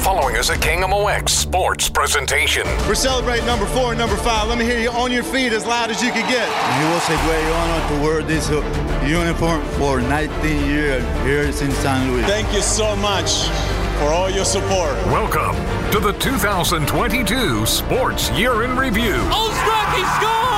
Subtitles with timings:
[0.00, 2.64] following is a KMOX sports presentation.
[2.88, 4.48] We're celebrating number four and number five.
[4.48, 6.48] Let me hear you on your feet as loud as you can get.
[6.48, 8.48] It was a great honor to wear this
[9.06, 12.24] uniform for 19 years here in San Luis.
[12.24, 13.44] Thank you so much
[14.00, 14.96] for all your support.
[15.12, 15.54] Welcome
[15.92, 19.20] to the 2022 Sports Year in Review.
[19.28, 20.50] Ostrowski scores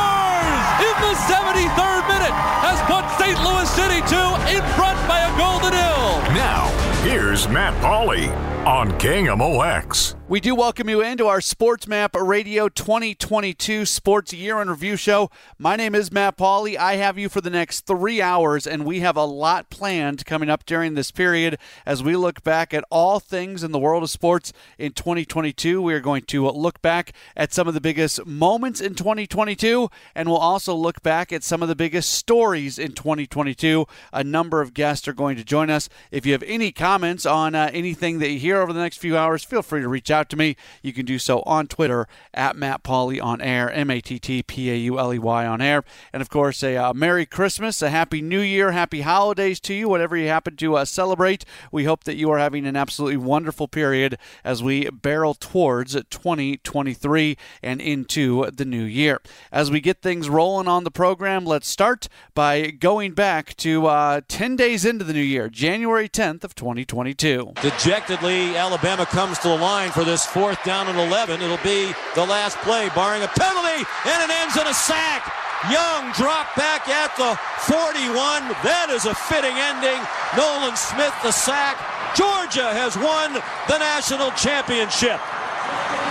[0.86, 3.38] in the 73rd minute, has put St.
[3.43, 6.22] Louis City 2 in front by a golden ill.
[6.30, 8.29] Now, here's Matt Pauley
[8.64, 10.21] on KMOX.
[10.32, 15.30] We do welcome you into our Sports Map Radio 2022 Sports Year in Review Show.
[15.59, 16.74] My name is Matt Pauley.
[16.74, 20.48] I have you for the next three hours, and we have a lot planned coming
[20.48, 24.09] up during this period as we look back at all things in the world of
[24.09, 25.82] sports in 2022.
[25.82, 30.30] We are going to look back at some of the biggest moments in 2022, and
[30.30, 33.84] we'll also look back at some of the biggest stories in 2022.
[34.14, 35.90] A number of guests are going to join us.
[36.10, 39.14] If you have any comments on uh, anything that you hear over the next few
[39.14, 42.06] hours, feel free to reach out out to me, you can do so on Twitter
[42.32, 45.46] at Matt Pauley on air, M A T T P A U L E Y
[45.46, 45.82] on air.
[46.12, 49.88] And of course, a uh, Merry Christmas, a Happy New Year, Happy Holidays to you,
[49.88, 51.45] whatever you happen to uh, celebrate.
[51.73, 57.36] We hope that you are having an absolutely wonderful period as we barrel towards 2023
[57.64, 59.20] and into the new year.
[59.51, 64.20] As we get things rolling on the program, let's start by going back to uh,
[64.28, 67.54] 10 days into the new year, January 10th of 2022.
[67.60, 71.41] Dejectedly, Alabama comes to the line for this this fourth down and 11.
[71.41, 75.25] It'll be the last play, barring a penalty, and it ends in a sack.
[75.72, 77.32] Young drop back at the
[77.65, 78.12] 41.
[78.60, 79.97] That is a fitting ending.
[80.37, 81.81] Nolan Smith, the sack.
[82.12, 83.32] Georgia has won
[83.72, 85.16] the national championship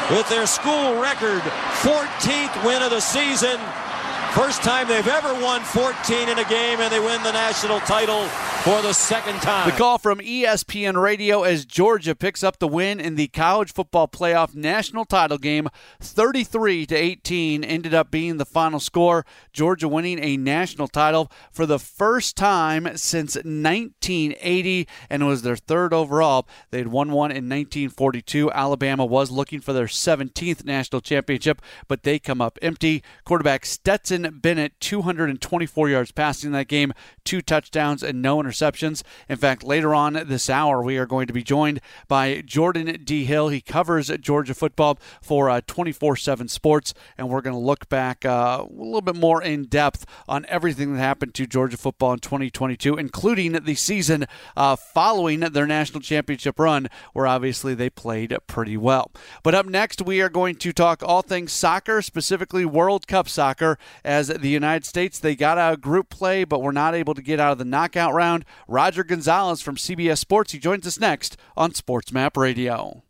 [0.10, 1.46] with their school record
[1.86, 3.62] 14th win of the season.
[4.34, 8.24] First time they've ever won 14 in a game, and they win the national title
[8.64, 9.70] for the second time.
[9.70, 14.08] The call from ESPN Radio as Georgia picks up the win in the college football
[14.08, 15.68] playoff national title game,
[16.00, 19.26] 33 to 18, ended up being the final score.
[19.52, 25.58] Georgia winning a national title for the first time since 1980, and it was their
[25.58, 26.48] third overall.
[26.69, 28.50] They had won one in 1942.
[28.52, 33.03] Alabama was looking for their 17th national championship, but they come up empty.
[33.25, 36.94] Quarterback Stetson Bennett, 224 yards passing that game,
[37.24, 39.04] two touchdowns and no interceptions.
[39.30, 43.26] In fact, later on this hour, we are going to be joined by Jordan D.
[43.26, 43.50] Hill.
[43.50, 48.26] He covers Georgia football for uh, 24 7 Sports, and we're going to look back
[48.26, 52.20] uh, a little bit more in depth on everything that happened to Georgia football in
[52.20, 58.78] 2022, including the season uh, following their national championship run, where obviously they played pretty
[58.78, 59.12] well.
[59.44, 63.78] But up next, we are going to talk all things soccer, specifically World Cup soccer
[64.12, 67.22] as the United States they got out of group play but were not able to
[67.22, 68.44] get out of the knockout round.
[68.68, 73.04] Roger Gonzalez from CBS Sports he joins us next on Sports Map Radio.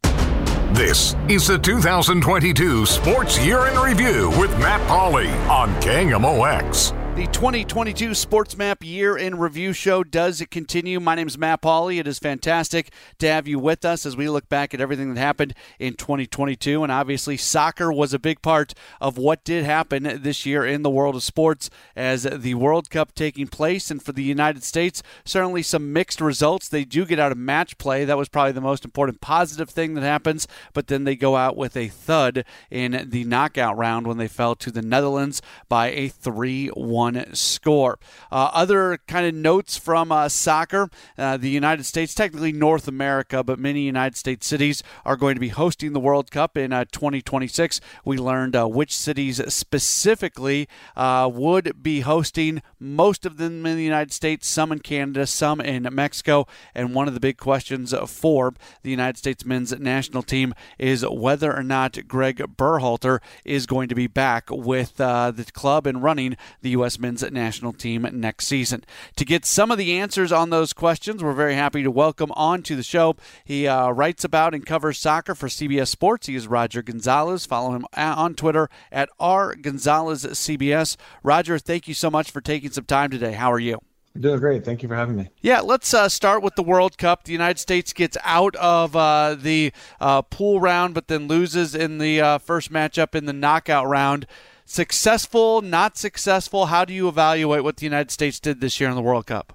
[0.74, 7.01] This is the 2022 Sports Year in Review with Matt Pauley on KMOX.
[7.14, 10.98] The 2022 Sports Map Year in Review Show does it continue.
[11.02, 12.00] My name is Matt Pauley.
[12.00, 15.20] It is fantastic to have you with us as we look back at everything that
[15.20, 16.82] happened in 2022.
[16.82, 20.90] And obviously, soccer was a big part of what did happen this year in the
[20.90, 23.92] world of sports as the World Cup taking place.
[23.92, 26.70] And for the United States, certainly some mixed results.
[26.70, 28.06] They do get out of match play.
[28.06, 30.48] That was probably the most important positive thing that happens.
[30.72, 34.56] But then they go out with a thud in the knockout round when they fell
[34.56, 37.98] to the Netherlands by a 3 1 one score.
[38.32, 43.44] Uh, other kind of notes from uh, soccer uh, the United States, technically North America,
[43.44, 46.86] but many United States cities are going to be hosting the World Cup in uh,
[46.92, 47.82] 2026.
[48.06, 53.84] We learned uh, which cities specifically uh, would be hosting, most of them in the
[53.84, 56.46] United States, some in Canada, some in Mexico.
[56.76, 61.56] And one of the big questions for the United States men's national team is whether
[61.56, 66.72] or not Greg Berhalter is going to be back with the club and running the
[66.72, 66.91] U.S.
[66.92, 67.00] U.S.
[67.00, 68.84] men's national team next season.
[69.16, 72.64] To get some of the answers on those questions, we're very happy to welcome on
[72.64, 73.16] to the show.
[73.46, 76.28] He uh, writes about and covers soccer for CBS Sports.
[76.28, 77.46] He is Roger Gonzalez.
[77.46, 80.98] Follow him on Twitter at R Gonzalez CBS.
[81.24, 83.34] Roger, thank you so much for taking some time today.
[83.34, 83.80] How are you?
[84.20, 84.66] Doing great.
[84.66, 85.30] Thank you for having me.
[85.40, 87.24] Yeah, let's uh, start with the World Cup.
[87.24, 89.72] The United States gets out of uh, the
[90.02, 94.28] uh, pool round, but then loses in the uh, first matchup in the knockout round.
[94.66, 96.68] Successful, not successful?
[96.68, 99.54] How do you evaluate what the United States did this year in the World Cup?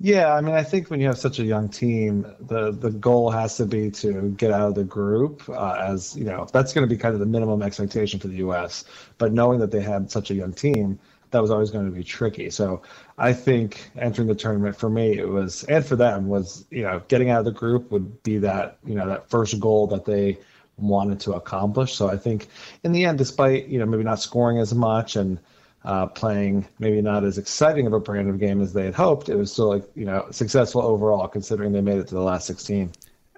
[0.00, 3.30] Yeah, I mean, I think when you have such a young team, the the goal
[3.30, 5.48] has to be to get out of the group.
[5.48, 8.36] Uh, as you know, that's going to be kind of the minimum expectation for the
[8.36, 8.84] U.S.
[9.18, 10.98] But knowing that they had such a young team,
[11.30, 12.48] that was always going to be tricky.
[12.48, 12.82] So
[13.18, 17.02] I think entering the tournament for me it was and for them was you know
[17.08, 20.38] getting out of the group would be that you know that first goal that they
[20.78, 21.94] wanted to accomplish.
[21.94, 22.48] So I think
[22.82, 25.38] in the end, despite you know maybe not scoring as much and
[25.84, 29.28] uh, playing maybe not as exciting of a brand of game as they had hoped,
[29.28, 32.46] it was still like you know successful overall considering they made it to the last
[32.46, 32.92] 16.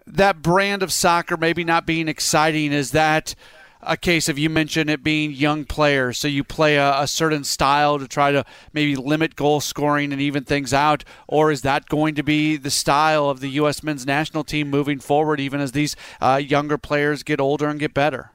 [0.08, 3.34] That brand of soccer maybe not being exciting is that
[3.82, 7.44] a case of you mentioned it being young players, so you play a, a, certain
[7.44, 11.88] style to try to maybe limit goal scoring and even things out, or is that
[11.88, 13.82] going to be the style of the U.S.
[13.82, 17.94] men's national team moving forward, even as these uh, younger players get older and get
[17.94, 18.32] better?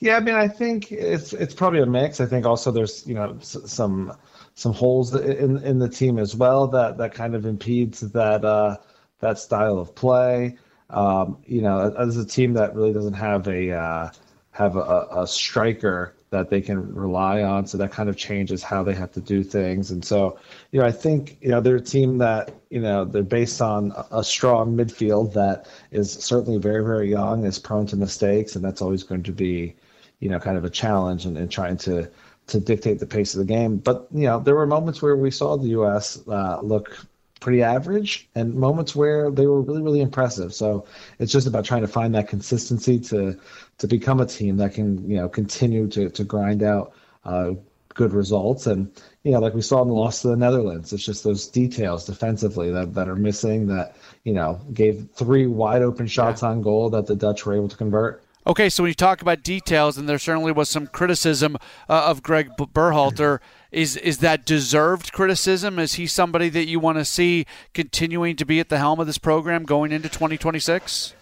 [0.00, 2.20] Yeah, I mean, I think it's it's probably a mix.
[2.20, 4.16] I think also there's you know some
[4.54, 8.78] some holes in in the team as well that that kind of impedes that uh,
[9.20, 10.56] that style of play.
[10.88, 14.10] Um, you know, as a team that really doesn't have a uh,
[14.60, 17.66] have a, a striker that they can rely on.
[17.66, 19.90] So that kind of changes how they have to do things.
[19.90, 20.38] And so,
[20.70, 23.92] you know, I think, you know, they're a team that, you know, they're based on
[24.12, 28.54] a strong midfield that is certainly very, very young, is prone to mistakes.
[28.54, 29.74] And that's always going to be,
[30.20, 32.08] you know, kind of a challenge in trying to,
[32.48, 33.78] to dictate the pace of the game.
[33.78, 36.22] But, you know, there were moments where we saw the U.S.
[36.28, 37.06] Uh, look
[37.40, 40.84] pretty average and moments where they were really really impressive so
[41.18, 43.34] it's just about trying to find that consistency to
[43.80, 46.92] to become a team that can you know continue to to grind out
[47.24, 47.52] uh,
[47.94, 48.90] good results and
[49.24, 52.04] you know like we saw in the loss to the Netherlands it's just those details
[52.04, 56.50] defensively that that are missing that you know gave three wide open shots yeah.
[56.50, 59.42] on goal that the Dutch were able to convert Okay, so when you talk about
[59.42, 61.56] details, and there certainly was some criticism
[61.90, 63.38] uh, of Greg Berhalter,
[63.70, 65.78] is is that deserved criticism?
[65.78, 67.44] Is he somebody that you want to see
[67.74, 71.14] continuing to be at the helm of this program going into 2026?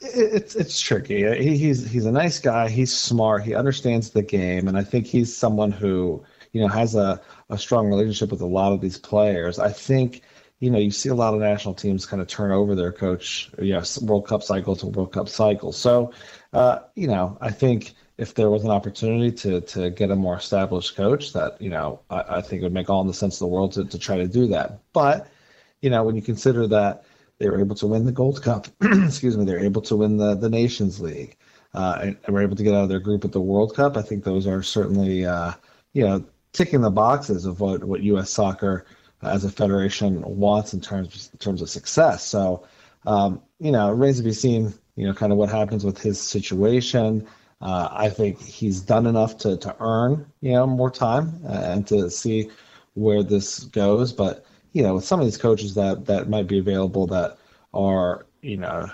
[0.00, 1.24] It's it's tricky.
[1.42, 2.68] He, He's he's a nice guy.
[2.68, 3.44] He's smart.
[3.44, 7.20] He understands the game, and I think he's someone who you know has a,
[7.50, 9.58] a strong relationship with a lot of these players.
[9.58, 10.22] I think
[10.60, 13.50] you know, you see a lot of national teams kind of turn over their coach,
[13.60, 15.70] yes, World Cup cycle to World Cup cycle.
[15.72, 16.12] So,
[16.52, 20.36] uh, you know, I think if there was an opportunity to to get a more
[20.36, 23.44] established coach, that you know, I, I think it would make all the sense in
[23.46, 24.80] the world to, to try to do that.
[24.92, 25.28] But,
[25.82, 27.04] you know, when you consider that
[27.38, 30.16] they were able to win the Gold Cup, excuse me, they were able to win
[30.16, 31.36] the the Nations League,
[31.74, 33.96] uh, and, were able to get out of their group at the World Cup.
[33.96, 35.52] I think those are certainly, uh,
[35.92, 38.30] you know, ticking the boxes of what what U.S.
[38.30, 38.86] soccer
[39.22, 42.24] as a federation wants in terms in terms of success.
[42.24, 42.66] So,
[43.06, 44.72] um, you know, it remains to be seen.
[44.96, 47.26] You know, kind of what happens with his situation.
[47.60, 51.86] Uh, I think he's done enough to to earn you know more time uh, and
[51.88, 52.50] to see
[52.94, 54.14] where this goes.
[54.14, 54.45] But
[54.76, 57.38] you know, with some of these coaches that that might be available that
[57.72, 58.90] are you know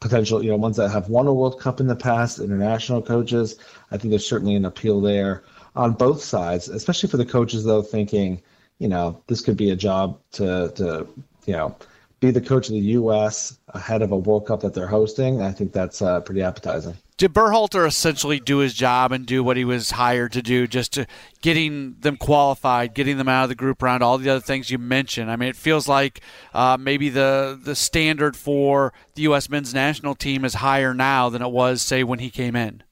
[0.00, 3.56] potential you know ones that have won a World Cup in the past, international coaches.
[3.90, 5.42] I think there's certainly an appeal there
[5.74, 8.42] on both sides, especially for the coaches though thinking
[8.78, 11.06] you know, this could be a job to to
[11.46, 11.74] you know
[12.20, 13.58] be the coach of the U.S.
[13.68, 15.40] ahead of a World Cup that they're hosting.
[15.40, 16.96] I think that's uh, pretty appetizing.
[17.16, 20.94] Did Berhalter essentially do his job and do what he was hired to do, just
[20.94, 21.06] to
[21.42, 24.78] getting them qualified, getting them out of the group round, all the other things you
[24.78, 25.30] mentioned?
[25.30, 26.20] I mean, it feels like
[26.52, 29.48] uh, maybe the the standard for the U.S.
[29.48, 32.82] men's national team is higher now than it was, say, when he came in.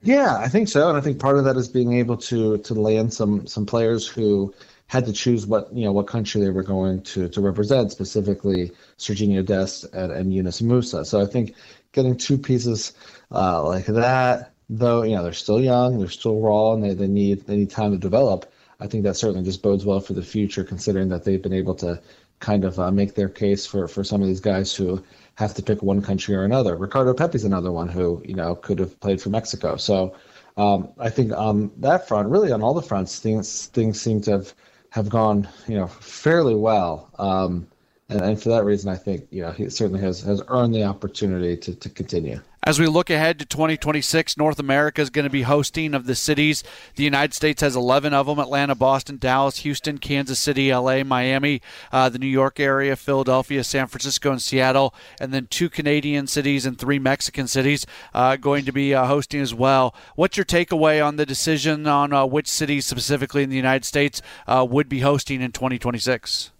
[0.00, 2.74] Yeah, I think so, and I think part of that is being able to to
[2.74, 4.54] land some some players who
[4.86, 8.72] had to choose what you know what country they were going to to represent, specifically
[8.96, 11.04] Sergiño Dest and, and Yunus Musah.
[11.04, 11.54] So I think
[11.92, 12.92] getting two pieces
[13.32, 17.08] uh, like that, though you know they're still young, they're still raw, and they, they
[17.08, 18.50] need they need time to develop.
[18.80, 21.74] I think that certainly just bodes well for the future, considering that they've been able
[21.76, 22.00] to
[22.40, 25.02] kind of uh, make their case for for some of these guys who
[25.34, 26.76] have to pick one country or another.
[26.76, 29.76] Ricardo Pepi's another one who you know could have played for Mexico.
[29.76, 30.14] So
[30.56, 34.32] um, I think on that front, really on all the fronts, things things seem to
[34.32, 34.54] have
[34.90, 37.10] have gone, you know, fairly well.
[37.18, 37.68] Um,
[38.08, 40.84] and, and, for that reason, I think you know he certainly has has earned the
[40.84, 42.40] opportunity to, to continue.
[42.68, 46.14] As we look ahead to 2026, North America is going to be hosting of the
[46.14, 46.62] cities.
[46.96, 51.62] The United States has 11 of them: Atlanta, Boston, Dallas, Houston, Kansas City, L.A., Miami,
[51.90, 56.66] uh, the New York area, Philadelphia, San Francisco, and Seattle, and then two Canadian cities
[56.66, 59.94] and three Mexican cities uh, going to be uh, hosting as well.
[60.14, 64.20] What's your takeaway on the decision on uh, which cities specifically in the United States
[64.46, 66.50] uh, would be hosting in 2026?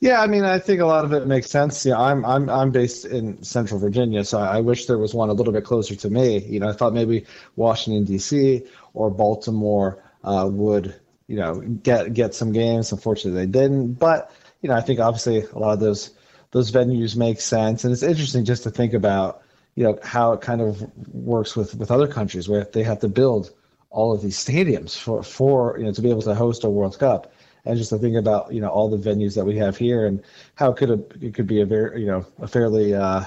[0.00, 1.84] Yeah, I mean, I think a lot of it makes sense.
[1.84, 5.34] Yeah, I'm I'm I'm based in Central Virginia, so I wish there was one a
[5.34, 6.38] little bit closer to me.
[6.38, 7.26] You know, I thought maybe
[7.56, 8.62] Washington D.C.
[8.94, 12.92] or Baltimore uh, would you know get get some games.
[12.92, 13.94] Unfortunately, they didn't.
[13.94, 14.30] But
[14.62, 16.12] you know, I think obviously a lot of those
[16.52, 19.42] those venues make sense, and it's interesting just to think about
[19.74, 23.08] you know how it kind of works with with other countries where they have to
[23.08, 23.50] build
[23.90, 26.98] all of these stadiums for for you know to be able to host a World
[26.98, 27.30] Cup
[27.64, 30.22] and just to think about you know all the venues that we have here and
[30.54, 30.90] how it could
[31.20, 33.24] it could be a very you know a fairly uh,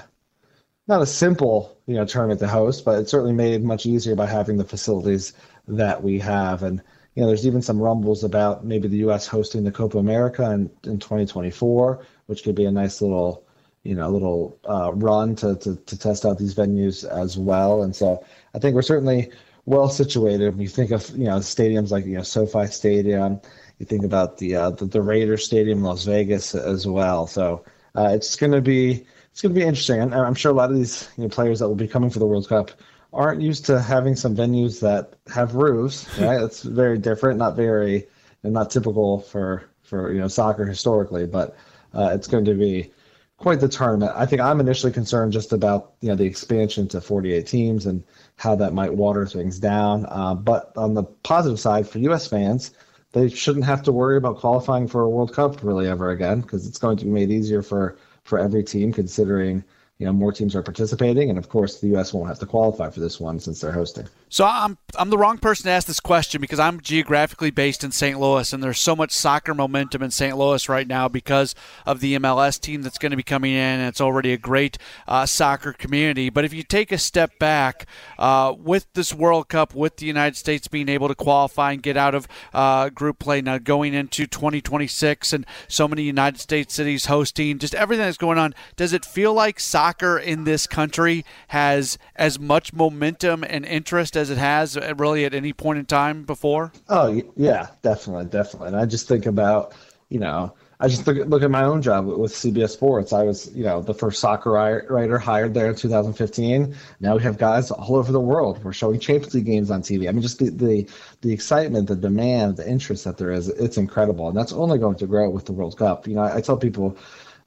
[0.87, 4.25] not a simple you know tournament to host, but it's certainly made much easier by
[4.25, 5.33] having the facilities
[5.67, 6.63] that we have.
[6.63, 6.81] And
[7.15, 9.27] you know, there's even some rumbles about maybe the U.S.
[9.27, 13.45] hosting the Copa America in, in 2024, which could be a nice little
[13.83, 17.83] you know little uh, run to, to to test out these venues as well.
[17.83, 18.23] And so
[18.55, 19.31] I think we're certainly
[19.65, 20.51] well situated.
[20.51, 23.39] When you think of you know stadiums like you know SoFi Stadium,
[23.79, 27.27] you think about the uh, the, the Raiders Stadium in Las Vegas as well.
[27.27, 27.63] So
[27.95, 30.01] uh, it's going to be it's going to be interesting.
[30.01, 32.19] And I'm sure a lot of these you know, players that will be coming for
[32.19, 32.71] the World Cup
[33.11, 36.07] aren't used to having some venues that have roofs.
[36.19, 38.07] Right, it's very different, not very
[38.43, 41.55] and not typical for for you know soccer historically, but
[41.93, 42.91] uh, it's going to be
[43.37, 44.11] quite the tournament.
[44.15, 48.03] I think I'm initially concerned just about you know the expansion to 48 teams and
[48.37, 50.05] how that might water things down.
[50.09, 52.27] Uh, but on the positive side, for U.S.
[52.27, 52.71] fans,
[53.13, 56.67] they shouldn't have to worry about qualifying for a World Cup really ever again because
[56.67, 59.63] it's going to be made easier for for every team considering
[60.03, 62.89] you know more teams are participating and of course the US won't have to qualify
[62.89, 64.05] for this one since they're hosting.
[64.27, 67.91] So I'm I'm the wrong person to ask this question because I'm geographically based in
[67.91, 68.19] St.
[68.19, 70.37] Louis and there's so much soccer momentum in St.
[70.37, 71.55] Louis right now because
[71.85, 74.77] of the MLS team that's going to be coming in and it's already a great
[75.07, 76.29] uh, soccer community.
[76.29, 77.87] But if you take a step back
[78.19, 81.95] uh, with this World Cup, with the United States being able to qualify and get
[81.95, 87.05] out of uh, group play now going into 2026 and so many United States cities
[87.05, 91.97] hosting, just everything that's going on, does it feel like soccer in this country has
[92.15, 96.23] as much momentum and interest as it has uh, really at any point in time
[96.23, 96.71] before?
[96.89, 98.69] Oh yeah, definitely, definitely.
[98.69, 99.73] And I just think about,
[100.09, 103.13] you know, I just look, look at my own job with CBS Sports.
[103.13, 106.75] I was, you know, the first soccer writer hired there in 2015.
[106.99, 108.61] Now we have guys all over the world.
[108.63, 110.09] We're showing Champions League games on TV.
[110.09, 110.89] I mean, just the the,
[111.21, 114.97] the excitement, the demand, the interest that there is, it's incredible, and that's only going
[114.97, 116.05] to grow with the World Cup.
[116.05, 116.97] You know, I, I tell people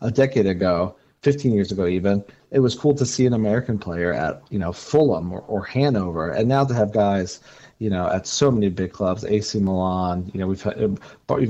[0.00, 0.96] a decade ago
[1.26, 4.72] 15 years ago even it was cool to see an american player at you know
[4.72, 7.40] fulham or, or hanover and now to have guys
[7.80, 10.80] you know at so many big clubs ac milan you know we've had
[11.28, 11.40] uh,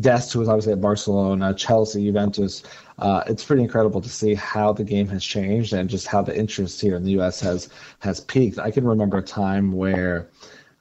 [0.00, 2.64] dest who was obviously at barcelona chelsea juventus
[2.98, 6.36] uh, it's pretty incredible to see how the game has changed and just how the
[6.36, 7.68] interest here in the us has
[8.00, 10.28] has peaked i can remember a time where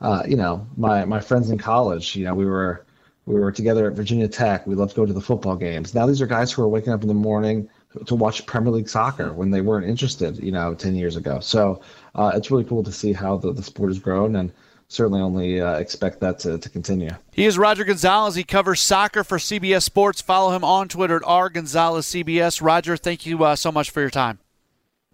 [0.01, 2.83] uh, you know my my friends in college you know we were
[3.25, 4.67] we were together at Virginia Tech.
[4.67, 5.95] We loved to go to the football games.
[5.95, 7.69] Now these are guys who are waking up in the morning,
[8.05, 11.39] to watch Premier League soccer when they weren't interested, you know, 10 years ago.
[11.39, 11.81] So
[12.15, 14.51] uh, it's really cool to see how the, the sport has grown and
[14.87, 17.11] certainly only uh, expect that to, to continue.
[17.31, 18.35] He is Roger Gonzalez.
[18.35, 20.21] He covers soccer for CBS Sports.
[20.21, 22.61] Follow him on Twitter at rgonzalezcbs.
[22.61, 24.39] Roger, thank you uh, so much for your time.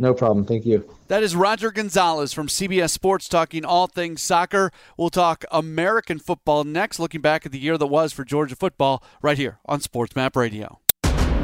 [0.02, 0.46] No problem.
[0.46, 0.90] Thank you.
[1.10, 4.72] That is Roger Gonzalez from CBS Sports talking all things soccer.
[4.96, 9.04] We'll talk American football next, looking back at the year that was for Georgia football
[9.22, 10.80] right here on Sports Map Radio.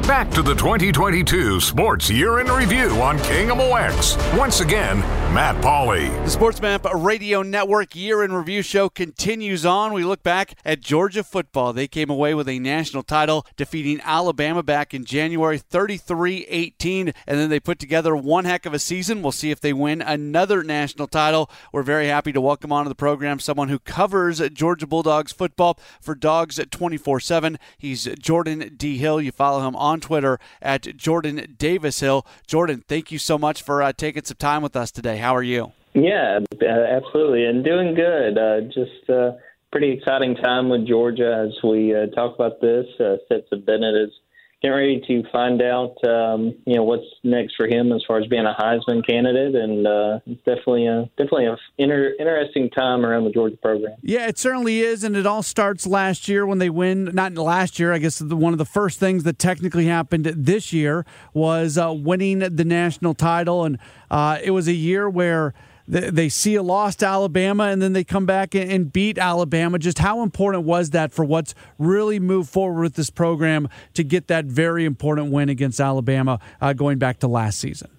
[0.06, 4.38] Back to the 2022 Sports Year in Review on KMOX.
[4.38, 5.00] Once again,
[5.34, 6.08] Matt Pauley.
[6.24, 9.92] The Sports Map Radio Network Year in Review show continues on.
[9.92, 11.72] We look back at Georgia football.
[11.72, 17.12] They came away with a national title, defeating Alabama back in January 33 18.
[17.26, 19.22] And then they put together one heck of a season.
[19.22, 21.50] We'll see if they win another national title.
[21.72, 26.14] We're very happy to welcome onto the program someone who covers Georgia Bulldogs football for
[26.14, 27.58] Dogs 24 7.
[27.76, 28.98] He's Jordan D.
[28.98, 29.20] Hill.
[29.20, 32.26] You follow him on on Twitter at Jordan Davis Hill.
[32.46, 35.16] Jordan, thank you so much for uh, taking some time with us today.
[35.16, 35.72] How are you?
[35.94, 38.36] Yeah, uh, absolutely, and doing good.
[38.36, 39.32] Uh, just uh,
[39.72, 42.84] pretty exciting time with Georgia as we uh, talk about this.
[43.00, 44.12] Uh, Stetson Bennett is
[44.62, 48.26] getting ready to find out, um, you know, what's next for him as far as
[48.26, 53.24] being a Heisman candidate, and uh, it's definitely a definitely a inter- interesting time around
[53.24, 53.96] the Georgia program.
[54.02, 57.10] Yeah, it certainly is, and it all starts last year when they win.
[57.12, 58.18] Not last year, I guess.
[58.18, 62.64] The, one of the first things that technically happened this year was uh, winning the
[62.64, 63.78] national title, and
[64.10, 65.52] uh, it was a year where
[65.88, 69.78] they see a lost Alabama and then they come back and beat Alabama.
[69.78, 74.26] Just how important was that for what's really moved forward with this program to get
[74.28, 77.90] that very important win against Alabama uh, going back to last season?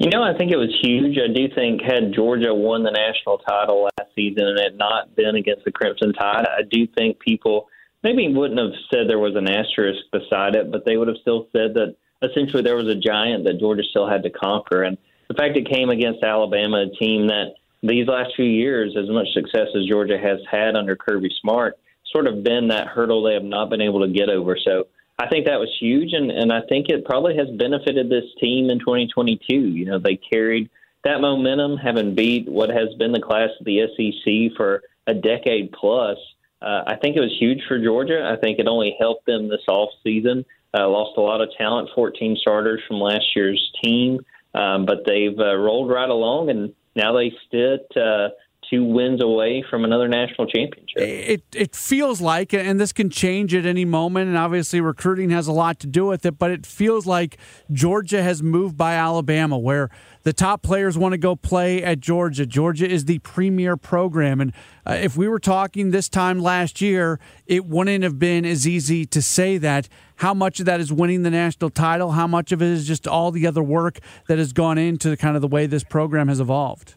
[0.00, 1.18] You know, I think it was huge.
[1.18, 5.36] I do think had Georgia won the national title last season and had not been
[5.36, 7.68] against the Crimson Tide, I do think people
[8.02, 11.46] maybe wouldn't have said there was an asterisk beside it, but they would have still
[11.52, 14.82] said that essentially there was a giant that Georgia still had to conquer.
[14.82, 14.96] And
[15.32, 19.28] the fact it came against Alabama, a team that these last few years, as much
[19.32, 21.78] success as Georgia has had under Kirby Smart,
[22.12, 24.56] sort of been that hurdle they have not been able to get over.
[24.62, 28.24] So I think that was huge, and, and I think it probably has benefited this
[28.40, 29.54] team in 2022.
[29.54, 30.68] You know, they carried
[31.04, 35.72] that momentum, having beat what has been the class of the SEC for a decade
[35.72, 36.18] plus,
[36.62, 38.30] uh, I think it was huge for Georgia.
[38.32, 40.44] I think it only helped them this off season.
[40.72, 45.38] Uh, lost a lot of talent, 14 starters from last year's team, um, but they've
[45.38, 48.28] uh, rolled right along, and now they sit uh,
[48.72, 50.96] two wins away from another national championship.
[50.96, 55.46] It it feels like, and this can change at any moment, and obviously recruiting has
[55.46, 56.38] a lot to do with it.
[56.38, 57.36] But it feels like
[57.70, 59.90] Georgia has moved by Alabama, where
[60.22, 62.46] the top players want to go play at Georgia.
[62.46, 64.52] Georgia is the premier program, and
[64.86, 69.04] uh, if we were talking this time last year, it wouldn't have been as easy
[69.06, 69.88] to say that.
[70.16, 72.12] How much of that is winning the national title?
[72.12, 73.98] How much of it is just all the other work
[74.28, 76.94] that has gone into kind of the way this program has evolved?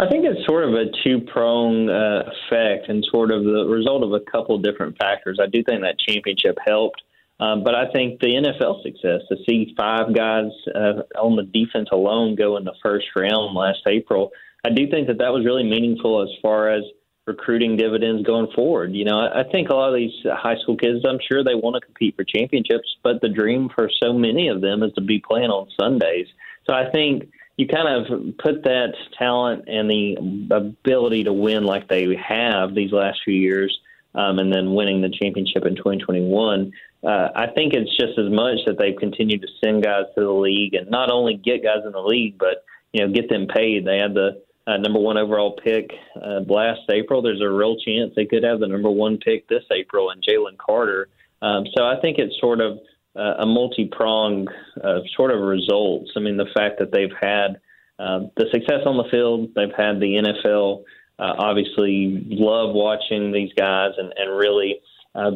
[0.00, 4.02] I think it's sort of a two prong uh, effect and sort of the result
[4.02, 5.38] of a couple different factors.
[5.38, 7.02] I do think that championship helped,
[7.38, 11.90] um, but I think the NFL success to see five guys uh, on the defense
[11.92, 14.30] alone go in the first round last April,
[14.64, 16.82] I do think that that was really meaningful as far as
[17.26, 18.94] recruiting dividends going forward.
[18.94, 21.54] You know, I, I think a lot of these high school kids, I'm sure they
[21.54, 25.02] want to compete for championships, but the dream for so many of them is to
[25.02, 26.26] be playing on Sundays.
[26.66, 30.16] So I think you kind of put that talent and the
[30.50, 33.78] ability to win like they have these last few years,
[34.14, 36.72] um, and then winning the championship in 2021.
[37.02, 40.30] Uh, I think it's just as much that they've continued to send guys to the
[40.30, 43.84] league and not only get guys in the league, but you know get them paid.
[43.84, 47.22] They had the uh, number one overall pick uh, last April.
[47.22, 50.58] There's a real chance they could have the number one pick this April and Jalen
[50.58, 51.08] Carter.
[51.42, 52.78] Um, so I think it's sort of
[53.16, 54.48] a multi-pronged
[54.82, 56.10] uh, sort of results.
[56.16, 57.60] I mean, the fact that they've had
[57.98, 60.84] uh, the success on the field, they've had the NFL
[61.18, 64.80] uh, obviously love watching these guys and, and really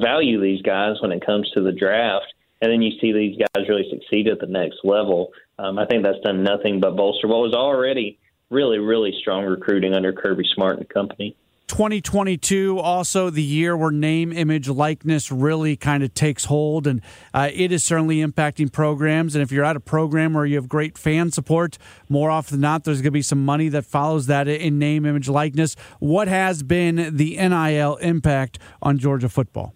[0.00, 2.32] value these guys when it comes to the draft.
[2.62, 5.32] And then you see these guys really succeed at the next level.
[5.58, 8.18] Um, I think that's done nothing but bolster what was already
[8.50, 11.36] really, really strong recruiting under Kirby Smart and company.
[11.66, 17.00] 2022 also the year where name image likeness really kind of takes hold and
[17.33, 20.68] uh, it is certainly impacting programs and if you're at a program where you have
[20.68, 21.78] great fan support
[22.09, 25.06] more often than not there's going to be some money that follows that in name
[25.06, 29.74] image likeness what has been the nil impact on georgia football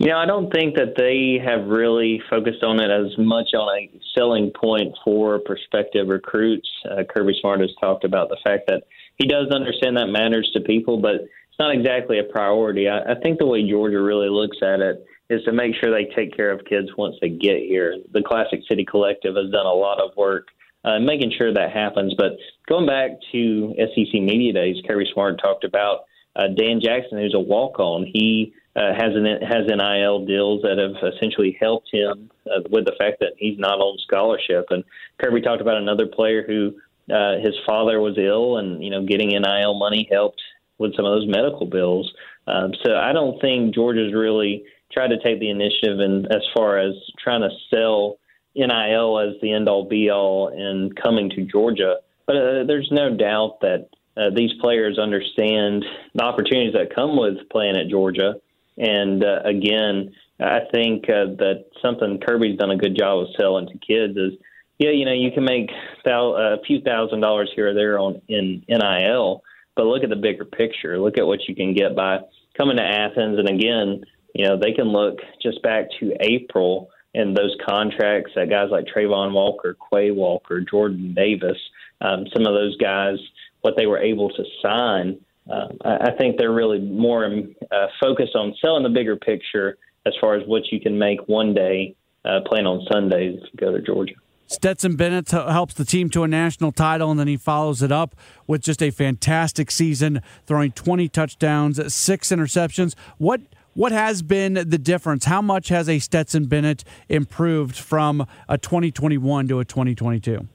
[0.00, 3.76] you know, I don't think that they have really focused on it as much on
[3.76, 6.68] a selling point for prospective recruits.
[6.88, 8.84] Uh, Kirby Smart has talked about the fact that
[9.18, 12.88] he does understand that matters to people, but it's not exactly a priority.
[12.88, 16.10] I, I think the way Georgia really looks at it is to make sure they
[16.14, 17.96] take care of kids once they get here.
[18.12, 20.46] The Classic City Collective has done a lot of work
[20.84, 22.14] uh, making sure that happens.
[22.16, 22.32] But
[22.68, 26.04] going back to SEC Media Days, Kirby Smart talked about
[26.36, 28.06] uh, Dan Jackson, who's a walk-on.
[28.12, 32.94] He uh, has an has NIL deals that have essentially helped him uh, with the
[32.98, 34.66] fact that he's not on scholarship.
[34.70, 34.84] And
[35.20, 36.74] Kirby talked about another player who
[37.10, 40.40] uh, his father was ill, and you know, getting NIL money helped
[40.78, 42.12] with some of those medical bills.
[42.46, 46.78] Um, so I don't think Georgia's really tried to take the initiative and as far
[46.78, 48.18] as trying to sell
[48.54, 51.96] NIL as the end all be all in coming to Georgia.
[52.26, 57.48] But uh, there's no doubt that uh, these players understand the opportunities that come with
[57.50, 58.34] playing at Georgia.
[58.76, 63.66] And uh, again, I think uh, that something Kirby's done a good job of selling
[63.68, 64.32] to kids is
[64.78, 65.70] yeah, you know, you can make
[66.04, 69.42] thou- a few thousand dollars here or there on in NIL,
[69.76, 70.98] but look at the bigger picture.
[70.98, 72.20] Look at what you can get by
[72.56, 77.36] coming to Athens, and again, you know, they can look just back to April and
[77.36, 81.58] those contracts that guys like Travon Walker, Quay Walker, Jordan Davis,
[82.00, 83.16] um, some of those guys,
[83.62, 85.18] what they were able to sign.
[85.50, 90.34] Uh, I think they're really more uh, focused on selling the bigger picture as far
[90.34, 93.82] as what you can make one day uh, playing on Sundays if you go to
[93.82, 94.14] Georgia.
[94.48, 98.16] Stetson Bennett helps the team to a national title, and then he follows it up
[98.46, 102.94] with just a fantastic season, throwing 20 touchdowns, six interceptions.
[103.18, 103.42] What
[103.74, 105.26] what has been the difference?
[105.26, 110.48] How much has a Stetson Bennett improved from a 2021 to a 2022?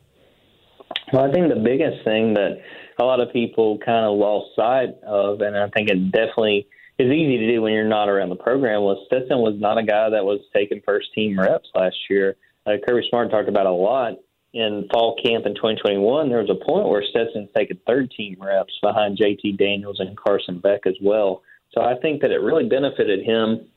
[1.14, 2.58] Well, I think the biggest thing that
[3.00, 7.12] a lot of people kind of lost sight of, and I think it definitely is
[7.12, 10.10] easy to do when you're not around the program, was Stetson was not a guy
[10.10, 14.13] that was taking first team reps last year uh, Kirby Smart talked about a lot
[14.54, 16.30] in fall camp in 2021.
[16.30, 20.60] There was a point where Stetson's taken third team reps behind JT Daniels and Carson
[20.60, 21.41] Beck as well.
[21.73, 23.67] So I think that it really benefited him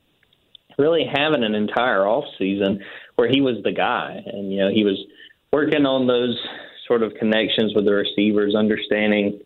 [0.79, 2.83] really having an entire off season
[3.16, 4.99] where he was the guy and you know he was
[5.51, 6.38] working on those
[6.87, 9.40] sort of connections with the receivers understanding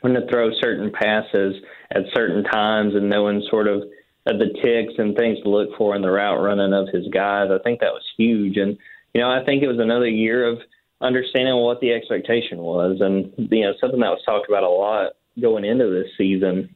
[0.00, 1.56] when to throw certain passes
[1.90, 3.82] at certain times and knowing sort of
[4.26, 7.50] of the ticks and things to look for in the route running of his guys.
[7.50, 8.76] I think that was huge, and
[9.14, 10.58] you know I think it was another year of
[11.00, 15.12] understanding what the expectation was, and you know something that was talked about a lot
[15.40, 16.74] going into this season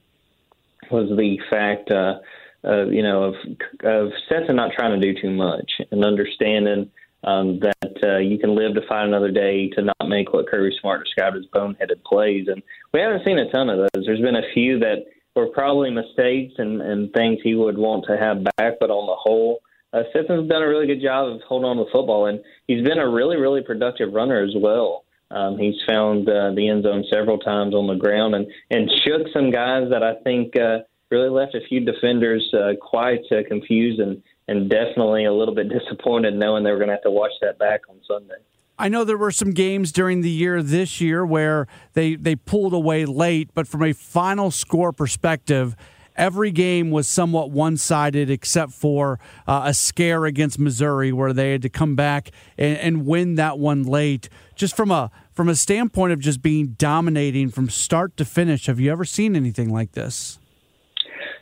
[0.91, 2.19] was the fact, uh,
[2.65, 3.35] uh, you know, of
[3.83, 6.89] of Stetson not trying to do too much and understanding
[7.23, 10.75] um, that uh, you can live to fight another day to not make what Kirby
[10.79, 12.47] Smart described as boneheaded plays.
[12.47, 12.61] And
[12.93, 14.05] we haven't seen a ton of those.
[14.05, 18.17] There's been a few that were probably mistakes and, and things he would want to
[18.17, 21.69] have back, but on the whole, uh, Stetson's done a really good job of holding
[21.69, 25.05] on to football, and he's been a really, really productive runner as well.
[25.31, 29.27] Um, he's found uh, the end zone several times on the ground and, and shook
[29.33, 33.99] some guys that I think uh, really left a few defenders uh, quite uh, confused
[33.99, 37.31] and, and definitely a little bit disappointed knowing they were going to have to watch
[37.41, 38.35] that back on Sunday.
[38.77, 42.73] I know there were some games during the year this year where they, they pulled
[42.73, 45.75] away late, but from a final score perspective,
[46.15, 51.51] every game was somewhat one sided except for uh, a scare against Missouri where they
[51.51, 54.27] had to come back and, and win that one late.
[54.55, 58.79] Just from a from a standpoint of just being dominating from start to finish, have
[58.79, 60.37] you ever seen anything like this?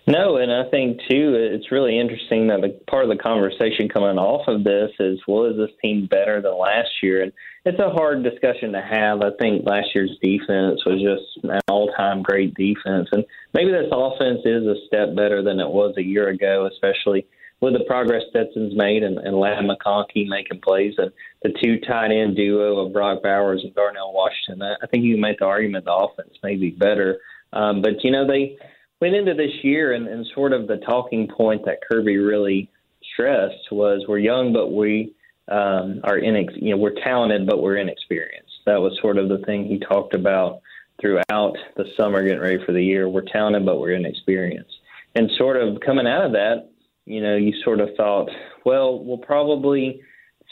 [0.07, 4.17] No, and I think too, it's really interesting that the part of the conversation coming
[4.17, 7.21] off of this is, well, is this team better than last year?
[7.21, 7.31] And
[7.65, 9.21] it's a hard discussion to have.
[9.21, 14.41] I think last year's defense was just an all-time great defense, and maybe this offense
[14.43, 17.27] is a step better than it was a year ago, especially
[17.61, 21.11] with the progress Stetson's made and, and Ladd McConkey making plays and
[21.43, 24.63] the two tight end duo of Brock Bowers and Darnell Washington.
[24.81, 27.19] I think you can make the argument the offense may be better,
[27.53, 28.57] um, but you know they
[29.01, 32.69] went into this year, and, and sort of the talking point that Kirby really
[33.13, 35.13] stressed was we're young, but we
[35.47, 38.53] um, are inex- you know we're talented, but we're inexperienced.
[38.65, 40.61] That was sort of the thing he talked about
[41.01, 43.09] throughout the summer, getting ready for the year.
[43.09, 44.75] We're talented, but we're inexperienced.
[45.15, 46.69] And sort of coming out of that,
[47.05, 48.29] you know, you sort of thought,
[48.65, 50.01] well, we'll probably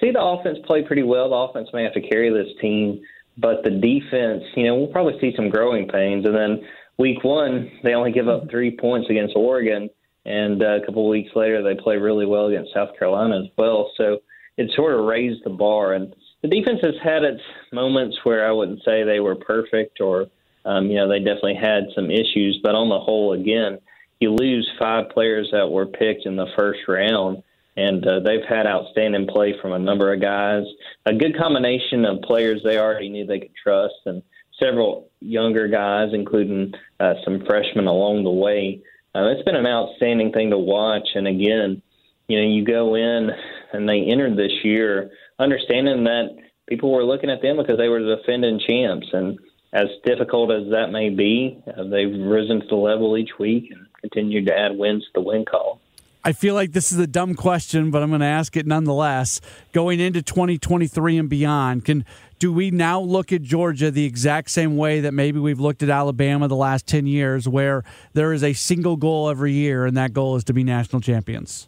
[0.01, 1.29] see the offense play pretty well.
[1.29, 3.01] The offense may have to carry this team,
[3.37, 6.25] but the defense, you know, we'll probably see some growing pains.
[6.25, 6.61] And then
[6.99, 9.89] week one, they only give up three points against Oregon,
[10.25, 13.49] and uh, a couple of weeks later, they play really well against South Carolina as
[13.57, 13.91] well.
[13.97, 14.19] So
[14.57, 17.41] it sort of raised the bar, and the defense has had its
[17.73, 20.27] moments where I wouldn't say they were perfect, or
[20.65, 22.59] um, you know, they definitely had some issues.
[22.61, 23.79] But on the whole, again,
[24.19, 27.41] you lose five players that were picked in the first round.
[27.77, 30.63] And uh, they've had outstanding play from a number of guys,
[31.05, 34.21] a good combination of players they already knew they could trust, and
[34.61, 38.81] several younger guys, including uh, some freshmen along the way.
[39.15, 41.07] Uh, it's been an outstanding thing to watch.
[41.15, 41.81] And again,
[42.27, 43.29] you know, you go in
[43.73, 48.01] and they entered this year understanding that people were looking at them because they were
[48.01, 49.07] the defending champs.
[49.11, 49.39] And
[49.73, 53.87] as difficult as that may be, uh, they've risen to the level each week and
[54.01, 55.81] continued to add wins to the win call.
[56.23, 59.39] I feel like this is a dumb question, but I'm going to ask it nonetheless.
[59.71, 62.03] Going into 2023 and beyond, can
[62.39, 65.89] do we now look at Georgia the exact same way that maybe we've looked at
[65.89, 70.13] Alabama the last 10 years, where there is a single goal every year, and that
[70.13, 71.67] goal is to be national champions?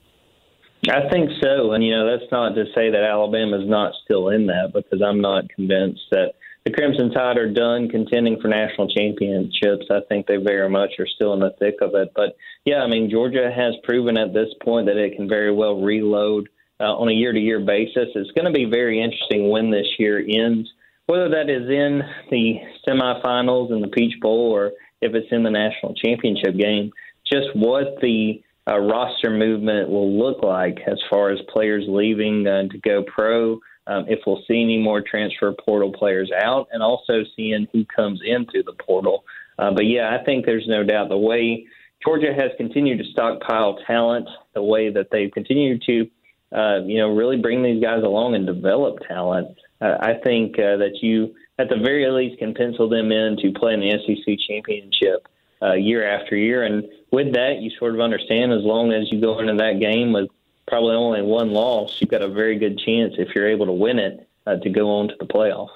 [0.90, 1.74] I think so.
[1.74, 5.02] And, you know, that's not to say that Alabama is not still in that because
[5.02, 6.34] I'm not convinced that
[6.66, 9.86] the Crimson Tide are done contending for national championships.
[9.92, 12.14] I think they very much are still in the thick of it.
[12.16, 15.82] But, yeah, I mean, Georgia has proven at this point that it can very well
[15.82, 16.50] reload
[16.82, 18.10] uh, on a year to year basis.
[18.16, 20.68] It's going to be very interesting when this year ends,
[21.06, 22.56] whether that is in the
[22.88, 26.92] semifinals in the Peach Bowl or if it's in the national championship game.
[27.32, 32.68] Just what the uh, roster movement will look like as far as players leaving uh,
[32.70, 33.60] to go pro.
[33.88, 38.22] Um, if we'll see any more transfer portal players out, and also seeing who comes
[38.24, 39.24] into the portal.
[39.58, 41.66] Uh, but yeah, I think there's no doubt the way
[42.04, 46.08] Georgia has continued to stockpile talent, the way that they've continued to
[46.52, 49.58] uh, you know, really bring these guys along and develop talent.
[49.80, 53.52] Uh, I think uh, that you, at the very least, can pencil them in to
[53.52, 55.28] play in the SEC championship
[55.62, 56.64] uh, year after year.
[56.64, 60.14] And with that, you sort of understand as long as you go into that game
[60.14, 60.30] with
[60.68, 64.00] probably only one loss, you've got a very good chance if you're able to win
[64.00, 65.70] it uh, to go on to the playoff.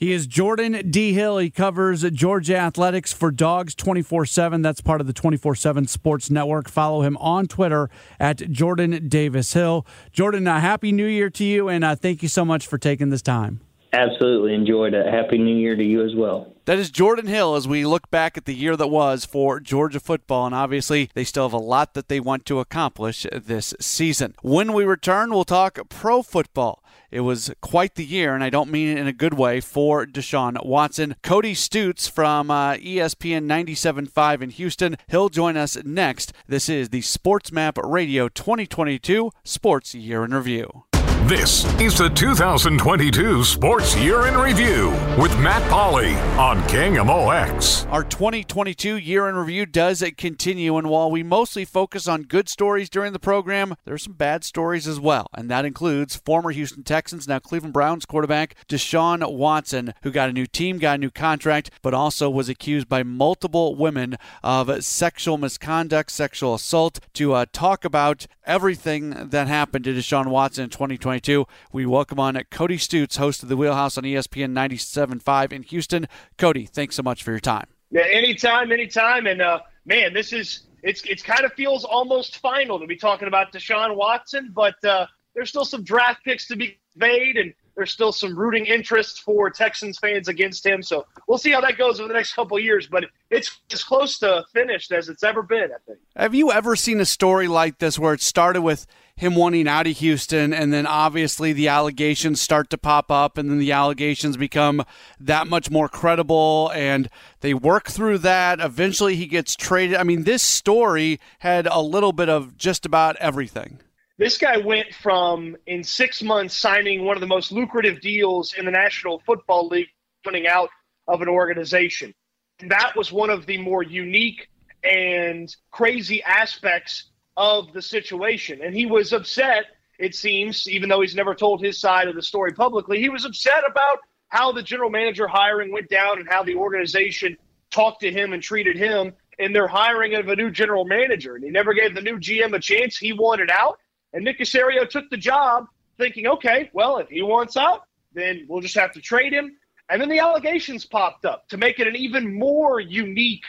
[0.00, 1.12] He is Jordan D.
[1.12, 1.36] Hill.
[1.36, 4.62] He covers Georgia athletics for Dogs 24 7.
[4.62, 6.70] That's part of the 24 7 Sports Network.
[6.70, 9.86] Follow him on Twitter at Jordan Davis Hill.
[10.10, 13.10] Jordan, a Happy New Year to you, and uh, thank you so much for taking
[13.10, 13.60] this time.
[13.92, 15.04] Absolutely enjoyed it.
[15.04, 16.50] Happy New Year to you as well.
[16.64, 20.00] That is Jordan Hill as we look back at the year that was for Georgia
[20.00, 20.46] football.
[20.46, 24.34] And obviously, they still have a lot that they want to accomplish this season.
[24.40, 26.82] When we return, we'll talk pro football.
[27.10, 30.06] It was quite the year, and I don't mean it in a good way, for
[30.06, 31.16] Deshaun Watson.
[31.22, 34.96] Cody Stoots from uh, ESPN 97.5 in Houston.
[35.08, 36.32] He'll join us next.
[36.46, 40.84] This is the Sports Map Radio 2022 Sports Year in Review.
[41.30, 47.88] This is the 2022 Sports Year in Review with Matt Pauley on King KMOX.
[47.88, 52.48] Our 2022 Year in Review does it continue, and while we mostly focus on good
[52.48, 56.50] stories during the program, there are some bad stories as well, and that includes former
[56.50, 60.98] Houston Texans, now Cleveland Browns quarterback Deshaun Watson, who got a new team, got a
[60.98, 66.98] new contract, but also was accused by multiple women of sexual misconduct, sexual assault.
[67.14, 71.46] To uh, talk about everything that happened to Deshaun Watson in 2022.
[71.72, 76.08] We welcome on Cody Stoots, host of the Wheelhouse on ESPN 97.5 in Houston.
[76.36, 77.68] Cody, thanks so much for your time.
[77.92, 79.28] Yeah, anytime, anytime.
[79.28, 83.28] And uh, man, this is it's it's kind of feels almost final to be talking
[83.28, 87.94] about Deshaun Watson, but uh, there's still some draft picks to be made, and there's
[87.94, 90.82] still some rooting interest for Texans fans against him.
[90.82, 92.86] So we'll see how that goes over the next couple years.
[92.86, 95.98] But it's as close to finished as it's ever been, I think.
[96.14, 99.86] Have you ever seen a story like this where it started with him wanting out
[99.86, 104.36] of Houston, and then obviously the allegations start to pop up, and then the allegations
[104.36, 104.84] become
[105.18, 107.08] that much more credible, and
[107.40, 108.60] they work through that.
[108.60, 109.96] Eventually, he gets traded.
[109.96, 113.80] I mean, this story had a little bit of just about everything.
[114.20, 118.66] This guy went from in six months signing one of the most lucrative deals in
[118.66, 119.88] the National Football League,
[120.26, 120.68] running out
[121.08, 122.12] of an organization.
[122.60, 124.50] And that was one of the more unique
[124.84, 127.04] and crazy aspects
[127.38, 128.60] of the situation.
[128.62, 129.64] And he was upset,
[129.98, 133.24] it seems, even though he's never told his side of the story publicly, he was
[133.24, 137.38] upset about how the general manager hiring went down and how the organization
[137.70, 141.36] talked to him and treated him in their hiring of a new general manager.
[141.36, 142.98] And he never gave the new GM a chance.
[142.98, 143.78] He wanted out.
[144.12, 145.66] And Nick Caserio took the job
[145.98, 149.56] thinking, okay, well, if he wants out, then we'll just have to trade him.
[149.88, 153.44] And then the allegations popped up to make it an even more unique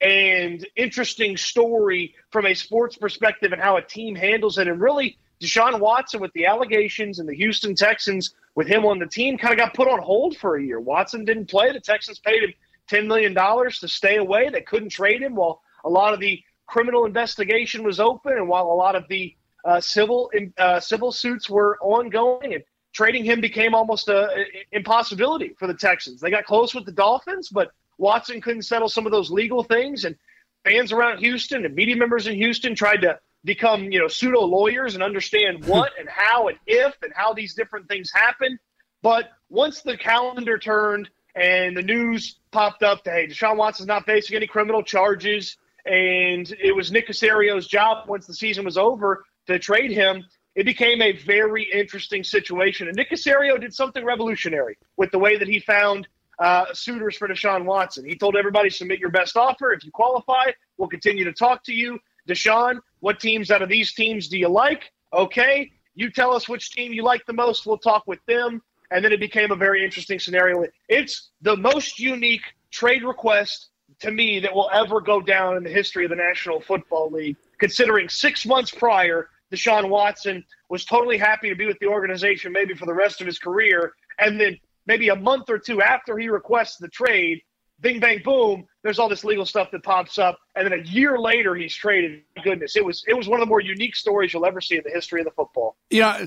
[0.00, 4.68] and interesting story from a sports perspective and how a team handles it.
[4.68, 9.06] And really, Deshaun Watson with the allegations and the Houston Texans with him on the
[9.06, 10.80] team kind of got put on hold for a year.
[10.80, 11.72] Watson didn't play.
[11.72, 12.52] The Texans paid him
[12.90, 14.48] $10 million to stay away.
[14.48, 18.66] They couldn't trade him while a lot of the criminal investigation was open and while
[18.66, 19.34] a lot of the
[19.66, 25.54] uh, civil uh, civil suits were ongoing, and trading him became almost a, a, impossibility
[25.58, 26.20] for the Texans.
[26.20, 30.04] They got close with the Dolphins, but Watson couldn't settle some of those legal things,
[30.04, 30.16] and
[30.64, 34.94] fans around Houston and media members in Houston tried to become you know pseudo lawyers
[34.94, 38.58] and understand what and how and if and how these different things happen.
[39.02, 44.06] But once the calendar turned and the news popped up that hey, Deshaun Watson's not
[44.06, 49.24] facing any criminal charges, and it was Nick Caserio's job once the season was over
[49.46, 52.88] to trade him, it became a very interesting situation.
[52.88, 57.28] And Nick Caserio did something revolutionary with the way that he found uh, suitors for
[57.28, 58.04] Deshaun Watson.
[58.04, 59.72] He told everybody, submit your best offer.
[59.72, 61.98] If you qualify, we'll continue to talk to you.
[62.28, 64.92] Deshaun, what teams out of these teams do you like?
[65.12, 67.66] Okay, you tell us which team you like the most.
[67.66, 68.62] We'll talk with them.
[68.90, 70.64] And then it became a very interesting scenario.
[70.88, 75.70] It's the most unique trade request to me that will ever go down in the
[75.70, 81.48] history of the National Football League, considering six months prior, Deshaun Watson was totally happy
[81.48, 83.92] to be with the organization maybe for the rest of his career.
[84.18, 87.42] And then maybe a month or two after he requests the trade,
[87.80, 90.38] bing, bang, boom, there's all this legal stuff that pops up.
[90.54, 92.22] And then a year later, he's traded.
[92.42, 94.82] Goodness, it was it was one of the more unique stories you'll ever see in
[94.84, 95.76] the history of the football.
[95.90, 96.26] You know,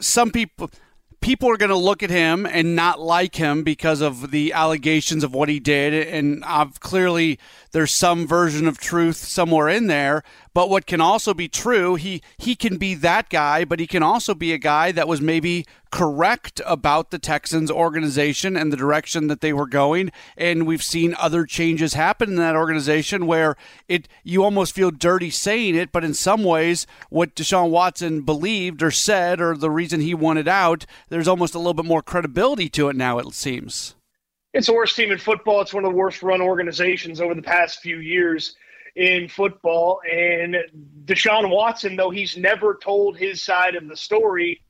[0.00, 0.70] some people
[1.20, 5.24] people are going to look at him and not like him because of the allegations
[5.24, 5.92] of what he did.
[6.08, 7.38] And I've clearly
[7.72, 10.22] there's some version of truth somewhere in there.
[10.58, 14.02] But what can also be true, he he can be that guy, but he can
[14.02, 19.28] also be a guy that was maybe correct about the Texans organization and the direction
[19.28, 20.10] that they were going.
[20.36, 23.54] And we've seen other changes happen in that organization where
[23.86, 28.82] it you almost feel dirty saying it, but in some ways, what Deshaun Watson believed
[28.82, 32.68] or said, or the reason he wanted out, there's almost a little bit more credibility
[32.70, 33.18] to it now.
[33.18, 33.94] It seems.
[34.52, 35.60] It's the worst team in football.
[35.60, 38.56] It's one of the worst run organizations over the past few years
[38.96, 40.00] in football.
[40.10, 40.56] And
[41.04, 44.62] Deshaun Watson, though he's never told his side of the story,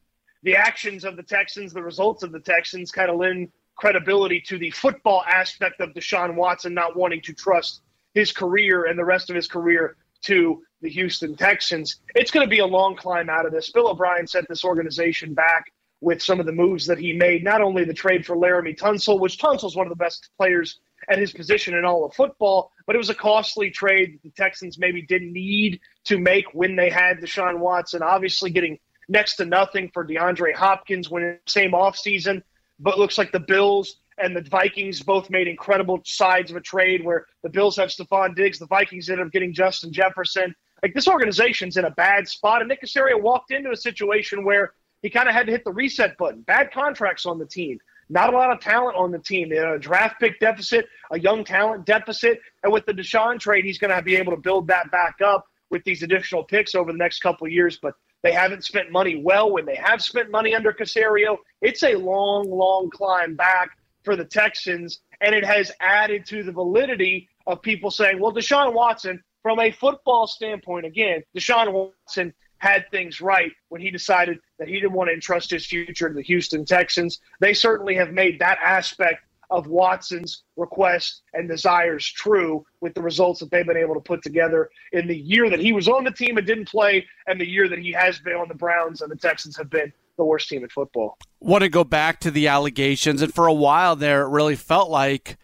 [0.42, 4.58] the actions of the Texans, the results of the Texans kind of lend credibility to
[4.58, 7.82] the football aspect of Deshaun Watson not wanting to trust
[8.14, 12.00] his career and the rest of his career to the Houston Texans.
[12.14, 13.70] It's going to be a long climb out of this.
[13.70, 17.60] Bill O'Brien sent this organization back with some of the moves that he made, not
[17.60, 21.32] only the trade for Laremy Tunsil, which Tunsil's one of the best players at his
[21.32, 25.02] position in all of football, but it was a costly trade that the Texans maybe
[25.02, 28.02] didn't need to make when they had Deshaun Watson.
[28.02, 32.42] Obviously, getting next to nothing for DeAndre Hopkins when in the same offseason,
[32.78, 37.04] but looks like the Bills and the Vikings both made incredible sides of a trade
[37.04, 40.54] where the Bills have Stefon Diggs, the Vikings ended up getting Justin Jefferson.
[40.82, 44.72] Like this organization's in a bad spot, and Nick Caserio walked into a situation where
[45.02, 46.42] he kind of had to hit the reset button.
[46.42, 47.78] Bad contracts on the team.
[48.10, 49.48] Not a lot of talent on the team.
[49.48, 53.64] They had a draft pick deficit, a young talent deficit, and with the Deshaun trade,
[53.64, 56.90] he's going to be able to build that back up with these additional picks over
[56.90, 57.78] the next couple of years.
[57.80, 59.52] But they haven't spent money well.
[59.52, 63.70] When they have spent money under Caserio, it's a long, long climb back
[64.04, 68.72] for the Texans, and it has added to the validity of people saying, "Well, Deshaun
[68.72, 74.68] Watson, from a football standpoint, again, Deshaun Watson." Had things right when he decided that
[74.68, 77.20] he didn't want to entrust his future to the Houston Texans.
[77.40, 83.40] They certainly have made that aspect of Watson's requests and desires true with the results
[83.40, 86.10] that they've been able to put together in the year that he was on the
[86.10, 89.10] team and didn't play, and the year that he has been on the Browns and
[89.10, 91.16] the Texans have been the worst team in football.
[91.40, 94.90] Want to go back to the allegations, and for a while there, it really felt
[94.90, 95.38] like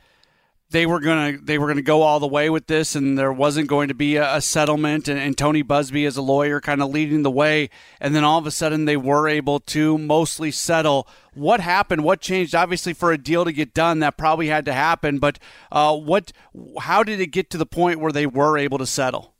[0.74, 3.68] they were gonna they were gonna go all the way with this, and there wasn't
[3.68, 5.06] going to be a, a settlement.
[5.06, 7.70] And, and, Tony Buzbee, as a lawyer, kind of leading the way.
[8.00, 11.06] And then all of a sudden, they were able to mostly settle.
[11.32, 12.02] What happened?
[12.02, 12.56] What changed?
[12.56, 15.20] Obviously, for a deal to get done, that probably had to happen.
[15.20, 15.38] But
[15.70, 16.32] uh, what?
[16.80, 19.36] How did it get to the point where they were able to settle?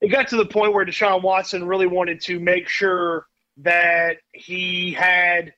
[0.00, 4.92] It got to the point where Deshaun Watson really wanted to make sure that he
[4.92, 5.52] had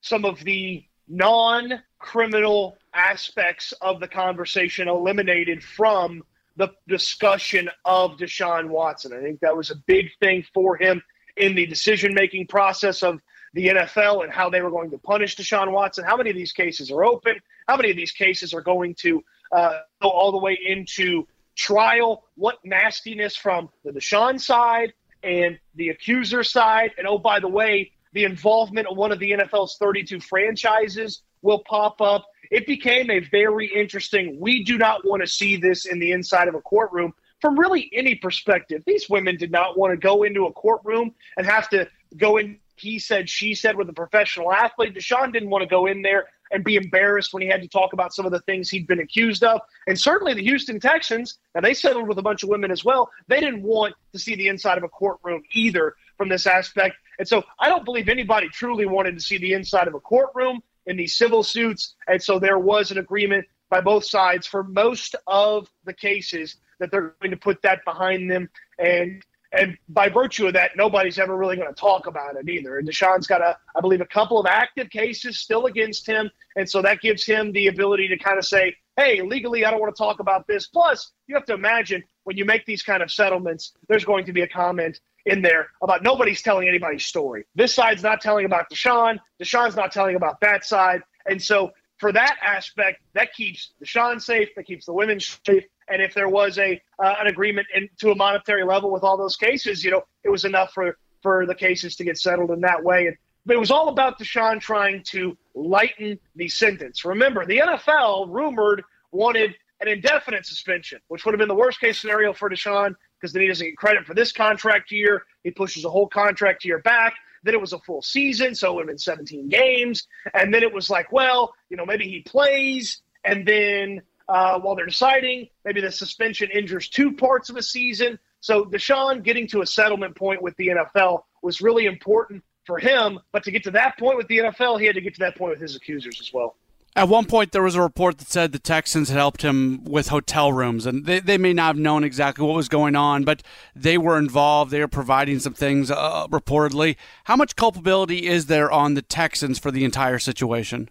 [0.00, 6.22] some of the non criminal aspects of the conversation eliminated from
[6.56, 9.12] the discussion of Deshaun Watson.
[9.14, 11.02] I think that was a big thing for him
[11.36, 13.20] in the decision making process of
[13.54, 16.04] the NFL and how they were going to punish Deshaun Watson.
[16.04, 17.40] How many of these cases are open?
[17.66, 22.24] How many of these cases are going to uh, go all the way into trial?
[22.36, 26.90] What nastiness from the Deshaun side and the accuser side?
[26.98, 31.62] And oh, by the way, the involvement of one of the NFL's 32 franchises will
[31.68, 32.26] pop up.
[32.50, 34.38] It became a very interesting.
[34.40, 37.90] We do not want to see this in the inside of a courtroom from really
[37.94, 38.82] any perspective.
[38.86, 42.58] These women did not want to go into a courtroom and have to go in.
[42.76, 44.94] He said, she said, with a professional athlete.
[44.94, 47.92] Deshaun didn't want to go in there and be embarrassed when he had to talk
[47.92, 49.60] about some of the things he'd been accused of.
[49.86, 53.10] And certainly the Houston Texans, and they settled with a bunch of women as well,
[53.28, 56.96] they didn't want to see the inside of a courtroom either from this aspect.
[57.18, 60.60] And so I don't believe anybody truly wanted to see the inside of a courtroom
[60.86, 61.94] in these civil suits.
[62.08, 66.90] And so there was an agreement by both sides for most of the cases that
[66.90, 68.48] they're going to put that behind them.
[68.78, 72.78] And and by virtue of that, nobody's ever really going to talk about it either.
[72.78, 76.70] And Deshaun's got a, I believe, a couple of active cases still against him, and
[76.70, 79.94] so that gives him the ability to kind of say, "Hey, legally, I don't want
[79.94, 83.10] to talk about this." Plus, you have to imagine when you make these kind of
[83.10, 87.44] settlements, there's going to be a comment in there about nobody's telling anybody's story.
[87.54, 89.18] This side's not telling about Deshaun.
[89.40, 91.02] Deshaun's not telling about that side.
[91.26, 95.64] And so for that aspect, that keeps Deshaun safe, that keeps the women safe.
[95.88, 99.16] And if there was a uh, an agreement in, to a monetary level with all
[99.16, 102.60] those cases, you know, it was enough for for the cases to get settled in
[102.60, 103.08] that way.
[103.08, 107.04] And but it was all about Deshaun trying to lighten the sentence.
[107.04, 112.00] Remember, the NFL rumored wanted an indefinite suspension, which would have been the worst case
[112.00, 115.24] scenario for Deshaun because then he doesn't get credit for this contract year.
[115.42, 117.14] He pushes a whole contract year back.
[117.42, 120.06] Then it was a full season, so it would have been 17 games.
[120.34, 124.76] And then it was like, well, you know, maybe he plays, and then uh, while
[124.76, 128.18] they're deciding, maybe the suspension injures two parts of a season.
[128.40, 133.18] So Deshaun getting to a settlement point with the NFL was really important for him.
[133.32, 135.36] But to get to that point with the NFL, he had to get to that
[135.36, 136.56] point with his accusers as well.
[136.96, 140.08] At one point, there was a report that said the Texans had helped him with
[140.08, 143.44] hotel rooms, and they, they may not have known exactly what was going on, but
[143.76, 144.72] they were involved.
[144.72, 146.96] They were providing some things, uh, reportedly.
[147.24, 150.90] How much culpability is there on the Texans for the entire situation?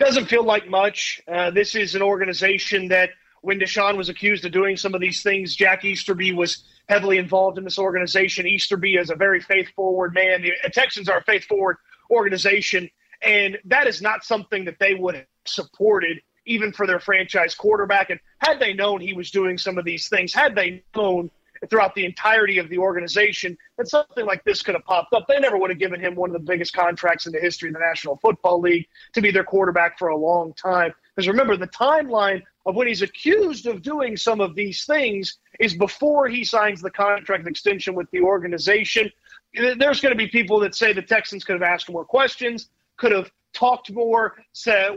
[0.00, 1.22] Doesn't feel like much.
[1.28, 3.10] Uh, this is an organization that,
[3.42, 7.58] when Deshaun was accused of doing some of these things, Jack Easterby was heavily involved
[7.58, 8.46] in this organization.
[8.46, 10.42] Easterby is a very faith forward man.
[10.42, 11.76] The Texans are a faith forward
[12.10, 12.90] organization
[13.24, 18.10] and that is not something that they would have supported even for their franchise quarterback.
[18.10, 21.30] And had they known he was doing some of these things, had they known
[21.70, 25.38] throughout the entirety of the organization that something like this could have popped up, they
[25.38, 27.80] never would have given him one of the biggest contracts in the history of the
[27.80, 30.92] National Football League to be their quarterback for a long time.
[31.14, 35.74] Because remember, the timeline of when he's accused of doing some of these things is
[35.74, 39.10] before he signs the contract extension with the organization.
[39.54, 42.70] There's going to be people that say the Texans could have asked more questions
[43.02, 44.36] could have talked more.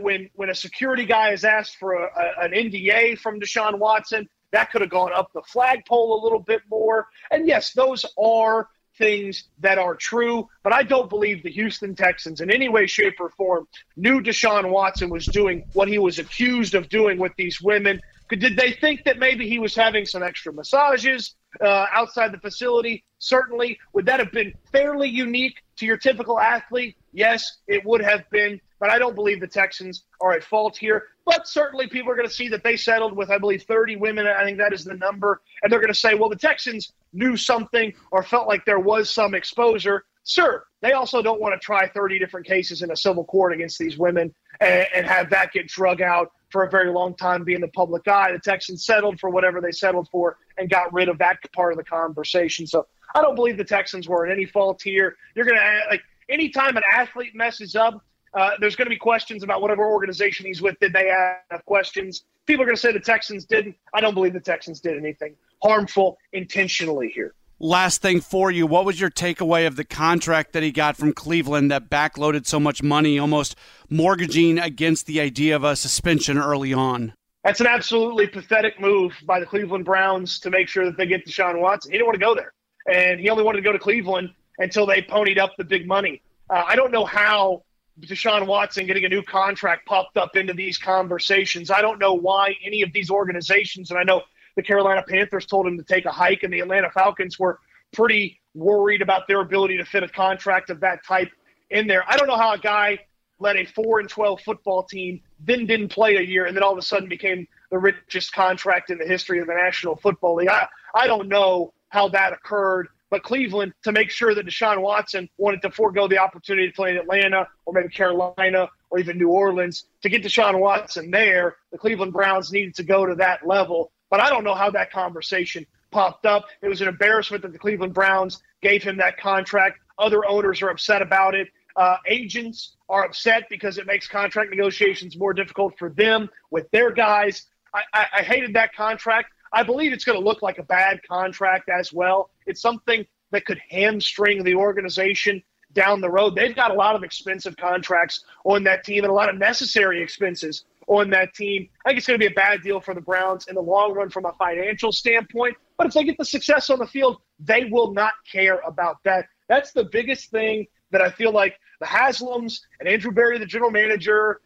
[0.00, 4.28] When when a security guy is asked for a, a, an NDA from Deshaun Watson,
[4.52, 7.08] that could have gone up the flagpole a little bit more.
[7.32, 12.40] And yes, those are things that are true, but I don't believe the Houston Texans
[12.40, 16.74] in any way, shape, or form knew Deshaun Watson was doing what he was accused
[16.74, 18.00] of doing with these women.
[18.30, 23.04] Did they think that maybe he was having some extra massages uh, outside the facility?
[23.18, 23.78] Certainly.
[23.92, 26.96] Would that have been fairly unique to your typical athlete?
[27.12, 28.60] Yes, it would have been.
[28.78, 31.04] But I don't believe the Texans are at fault here.
[31.24, 34.26] But certainly people are going to see that they settled with, I believe, 30 women.
[34.26, 35.40] I think that is the number.
[35.62, 39.12] And they're going to say, well, the Texans knew something or felt like there was
[39.12, 40.04] some exposure.
[40.24, 43.78] Sure, they also don't want to try 30 different cases in a civil court against
[43.78, 47.54] these women and, and have that get drug out for a very long time, be
[47.54, 48.32] in the public eye.
[48.32, 51.78] The Texans settled for whatever they settled for and got rid of that part of
[51.78, 52.66] the conversation.
[52.66, 55.16] So I don't believe the Texans were at any fault here.
[55.34, 58.02] You're going to, like, anytime an athlete messes up,
[58.34, 60.78] uh, there's going to be questions about whatever organization he's with.
[60.80, 61.08] Did they
[61.50, 62.24] have questions?
[62.46, 63.76] People are going to say the Texans didn't.
[63.94, 67.34] I don't believe the Texans did anything harmful intentionally here.
[67.58, 71.14] Last thing for you, what was your takeaway of the contract that he got from
[71.14, 73.56] Cleveland that backloaded so much money, almost
[73.88, 77.14] mortgaging against the idea of a suspension early on?
[77.46, 81.24] That's an absolutely pathetic move by the Cleveland Browns to make sure that they get
[81.24, 81.92] Deshaun Watson.
[81.92, 82.52] He didn't want to go there,
[82.92, 86.22] and he only wanted to go to Cleveland until they ponied up the big money.
[86.50, 87.62] Uh, I don't know how
[88.00, 91.70] Deshaun Watson getting a new contract popped up into these conversations.
[91.70, 94.22] I don't know why any of these organizations, and I know
[94.56, 97.60] the Carolina Panthers told him to take a hike, and the Atlanta Falcons were
[97.92, 101.30] pretty worried about their ability to fit a contract of that type
[101.70, 102.02] in there.
[102.08, 102.98] I don't know how a guy
[103.38, 106.72] led a four and twelve football team, then didn't play a year, and then all
[106.72, 110.48] of a sudden became the richest contract in the history of the National Football League.
[110.48, 112.88] I, I don't know how that occurred.
[113.08, 116.90] But Cleveland, to make sure that Deshaun Watson wanted to forego the opportunity to play
[116.90, 121.78] in Atlanta or maybe Carolina or even New Orleans, to get Deshaun Watson there, the
[121.78, 123.92] Cleveland Browns needed to go to that level.
[124.10, 126.46] But I don't know how that conversation popped up.
[126.62, 129.78] It was an embarrassment that the Cleveland Browns gave him that contract.
[129.98, 131.48] Other owners are upset about it.
[131.76, 136.90] Uh, agents are upset because it makes contract negotiations more difficult for them with their
[136.90, 137.46] guys.
[137.74, 139.32] I, I, I hated that contract.
[139.52, 142.30] I believe it's going to look like a bad contract as well.
[142.46, 146.34] It's something that could hamstring the organization down the road.
[146.34, 150.02] They've got a lot of expensive contracts on that team and a lot of necessary
[150.02, 151.68] expenses on that team.
[151.84, 153.92] I think it's going to be a bad deal for the Browns in the long
[153.92, 155.56] run from a financial standpoint.
[155.76, 159.26] But if they get the success on the field, they will not care about that.
[159.48, 163.70] That's the biggest thing that I feel like the Haslams and Andrew Berry, the general
[163.70, 164.40] manager,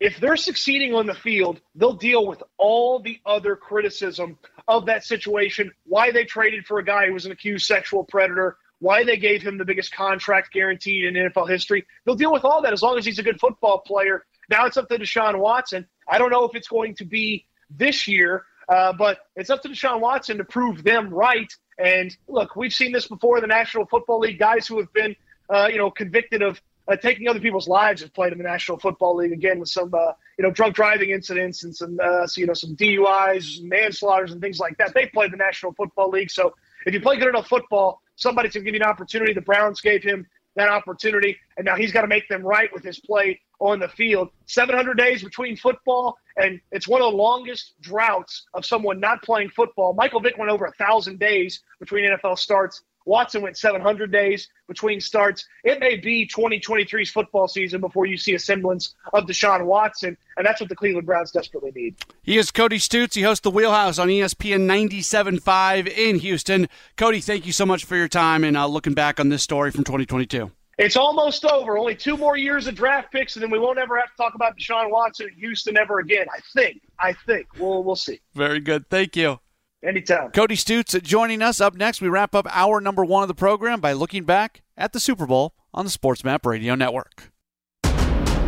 [0.00, 5.04] if they're succeeding on the field, they'll deal with all the other criticism of that
[5.04, 9.18] situation, why they traded for a guy who was an accused sexual predator, why they
[9.18, 11.86] gave him the biggest contract guaranteed in NFL history.
[12.04, 14.24] They'll deal with all that as long as he's a good football player.
[14.48, 15.86] Now it's up to Deshaun Watson.
[16.08, 19.68] I don't know if it's going to be this year, uh, but it's up to
[19.68, 21.52] Deshaun Watson to prove them right.
[21.78, 24.38] And look, we've seen this before in the National Football League.
[24.38, 25.14] Guys who have been,
[25.50, 26.60] uh, you know, convicted of
[26.90, 29.94] uh, taking other people's lives have played in the National Football League again with some,
[29.94, 34.32] uh, you know, drug driving incidents and some, uh, so, you know, some DUIs, manslaughters,
[34.32, 34.92] and things like that.
[34.92, 36.30] They played the National Football League.
[36.30, 36.54] So
[36.86, 39.32] if you play good enough football, somebody's to give you an opportunity.
[39.32, 40.26] The Browns gave him
[40.56, 43.88] that opportunity, and now he's got to make them right with his play on the
[43.88, 44.30] field.
[44.46, 49.50] 700 days between football, and it's one of the longest droughts of someone not playing
[49.50, 49.94] football.
[49.94, 52.82] Michael Vick went over a thousand days between NFL starts.
[53.10, 55.44] Watson went 700 days between starts.
[55.64, 60.46] It may be 2023's football season before you see a semblance of Deshaun Watson, and
[60.46, 61.96] that's what the Cleveland Browns desperately need.
[62.22, 63.16] He is Cody Stoots.
[63.16, 66.68] He hosts the Wheelhouse on ESPN 97.5 in Houston.
[66.96, 69.72] Cody, thank you so much for your time and uh, looking back on this story
[69.72, 70.52] from 2022.
[70.78, 71.76] It's almost over.
[71.76, 74.36] Only two more years of draft picks, and then we won't ever have to talk
[74.36, 76.26] about Deshaun Watson in Houston ever again.
[76.32, 76.80] I think.
[76.98, 77.48] I think.
[77.58, 78.20] We'll we'll see.
[78.34, 78.88] Very good.
[78.88, 79.40] Thank you.
[79.82, 80.30] Anytime.
[80.32, 81.60] Cody Stoots joining us.
[81.60, 84.92] Up next, we wrap up hour number one of the program by looking back at
[84.92, 87.30] the Super Bowl on the Sports Map Radio Network.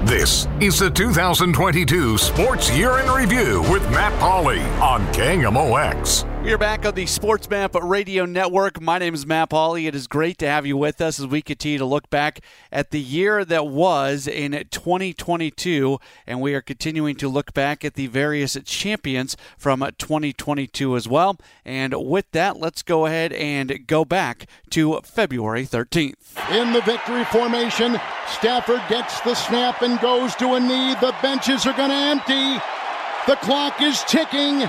[0.04, 6.31] This is the 2022 Sports Year in Review with Matt Pauley on KMOX.
[6.42, 8.80] We are back on the Sports Map Radio Network.
[8.80, 9.86] My name is Matt Pauley.
[9.86, 12.40] It is great to have you with us as we continue to look back
[12.72, 17.94] at the year that was in 2022, and we are continuing to look back at
[17.94, 21.38] the various champions from 2022 as well.
[21.64, 26.50] And with that, let's go ahead and go back to February 13th.
[26.50, 30.96] In the victory formation, Stafford gets the snap and goes to a knee.
[31.00, 32.60] The benches are going to empty.
[33.28, 34.68] The clock is ticking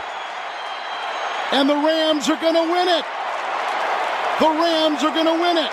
[1.52, 3.06] and the Rams are going to win it.
[4.40, 5.72] The Rams are going to win it.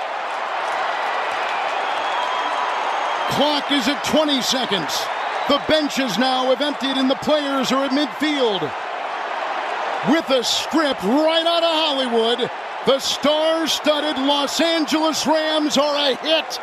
[3.31, 5.01] Clock is at 20 seconds.
[5.49, 8.63] The benches now have emptied and the players are at midfield.
[10.09, 12.51] With a strip right out of Hollywood,
[12.87, 16.61] the star studded Los Angeles Rams are a hit.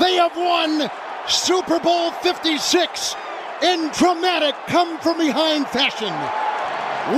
[0.00, 0.90] They have won
[1.28, 3.16] Super Bowl 56
[3.62, 6.12] in dramatic come from behind fashion.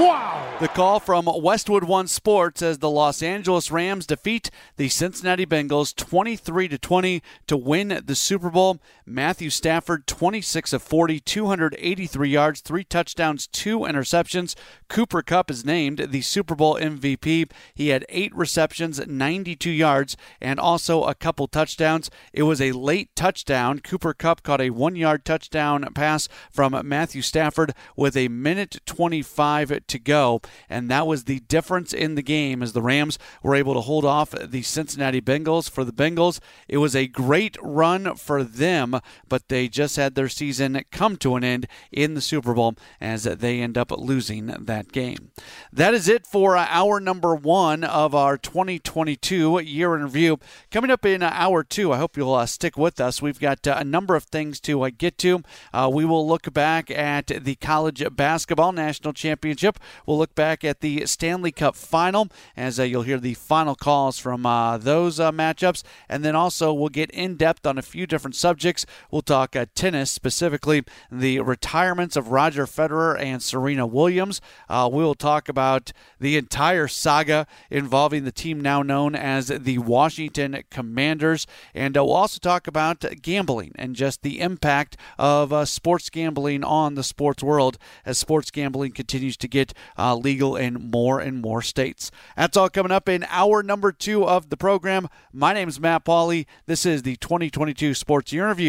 [0.01, 0.36] Wow.
[0.59, 5.95] The call from Westwood One Sports as the Los Angeles Rams defeat the Cincinnati Bengals
[5.95, 8.81] 23 to 20 to win the Super Bowl.
[9.07, 14.55] Matthew Stafford 26 of 40, 283 yards, 3 touchdowns, 2 interceptions.
[14.89, 17.51] Cooper Kupp is named the Super Bowl MVP.
[17.75, 22.11] He had 8 receptions, 92 yards, and also a couple touchdowns.
[22.33, 23.79] It was a late touchdown.
[23.79, 29.99] Cooper Kupp caught a 1-yard touchdown pass from Matthew Stafford with a minute 25 to
[29.99, 33.81] go and that was the difference in the game as the Rams were able to
[33.81, 35.71] hold off the Cincinnati Bengals.
[35.71, 38.96] For the Bengals, it was a great run for them,
[39.29, 43.25] but they just had their season come to an end in the Super Bowl as
[43.25, 45.31] they end up losing that game.
[45.73, 50.39] That is it for hour number one of our 2022 year in review.
[50.71, 53.21] Coming up in hour two, I hope you'll uh, stick with us.
[53.21, 55.43] We've got uh, a number of things to uh, get to.
[55.73, 59.79] Uh, we will look back at the college basketball national championship.
[60.07, 64.19] We'll look back at the Stanley Cup final as uh, you'll hear the final calls
[64.19, 65.83] from uh, those matchups.
[66.09, 68.86] And then also we'll get in depth on a few different subjects.
[69.11, 74.41] We'll talk uh, tennis, specifically the retirements of Roger Federer and Serena Williams.
[74.69, 79.79] Uh, we will talk about the entire saga involving the team now known as the
[79.79, 81.47] Washington Commanders.
[81.75, 86.95] And uh, we'll also talk about gambling and just the impact of sports gambling on
[86.95, 89.73] the sports world as sports gambling continues to get
[90.17, 92.11] legal in more and more states.
[92.37, 95.09] That's all coming up in hour number two of the program.
[95.33, 96.47] My name is Matt Pauley.
[96.67, 98.49] This is the 2022 Sports Year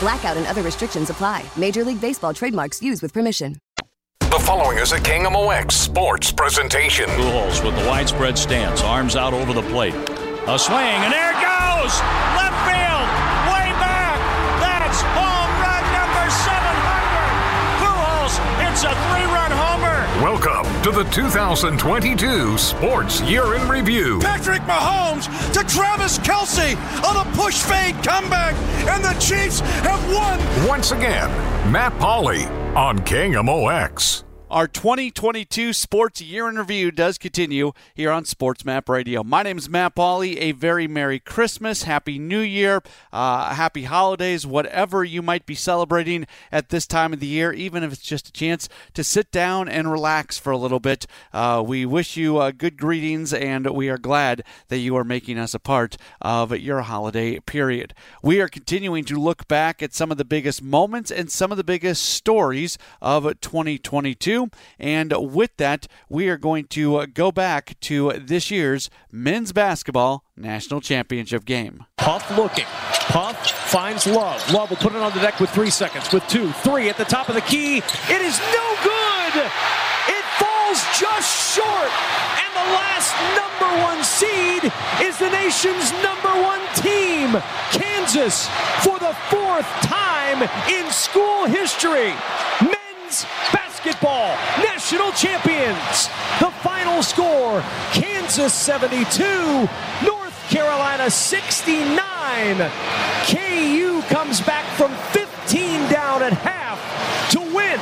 [0.00, 1.44] Blackout and other restrictions apply.
[1.56, 3.56] Major League Baseball trademarks used with permission.
[4.20, 7.06] The following is a KMOX sports presentation.
[7.10, 9.94] Pujols with the widespread stance, arms out over the plate.
[9.94, 11.94] A swing, and there it goes!
[12.36, 13.08] Left field,
[13.48, 14.18] way back!
[14.60, 17.80] That's home run number 700!
[17.80, 18.34] Pujols,
[18.68, 19.35] it's a three-run homer!
[20.26, 24.18] Welcome to the 2022 Sports Year in Review.
[24.18, 26.74] Patrick Mahomes to Travis Kelce
[27.04, 28.56] on a push fade comeback,
[28.88, 30.68] and the Chiefs have won.
[30.68, 31.30] Once again,
[31.70, 34.25] Matt Pauley on KMOX.
[34.48, 39.24] Our 2022 Sports Year in Review does continue here on Sports Map Radio.
[39.24, 40.36] My name is Matt Pauley.
[40.36, 42.80] A very Merry Christmas, Happy New Year,
[43.12, 47.82] uh, Happy Holidays, whatever you might be celebrating at this time of the year, even
[47.82, 51.08] if it's just a chance to sit down and relax for a little bit.
[51.32, 55.40] Uh, we wish you uh, good greetings, and we are glad that you are making
[55.40, 57.94] us a part of your holiday period.
[58.22, 61.56] We are continuing to look back at some of the biggest moments and some of
[61.56, 64.35] the biggest stories of 2022.
[64.78, 70.24] And with that, we are going to uh, go back to this year's men's basketball
[70.36, 71.84] national championship game.
[71.96, 72.66] Puff looking.
[73.08, 74.52] Puff finds Love.
[74.52, 76.12] Love will put it on the deck with three seconds.
[76.12, 77.78] With two, three at the top of the key.
[77.78, 79.34] It is no good.
[80.08, 81.90] It falls just short.
[82.42, 84.70] And the last number one seed
[85.00, 87.40] is the nation's number one team,
[87.72, 88.48] Kansas,
[88.84, 92.12] for the fourth time in school history.
[93.06, 96.08] Men's basketball national champions.
[96.40, 99.68] The final score Kansas 72,
[100.04, 102.70] North Carolina 69.
[103.26, 107.78] KU comes back from 15 down at half to win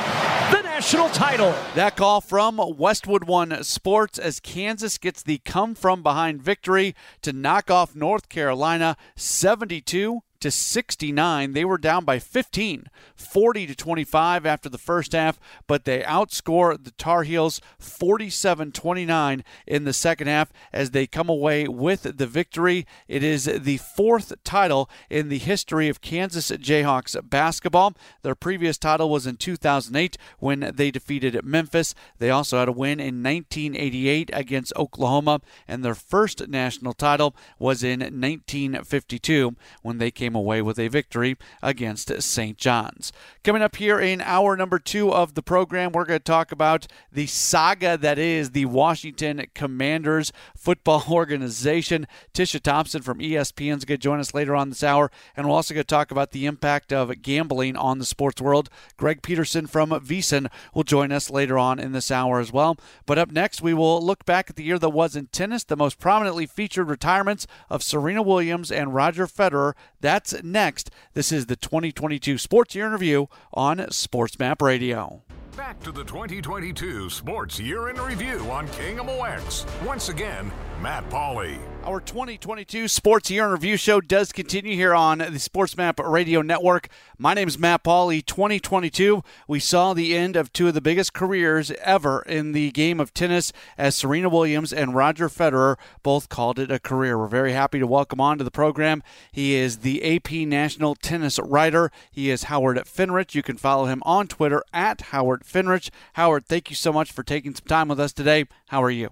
[0.51, 1.55] the national title.
[1.73, 7.33] That call from Westwood One Sports as Kansas gets the come from behind victory to
[7.33, 11.53] knock off North Carolina 72 to 69.
[11.53, 12.85] They were down by 15,
[13.15, 19.43] 40 to 25 after the first half, but they outscore the Tar Heels 47 29
[19.65, 22.85] in the second half as they come away with the victory.
[23.07, 27.95] It is the fourth title in the history of Kansas Jayhawks basketball.
[28.21, 31.95] Their previous title was in 2008 when they defeated Memphis.
[32.19, 37.83] They also had a win in 1988 against Oklahoma, and their first national title was
[37.83, 42.57] in 1952 when they came came away with a victory against St.
[42.57, 43.13] John's.
[43.43, 46.87] Coming up here in hour number two of the program, we're going to talk about
[47.11, 52.07] the saga that is the Washington Commanders football organization.
[52.33, 55.53] Tisha Thompson from ESPN is going to join us later on this hour, and we're
[55.53, 58.69] also going to talk about the impact of gambling on the sports world.
[58.97, 62.77] Greg Peterson from VSiN will join us later on in this hour as well.
[63.05, 65.77] But up next, we will look back at the year that was in tennis, the
[65.77, 69.73] most prominently featured retirements of Serena Williams and Roger Federer.
[70.15, 70.91] That's next.
[71.13, 75.23] This is the 2022 Sports Year in Review on SportsMap Radio.
[75.57, 79.65] Back to the 2022 Sports Year in Review on KMOX.
[79.85, 81.59] Once again, Matt Pauley.
[81.85, 86.87] Our 2022 Sports Year in Review show does continue here on the SportsMap Radio Network.
[87.19, 88.25] My name is Matt Pauley.
[88.25, 92.99] 2022, we saw the end of two of the biggest careers ever in the game
[92.99, 97.19] of tennis as Serena Williams and Roger Federer both called it a career.
[97.19, 99.03] We're very happy to welcome on to the program.
[99.31, 101.91] He is the AP National Tennis Writer.
[102.09, 103.35] He is Howard Fendrich.
[103.35, 105.91] You can follow him on Twitter at Howard Fendrich.
[106.13, 108.45] Howard, thank you so much for taking some time with us today.
[108.69, 109.11] How are you?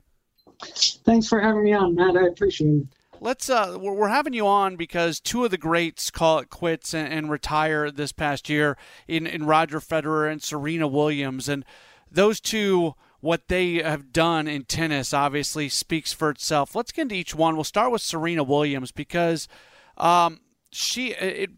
[0.66, 2.18] Thanks for having me on, Matt.
[2.18, 2.88] I appreciate it.
[3.20, 7.08] Let's uh, we're having you on because two of the greats call it quits and,
[7.12, 8.76] and retire this past year
[9.08, 11.64] in in Roger Federer and Serena Williams, and
[12.12, 16.76] those two what they have done in tennis obviously speaks for itself.
[16.76, 17.56] Let's get into each one.
[17.56, 19.48] We'll start with Serena Williams because
[19.96, 20.42] um,
[20.74, 21.52] she it,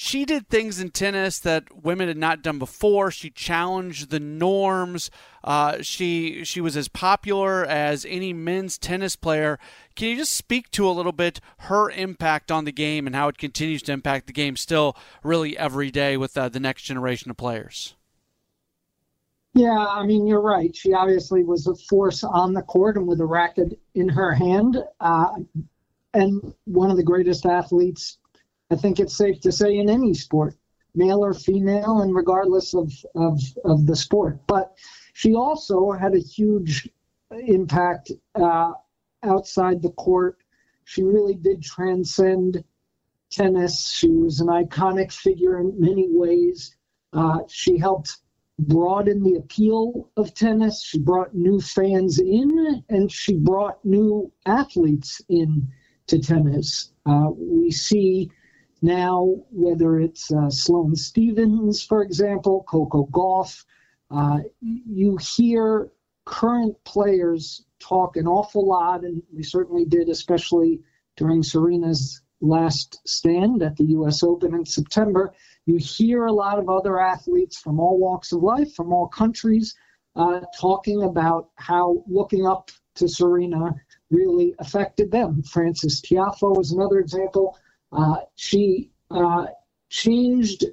[0.00, 3.10] she did things in tennis that women had not done before.
[3.10, 5.10] She challenged the norms.
[5.42, 9.58] Uh, she she was as popular as any men's tennis player.
[9.96, 13.26] Can you just speak to a little bit her impact on the game and how
[13.26, 17.32] it continues to impact the game still really every day with uh, the next generation
[17.32, 17.96] of players?
[19.54, 20.76] Yeah, I mean you're right.
[20.76, 24.76] She obviously was a force on the court and with a racket in her hand,
[25.00, 25.30] uh,
[26.14, 28.17] and one of the greatest athletes
[28.70, 30.54] I think it's safe to say in any sport,
[30.94, 34.46] male or female, and regardless of, of, of the sport.
[34.46, 34.74] But
[35.14, 36.88] she also had a huge
[37.30, 38.72] impact uh,
[39.22, 40.38] outside the court.
[40.84, 42.62] She really did transcend
[43.30, 43.90] tennis.
[43.90, 46.76] She was an iconic figure in many ways.
[47.12, 48.18] Uh, she helped
[48.58, 50.82] broaden the appeal of tennis.
[50.82, 55.68] She brought new fans in, and she brought new athletes in
[56.06, 56.92] to tennis.
[57.06, 58.30] Uh, we see
[58.80, 63.64] now, whether it's uh, Sloane Stevens, for example, Coco Gauff,
[64.10, 65.90] uh, you hear
[66.24, 70.80] current players talk an awful lot, and we certainly did, especially
[71.16, 74.22] during Serena's last stand at the U.S.
[74.22, 75.32] Open in September.
[75.66, 79.74] You hear a lot of other athletes from all walks of life, from all countries,
[80.14, 83.74] uh, talking about how looking up to Serena
[84.10, 85.42] really affected them.
[85.42, 87.58] Frances Tiafoe was another example.
[87.92, 89.46] Uh, she uh,
[89.88, 90.64] changed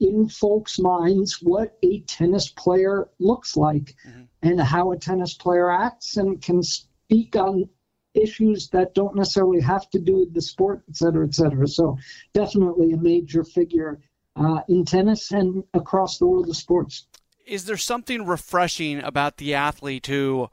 [0.00, 4.22] in folks' minds what a tennis player looks like mm-hmm.
[4.42, 7.68] and how a tennis player acts and can speak on
[8.14, 11.66] issues that don't necessarily have to do with the sport, et cetera, et cetera.
[11.66, 11.96] So
[12.34, 14.00] definitely a major figure
[14.36, 17.06] uh, in tennis and across the world of sports.
[17.46, 20.48] Is there something refreshing about the athlete who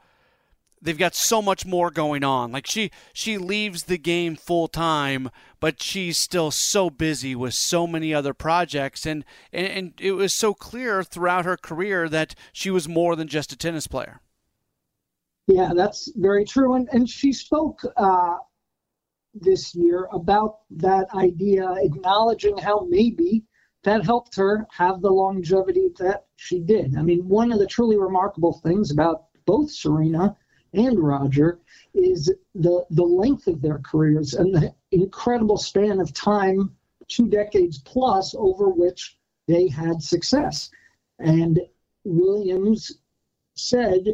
[0.82, 2.52] they've got so much more going on.
[2.52, 7.88] Like she she leaves the game full time, but she's still so busy with so
[7.88, 12.70] many other projects and, and and it was so clear throughout her career that she
[12.70, 14.22] was more than just a tennis player.
[15.48, 16.76] Yeah, that's very true.
[16.76, 18.38] And and she spoke uh,
[19.34, 23.44] this year about that idea, acknowledging how maybe
[23.84, 26.98] that helped her have the longevity that she did.
[26.98, 30.36] I mean, one of the truly remarkable things about both Serena
[30.74, 31.60] and Roger
[31.94, 36.76] is the the length of their careers and the incredible span of time,
[37.08, 39.18] two decades plus, over which
[39.48, 40.70] they had success.
[41.20, 41.60] And
[42.04, 43.00] Williams
[43.56, 44.06] said,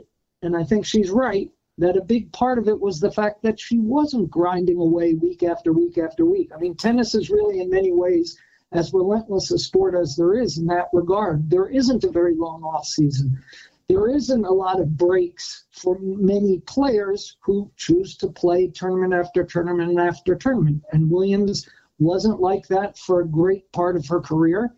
[0.41, 3.60] and I think she's right, that a big part of it was the fact that
[3.60, 6.51] she wasn't grinding away week after week after week.
[6.56, 8.39] I mean, tennis is really, in many ways,
[8.72, 11.49] as relentless a sport as there is in that regard.
[11.49, 13.43] There isn't a very long off season
[13.88, 19.43] there isn't a lot of breaks for many players who choose to play tournament after
[19.43, 20.81] tournament after tournament.
[20.91, 21.69] And Williams
[21.99, 24.73] wasn't like that for a great part of her career.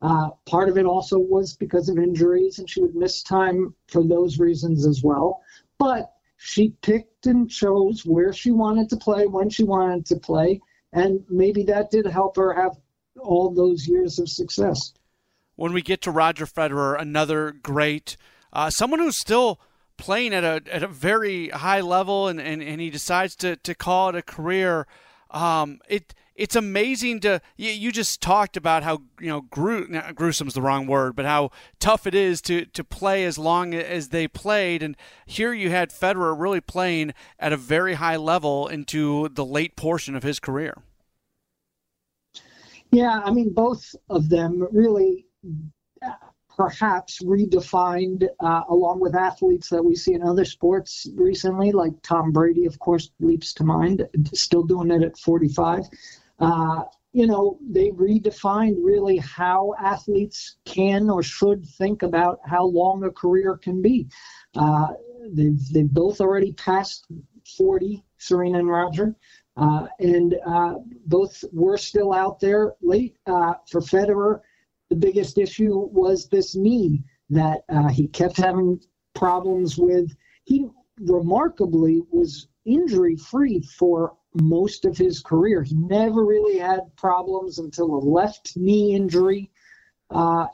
[0.00, 4.06] Uh, part of it also was because of injuries, and she would miss time for
[4.06, 5.42] those reasons as well.
[5.78, 10.60] But she picked and chose where she wanted to play, when she wanted to play,
[10.92, 12.76] and maybe that did help her have
[13.20, 14.92] all those years of success.
[15.54, 18.16] When we get to Roger Federer, another great
[18.52, 19.60] uh, someone who's still
[19.96, 23.74] playing at a at a very high level and, and, and he decides to, to
[23.74, 24.86] call it a career.
[25.30, 30.54] Um, it it's amazing to you, you, just talked about how you know gru, gruesome's
[30.54, 34.26] the wrong word but how tough it is to to play as long as they
[34.26, 34.96] played and
[35.26, 40.14] here you had Federer really playing at a very high level into the late portion
[40.16, 40.82] of his career
[42.90, 45.26] yeah i mean both of them really
[46.56, 52.32] perhaps redefined uh, along with athletes that we see in other sports recently like tom
[52.32, 55.84] brady of course leaps to mind still doing it at 45
[56.40, 56.82] uh,
[57.12, 63.10] you know, they redefined really how athletes can or should think about how long a
[63.10, 64.08] career can be.
[64.56, 64.88] Uh,
[65.30, 67.06] they've, they've both already passed
[67.56, 69.14] 40, Serena and Roger,
[69.58, 70.74] uh, and uh,
[71.06, 73.16] both were still out there late.
[73.26, 74.40] Uh, for Federer,
[74.92, 78.78] the biggest issue was this knee that uh, he kept having
[79.14, 80.14] problems with.
[80.44, 80.66] He
[81.00, 85.62] remarkably was injury free for most of his career.
[85.62, 89.50] He never really had problems until a left knee injury
[90.10, 90.48] uh,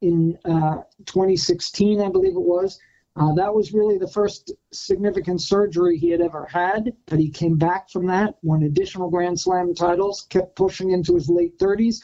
[0.00, 2.78] in uh, 2016, I believe it was.
[3.14, 7.58] Uh, that was really the first significant surgery he had ever had, but he came
[7.58, 12.00] back from that, won additional Grand Slam titles, kept pushing into his late 30s,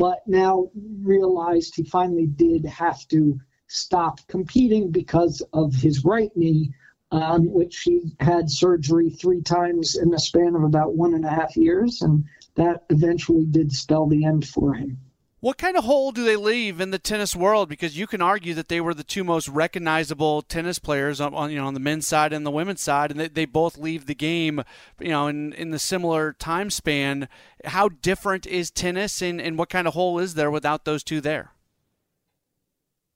[0.00, 0.66] but now
[1.02, 3.38] realized he finally did have to
[3.68, 6.72] stop competing because of his right knee
[7.12, 11.28] on which he had surgery three times in the span of about one and a
[11.28, 12.24] half years, and
[12.54, 14.98] that eventually did spell the end for him.
[15.40, 17.70] What kind of hole do they leave in the tennis world?
[17.70, 21.50] Because you can argue that they were the two most recognizable tennis players on, on
[21.50, 24.04] you know on the men's side and the women's side, and they, they both leave
[24.04, 24.62] the game,
[25.00, 27.26] you know, in, in the similar time span.
[27.64, 31.22] How different is tennis, and, and what kind of hole is there without those two
[31.22, 31.52] there?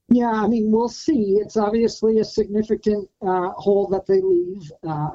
[0.09, 1.39] Yeah, I mean, we'll see.
[1.41, 4.73] It's obviously a significant uh, hole that they leave.
[4.87, 5.11] Uh,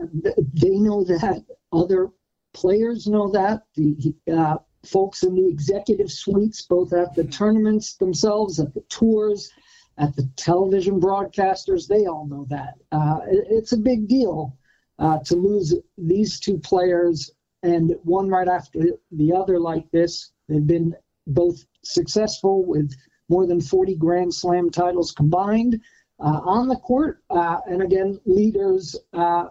[0.54, 1.44] they know that.
[1.72, 2.10] Other
[2.54, 3.64] players know that.
[3.76, 9.52] The uh, folks in the executive suites, both at the tournaments themselves, at the tours,
[9.98, 12.76] at the television broadcasters, they all know that.
[12.92, 14.58] Uh, it, it's a big deal
[14.98, 17.32] uh, to lose these two players
[17.64, 18.80] and one right after
[19.12, 20.32] the other like this.
[20.48, 20.96] They've been
[21.28, 22.94] both successful with
[23.28, 25.82] more than 40 Grand Slam titles combined
[26.20, 29.46] uh, on the court, uh, and again, leaders uh,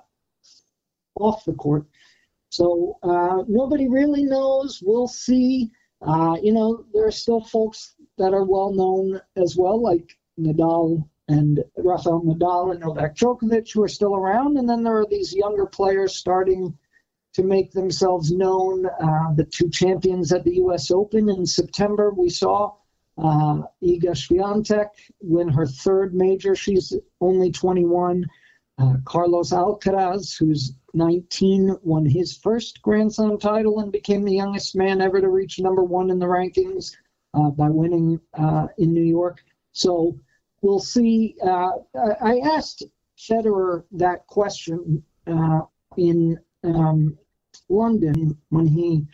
[1.18, 1.86] off the court.
[2.50, 4.82] So uh, nobody really knows.
[4.84, 5.70] We'll see.
[6.00, 11.08] Uh, you know, there are still folks that are well known as well, like Nadal
[11.28, 14.56] and Rafael Nadal and Novak Djokovic, who are still around.
[14.56, 16.76] And then there are these younger players starting
[17.34, 18.86] to make themselves known.
[18.86, 20.90] Uh, the two champions at the U.S.
[20.90, 22.72] Open in September, we saw
[23.18, 24.88] uh, Iga Swiatek
[25.20, 26.54] win her third major.
[26.54, 28.24] She's only 21.
[28.78, 34.76] Uh, Carlos Alcaraz, who's 19, won his first Grand Slam title and became the youngest
[34.76, 36.94] man ever to reach number one in the rankings
[37.34, 39.42] uh, by winning uh, in New York.
[39.72, 40.18] So
[40.60, 41.36] we'll see.
[41.42, 41.70] Uh,
[42.20, 42.84] I asked
[43.16, 45.60] Federer that question uh,
[45.96, 47.16] in um,
[47.68, 49.06] London when he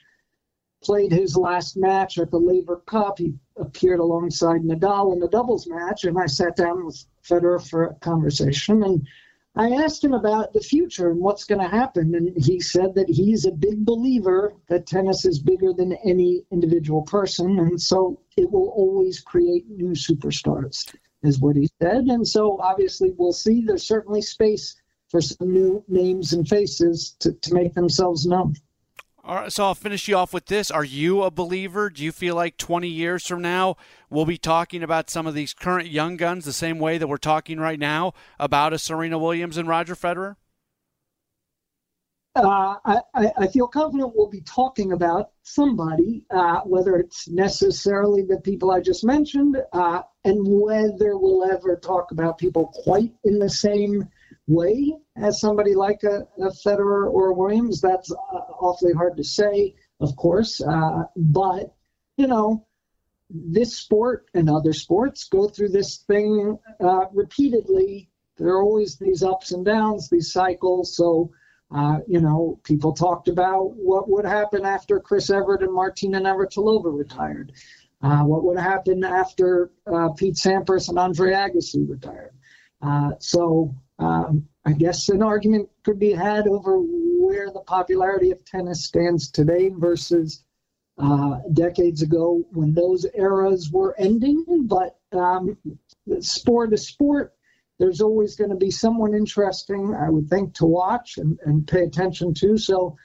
[0.83, 3.19] played his last match at the Laver Cup.
[3.19, 7.85] He appeared alongside Nadal in the doubles match, and I sat down with Federer for
[7.85, 8.83] a conversation.
[8.83, 9.07] And
[9.57, 12.15] I asked him about the future and what's going to happen.
[12.17, 17.03] And he said that he's a big believer that tennis is bigger than any individual
[17.03, 17.61] person.
[17.61, 20.93] And so it will always create new superstars,
[21.23, 22.07] is what he said.
[22.07, 23.63] And so obviously we'll see.
[23.65, 24.75] There's certainly space
[25.09, 28.55] for some new names and faces to, to make themselves known.
[29.27, 30.71] All right, so I'll finish you off with this.
[30.71, 31.89] Are you a believer?
[31.89, 33.79] Do you feel like 20 years from now
[34.11, 37.17] we'll be talking about some of these current young guns the same way that we're
[37.17, 40.37] talking right now about a Serena Williams and Roger Federer?
[42.37, 48.41] Uh, I, I, feel confident we'll be talking about somebody, uh, whether it's necessarily the
[48.41, 53.49] people I just mentioned, uh, and whether we'll ever talk about people quite in the
[53.49, 54.09] same
[54.47, 57.81] way as somebody like a, a Federer or Williams.
[57.81, 60.61] That's uh, awfully hard to say, of course.
[60.61, 61.75] Uh, but,
[62.17, 62.67] you know,
[63.31, 68.11] this sport and other sports go through this thing uh, repeatedly.
[68.37, 70.97] There are always these ups and downs, these cycles.
[70.97, 71.31] So,
[71.75, 76.97] uh, you know, people talked about what would happen after Chris Evert and Martina Navratilova
[76.97, 77.53] retired.
[78.03, 82.35] Uh, what would happen after uh, Pete Sampras and Andre Agassi retired?
[82.83, 88.45] Uh, so um, I guess an argument could be had over where the popularity of
[88.45, 90.45] tennis stands today versus
[90.99, 94.45] uh, decades ago when those eras were ending.
[94.67, 95.57] But um,
[96.21, 97.35] sport is sport.
[97.79, 101.83] There's always going to be someone interesting, I would think, to watch and, and pay
[101.83, 102.57] attention to.
[102.57, 102.97] So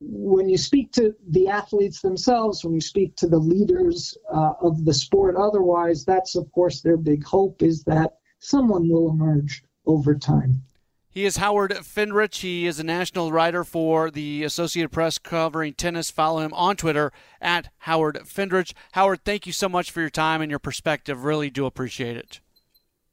[0.00, 4.84] when you speak to the athletes themselves, when you speak to the leaders uh, of
[4.84, 10.14] the sport, otherwise, that's of course their big hope is that someone will emerge over
[10.14, 10.62] time.
[11.10, 12.42] He is Howard Fendrich.
[12.42, 16.12] He is a national writer for the Associated Press covering tennis.
[16.12, 17.10] Follow him on Twitter
[17.40, 18.72] at Howard Fendrich.
[18.92, 21.24] Howard, thank you so much for your time and your perspective.
[21.24, 22.40] Really do appreciate it.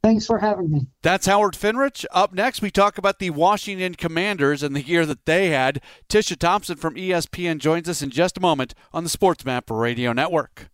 [0.03, 0.85] Thanks for having me.
[1.01, 2.05] That's Howard Fendrich.
[2.11, 5.81] Up next, we talk about the Washington Commanders and the year that they had.
[6.07, 10.13] Tisha Thompson from ESPN joins us in just a moment on the Sports Map Radio
[10.13, 10.69] Network.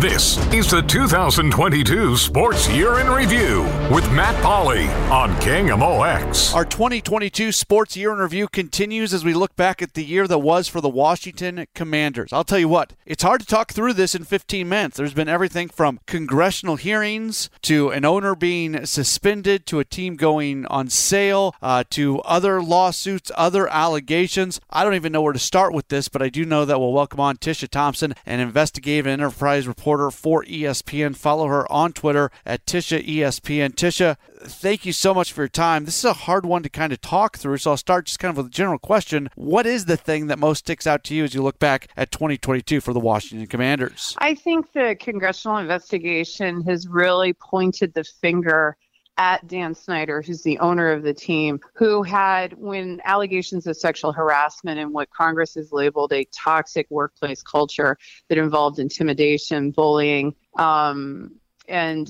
[0.00, 6.54] This is the 2022 Sports Year in Review with Matt Pauley on King KMOX.
[6.54, 10.38] Our 2022 Sports Year in Review continues as we look back at the year that
[10.38, 12.32] was for the Washington Commanders.
[12.32, 14.96] I'll tell you what, it's hard to talk through this in 15 minutes.
[14.96, 20.64] There's been everything from congressional hearings to an owner being suspended to a team going
[20.68, 24.62] on sale uh, to other lawsuits, other allegations.
[24.70, 26.94] I don't even know where to start with this, but I do know that we'll
[26.94, 31.16] welcome on Tisha Thompson, an investigative enterprise reporter reporter for ESPN.
[31.16, 33.74] Follow her on Twitter at Tisha ESPN.
[33.74, 35.84] Tisha, thank you so much for your time.
[35.84, 38.30] This is a hard one to kind of talk through, so I'll start just kind
[38.30, 39.30] of with a general question.
[39.34, 42.12] What is the thing that most sticks out to you as you look back at
[42.12, 44.14] 2022 for the Washington Commanders?
[44.18, 48.76] I think the congressional investigation has really pointed the finger
[49.20, 54.14] at Dan Snyder, who's the owner of the team, who had, when allegations of sexual
[54.14, 57.98] harassment and what Congress has labeled a toxic workplace culture
[58.28, 61.32] that involved intimidation, bullying, um,
[61.68, 62.08] and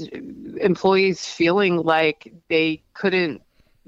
[0.61, 3.43] employees feeling like they couldn't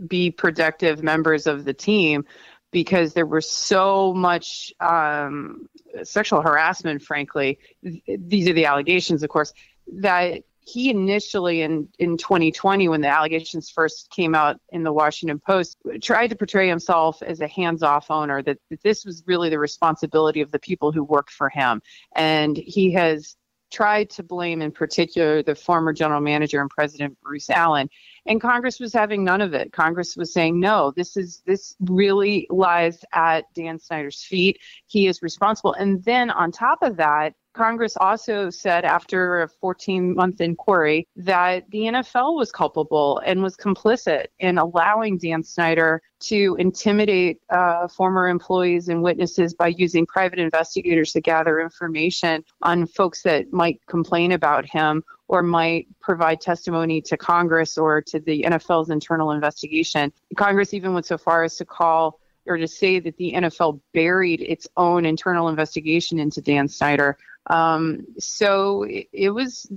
[0.09, 2.25] be productive members of the team
[2.73, 5.69] because there was so much um,
[6.03, 7.61] sexual harassment, frankly.
[7.83, 9.53] These are the allegations, of course,
[9.99, 15.39] that he initially in in 2020 when the allegations first came out in the Washington
[15.39, 19.59] Post tried to portray himself as a hands-off owner that, that this was really the
[19.59, 21.83] responsibility of the people who worked for him
[22.15, 23.37] and he has
[23.73, 27.89] tried to blame in particular the former general manager and president Bruce Allen
[28.27, 29.73] and Congress was having none of it.
[29.73, 34.59] Congress was saying no, this is this really lies at Dan Snyder's feet.
[34.87, 35.73] He is responsible.
[35.73, 41.71] And then on top of that, Congress also said after a 14 month inquiry that
[41.71, 48.29] the NFL was culpable and was complicit in allowing Dan Snyder to intimidate uh, former
[48.29, 54.33] employees and witnesses by using private investigators to gather information on folks that might complain
[54.33, 60.13] about him or might provide testimony to Congress or to the NFL's internal investigation.
[60.37, 64.41] Congress even went so far as to call or to say that the NFL buried
[64.41, 67.17] its own internal investigation into Dan Snyder.
[67.49, 69.69] Um, so it, it, was,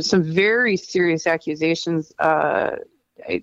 [0.00, 2.76] some very serious accusations uh,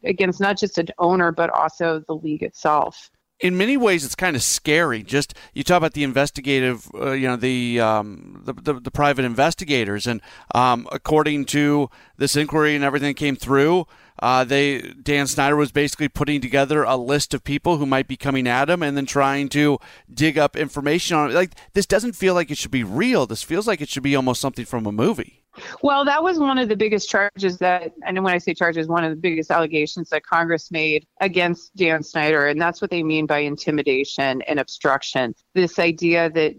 [0.03, 3.11] against not just an owner, but also the league itself.
[3.41, 5.03] In many ways it's kind of scary.
[5.03, 9.25] Just you talk about the investigative uh, you know the, um, the, the, the private
[9.25, 10.21] investigators and
[10.53, 13.87] um, according to this inquiry and everything that came through
[14.19, 18.17] uh, they Dan Snyder was basically putting together a list of people who might be
[18.17, 19.79] coming at him, and then trying to
[20.13, 21.33] dig up information on it.
[21.33, 23.25] Like this doesn't feel like it should be real.
[23.25, 25.41] This feels like it should be almost something from a movie.
[25.81, 29.03] Well, that was one of the biggest charges that, and when I say charges, one
[29.03, 33.25] of the biggest allegations that Congress made against Dan Snyder, and that's what they mean
[33.25, 35.33] by intimidation and obstruction.
[35.53, 36.55] This idea that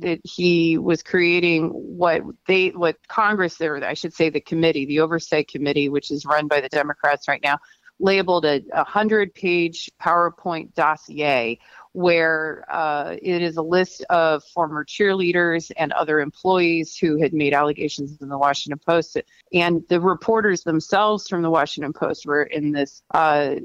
[0.00, 5.00] that he was creating what they what Congress or I should say the committee, the
[5.00, 7.58] oversight committee, which is run by the Democrats right now,
[7.98, 11.58] labeled a, hundred page PowerPoint dossier
[11.92, 17.52] where uh, it is a list of former cheerleaders and other employees who had made
[17.52, 19.20] allegations in the Washington Post.
[19.52, 23.56] And the reporters themselves from the Washington Post were in this uh,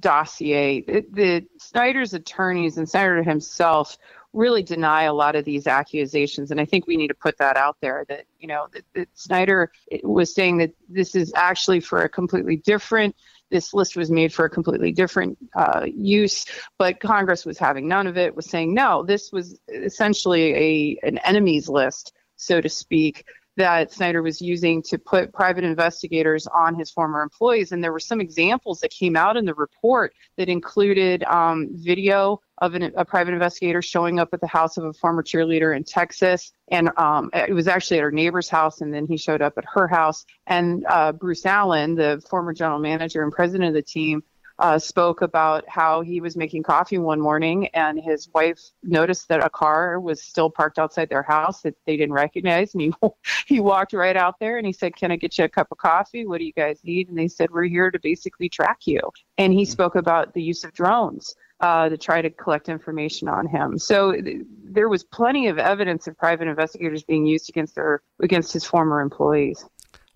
[0.00, 0.80] dossier.
[0.80, 3.98] The, the Snyder's attorneys and Snyder himself
[4.36, 6.50] really deny a lot of these accusations.
[6.50, 9.08] And I think we need to put that out there that, you know, that, that
[9.14, 9.72] Snyder
[10.02, 13.16] was saying that this is actually for a completely different
[13.50, 16.46] this list was made for a completely different uh, use,
[16.78, 18.34] but Congress was having none of it.
[18.34, 23.24] Was saying no, this was essentially a an enemies list, so to speak,
[23.56, 27.72] that Snyder was using to put private investigators on his former employees.
[27.72, 32.40] And there were some examples that came out in the report that included um, video
[32.58, 35.84] of an, a private investigator showing up at the house of a former cheerleader in
[35.84, 36.52] Texas.
[36.68, 39.64] And um, it was actually at her neighbor's house, and then he showed up at
[39.72, 40.24] her house.
[40.46, 44.22] And uh, Bruce Allen, the former general manager and president of the team,
[44.58, 49.44] uh, spoke about how he was making coffee one morning and his wife noticed that
[49.44, 52.72] a car was still parked outside their house that they didn't recognize.
[52.74, 52.92] And he,
[53.46, 55.78] he walked right out there and he said, Can I get you a cup of
[55.78, 56.26] coffee?
[56.26, 57.08] What do you guys need?
[57.08, 59.00] And they said, We're here to basically track you.
[59.36, 63.46] And he spoke about the use of drones uh, to try to collect information on
[63.46, 63.78] him.
[63.78, 68.52] So th- there was plenty of evidence of private investigators being used against their against
[68.52, 69.64] his former employees.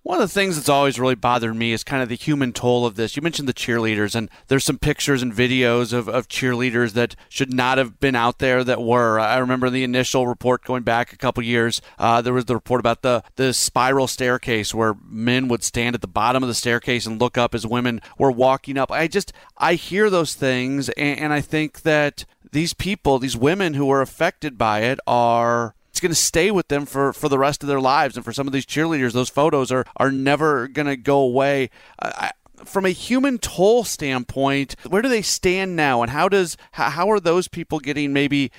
[0.03, 2.87] One of the things that's always really bothered me is kind of the human toll
[2.87, 3.17] of this.
[3.17, 7.53] You mentioned the cheerleaders, and there's some pictures and videos of, of cheerleaders that should
[7.53, 9.21] not have been out there that were.
[9.21, 11.83] I remember the initial report going back a couple years.
[11.99, 16.01] Uh, there was the report about the, the spiral staircase where men would stand at
[16.01, 18.91] the bottom of the staircase and look up as women were walking up.
[18.91, 23.75] I just, I hear those things, and, and I think that these people, these women
[23.75, 27.39] who are affected by it, are it's going to stay with them for, for the
[27.39, 28.17] rest of their lives.
[28.17, 31.69] And for some of these cheerleaders, those photos are, are never going to go away.
[32.01, 32.33] I,
[32.65, 37.11] from a human toll standpoint, where do they stand now, and how does how, how
[37.11, 38.51] are those people getting maybe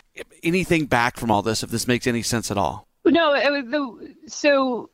[0.44, 1.64] anything back from all this?
[1.64, 2.88] If this makes any sense at all?
[3.06, 4.92] No, the, so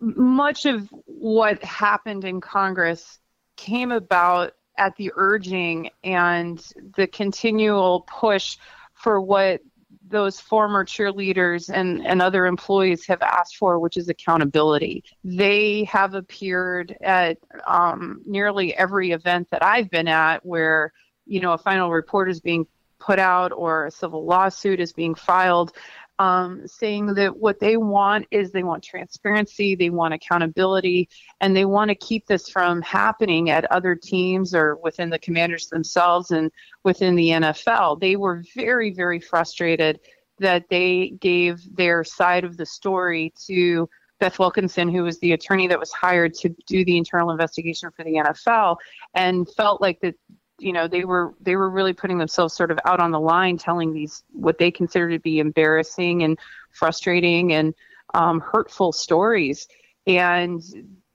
[0.00, 3.18] much of what happened in Congress
[3.56, 6.62] came about at the urging and
[6.96, 8.58] the continual push
[8.92, 9.60] for what
[10.08, 15.04] those former cheerleaders and, and other employees have asked for, which is accountability.
[15.24, 20.92] They have appeared at um, nearly every event that I've been at where,
[21.26, 22.66] you know, a final report is being
[22.98, 25.72] put out or a civil lawsuit is being filed
[26.18, 31.08] um, saying that what they want is they want transparency, they want accountability,
[31.40, 35.66] and they want to keep this from happening at other teams or within the commanders
[35.66, 36.50] themselves and
[36.84, 38.00] within the NFL.
[38.00, 40.00] They were very, very frustrated
[40.38, 43.88] that they gave their side of the story to
[44.18, 48.02] Beth Wilkinson, who was the attorney that was hired to do the internal investigation for
[48.04, 48.76] the NFL,
[49.14, 50.14] and felt like that
[50.58, 53.58] you know they were they were really putting themselves sort of out on the line
[53.58, 56.38] telling these what they consider to be embarrassing and
[56.70, 57.74] frustrating and
[58.14, 59.68] um, hurtful stories.
[60.06, 60.62] And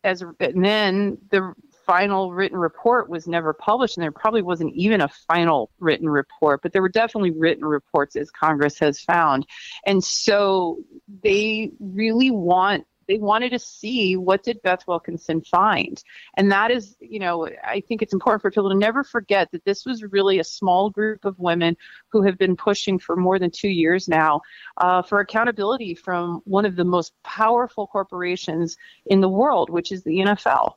[0.04, 1.54] as and then the
[1.86, 6.62] final written report was never published and there probably wasn't even a final written report
[6.62, 9.46] but there were definitely written reports as congress has found.
[9.86, 10.80] And so
[11.24, 16.02] they really want they wanted to see what did Beth Wilkinson find.
[16.38, 19.66] And that is, you know, I think it's important for people to never forget that
[19.66, 21.76] this was really a small group of women
[22.08, 24.40] who have been pushing for more than two years now
[24.78, 30.04] uh, for accountability from one of the most powerful corporations in the world, which is
[30.04, 30.76] the NFL.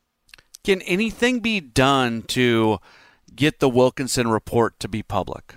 [0.64, 2.80] Can anything be done to
[3.32, 5.54] get the Wilkinson report to be public?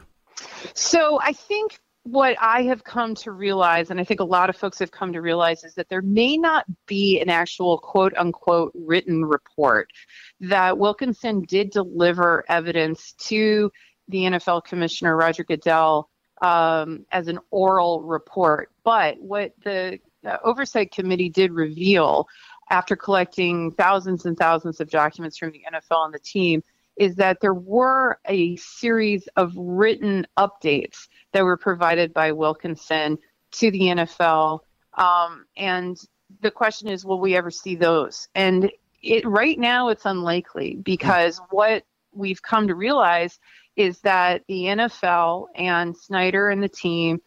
[0.75, 1.79] So I think
[2.11, 5.11] what I have come to realize, and I think a lot of folks have come
[5.13, 9.91] to realize, is that there may not be an actual quote unquote written report.
[10.39, 13.71] That Wilkinson did deliver evidence to
[14.07, 16.09] the NFL commissioner, Roger Goodell,
[16.41, 18.71] um, as an oral report.
[18.83, 22.27] But what the, the Oversight Committee did reveal
[22.69, 26.63] after collecting thousands and thousands of documents from the NFL and the team
[26.97, 33.17] is that there were a series of written updates that were provided by Wilkinson
[33.51, 34.59] to the NFL.
[34.95, 35.97] Um, and
[36.41, 38.27] the question is, will we ever see those?
[38.35, 38.71] And
[39.03, 41.83] it right now it's unlikely because what
[42.13, 43.39] we've come to realize
[43.75, 47.21] is that the NFL and Snyder and the team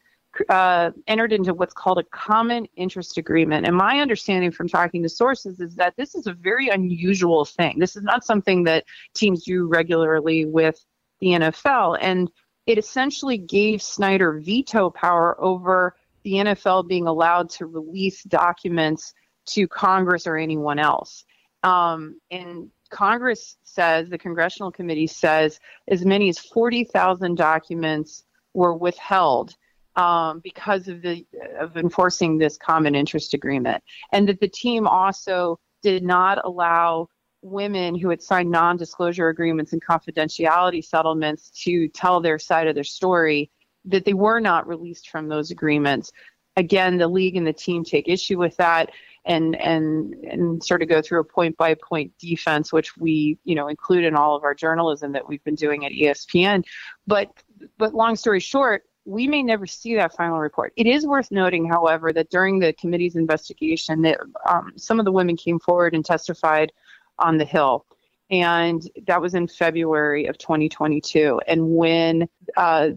[0.49, 3.67] uh, entered into what's called a common interest agreement.
[3.67, 7.79] And my understanding from talking to sources is that this is a very unusual thing.
[7.79, 10.85] This is not something that teams do regularly with
[11.21, 11.99] the NFL.
[12.01, 12.31] And
[12.67, 19.15] it essentially gave Snyder veto power over the NFL being allowed to release documents
[19.47, 21.25] to Congress or anyone else.
[21.63, 25.59] Um, and Congress says, the Congressional Committee says,
[25.89, 28.25] as many as 40,000 documents
[28.55, 29.57] were withheld
[29.97, 31.27] um, because of the
[31.59, 33.83] of enforcing this common interest agreement,
[34.13, 37.09] and that the team also did not allow
[37.43, 42.85] women who had signed non-disclosure agreements and confidentiality settlements to tell their side of their
[42.85, 43.51] story
[43.87, 46.13] that they were not released from those agreements.
[46.57, 48.91] Again the league and the team take issue with that
[49.25, 53.55] and and and sort of go through a point by point defense which we you
[53.55, 56.65] know include in all of our journalism that we've been doing at espn
[57.07, 57.31] but
[57.77, 60.73] but long story short we may never see that final report.
[60.77, 65.13] It is worth noting, however, that during the committee's investigation, that um, some of the
[65.13, 66.73] women came forward and testified
[67.19, 67.87] on the Hill.
[68.31, 71.41] And that was in February of 2022.
[71.49, 72.91] And when, uh,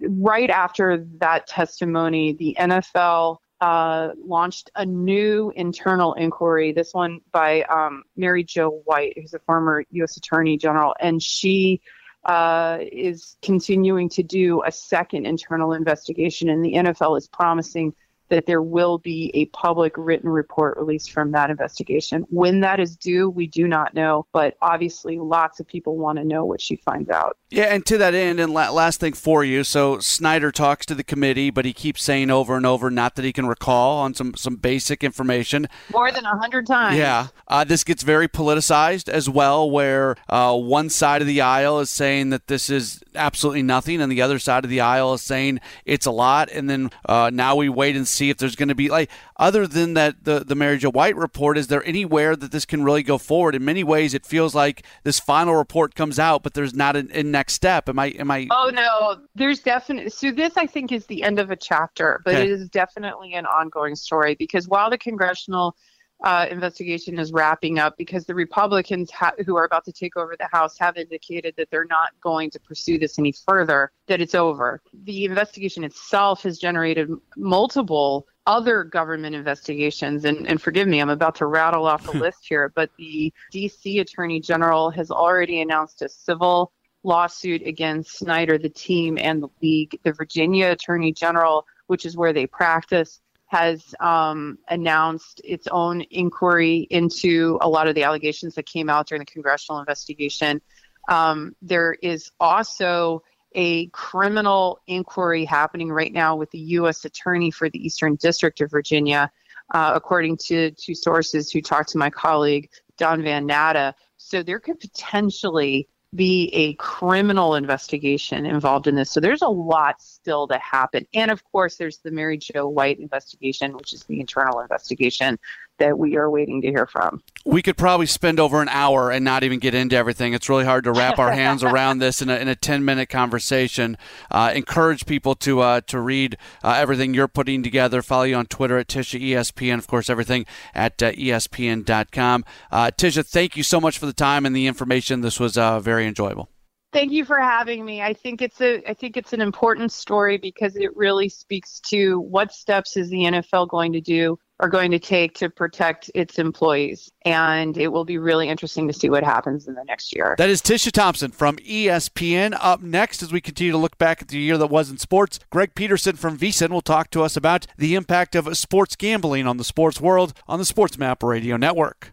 [0.00, 7.62] right after that testimony, the NFL uh, launched a new internal inquiry, this one by
[7.64, 10.16] um, Mary Jo White, who's a former U.S.
[10.16, 10.94] Attorney General.
[10.98, 11.82] And she
[12.24, 17.94] uh, is continuing to do a second internal investigation, and the NFL is promising
[18.32, 22.24] that there will be a public written report released from that investigation.
[22.30, 26.24] When that is due, we do not know, but obviously lots of people want to
[26.24, 27.36] know what she finds out.
[27.50, 31.04] Yeah, and to that end, and last thing for you, so Snyder talks to the
[31.04, 34.34] committee, but he keeps saying over and over, not that he can recall, on some
[34.34, 35.68] some basic information.
[35.92, 36.96] More than a hundred times.
[36.96, 41.80] Yeah, uh, this gets very politicized as well, where uh, one side of the aisle
[41.80, 45.20] is saying that this is absolutely nothing, and the other side of the aisle is
[45.20, 48.68] saying it's a lot, and then uh, now we wait and see if there's going
[48.68, 51.56] to be like other than that the the Mary Jo White report.
[51.58, 53.54] Is there anywhere that this can really go forward?
[53.54, 57.06] In many ways, it feels like this final report comes out, but there's not a,
[57.12, 57.88] a next step.
[57.88, 58.06] Am I?
[58.18, 58.48] Am I?
[58.50, 60.10] Oh no, there's definitely.
[60.10, 62.44] So this, I think, is the end of a chapter, but Okay.
[62.44, 65.76] it is definitely an ongoing story because while the congressional
[66.22, 70.36] uh, investigation is wrapping up, because the Republicans ha- who are about to take over
[70.38, 74.34] the House have indicated that they're not going to pursue this any further, that it's
[74.34, 74.80] over.
[75.04, 81.36] The investigation itself has generated multiple other government investigations, and, and forgive me, I'm about
[81.36, 86.08] to rattle off a list here, but the DC Attorney General has already announced a
[86.08, 86.72] civil
[87.04, 89.98] lawsuit against Snyder, the team, and the league.
[90.04, 93.20] The Virginia Attorney General, which is where they practice,
[93.52, 99.06] has um, announced its own inquiry into a lot of the allegations that came out
[99.06, 100.62] during the congressional investigation.
[101.10, 103.22] Um, there is also
[103.54, 107.04] a criminal inquiry happening right now with the U.S.
[107.04, 109.30] Attorney for the Eastern District of Virginia,
[109.74, 113.92] uh, according to two sources who talked to my colleague Don Van Natta.
[114.16, 119.10] So there could potentially be a criminal investigation involved in this.
[119.10, 121.06] So there's a lot still to happen.
[121.14, 125.38] And of course, there's the Mary Jo White investigation, which is the internal investigation
[125.82, 127.20] that we are waiting to hear from.
[127.44, 130.32] we could probably spend over an hour and not even get into everything.
[130.32, 133.08] It's really hard to wrap our hands around this in a, in a 10 minute
[133.08, 133.98] conversation.
[134.30, 138.00] Uh, encourage people to uh, to read uh, everything you're putting together.
[138.00, 139.78] Follow you on Twitter at Tisha ESPN.
[139.78, 142.44] Of course, everything at uh, ESPN.com.
[142.70, 145.20] Uh, Tisha, thank you so much for the time and the information.
[145.20, 146.48] This was uh, very enjoyable.
[146.92, 148.02] Thank you for having me.
[148.02, 152.20] I think it's a I think it's an important story because it really speaks to
[152.20, 156.38] what steps is the NFL going to do are going to take to protect its
[156.38, 157.10] employees.
[157.24, 160.36] And it will be really interesting to see what happens in the next year.
[160.38, 162.56] That is Tisha Thompson from ESPN.
[162.60, 165.40] Up next, as we continue to look back at the year that was in sports,
[165.50, 169.56] Greg Peterson from VSiN will talk to us about the impact of sports gambling on
[169.56, 172.12] the sports world on the Sports Map Radio Network.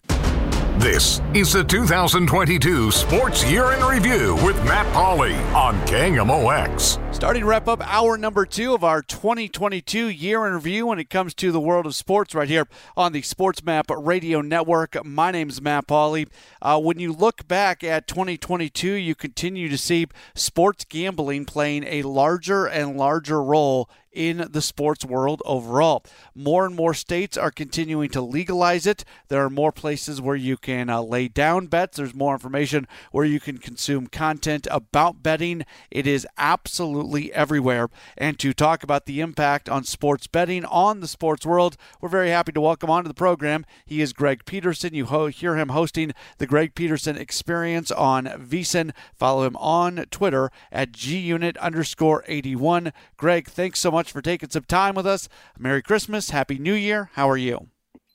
[0.79, 7.13] This is the 2022 Sports Year in Review with Matt Pauley on KMOX.
[7.13, 11.09] Starting to wrap up hour number two of our 2022 year in review when it
[11.09, 12.65] comes to the world of sports right here
[12.95, 15.03] on the Sports Map Radio Network.
[15.03, 16.29] My name is Matt Pauley.
[16.61, 22.03] Uh, when you look back at 2022, you continue to see sports gambling playing a
[22.03, 23.89] larger and larger role
[24.19, 26.03] in the sports world overall.
[26.35, 29.05] More and more states are continuing to legalize it.
[29.29, 31.95] There are more places where you can uh, lay down bets.
[31.95, 35.63] There's more information where you can consume content about betting.
[35.89, 37.87] It is absolutely everywhere.
[38.17, 42.29] And to talk about the impact on sports betting on the sports world, we're very
[42.29, 43.65] happy to welcome onto the program.
[43.85, 44.93] He is Greg Peterson.
[44.93, 48.91] You ho- hear him hosting the Greg Peterson Experience on VSiN.
[49.15, 52.91] Follow him on Twitter at gunit underscore 81.
[53.19, 55.27] Greg, thanks so much for taking some time with us.
[55.57, 56.29] Merry Christmas.
[56.29, 57.09] Happy New Year.
[57.15, 57.67] How are you?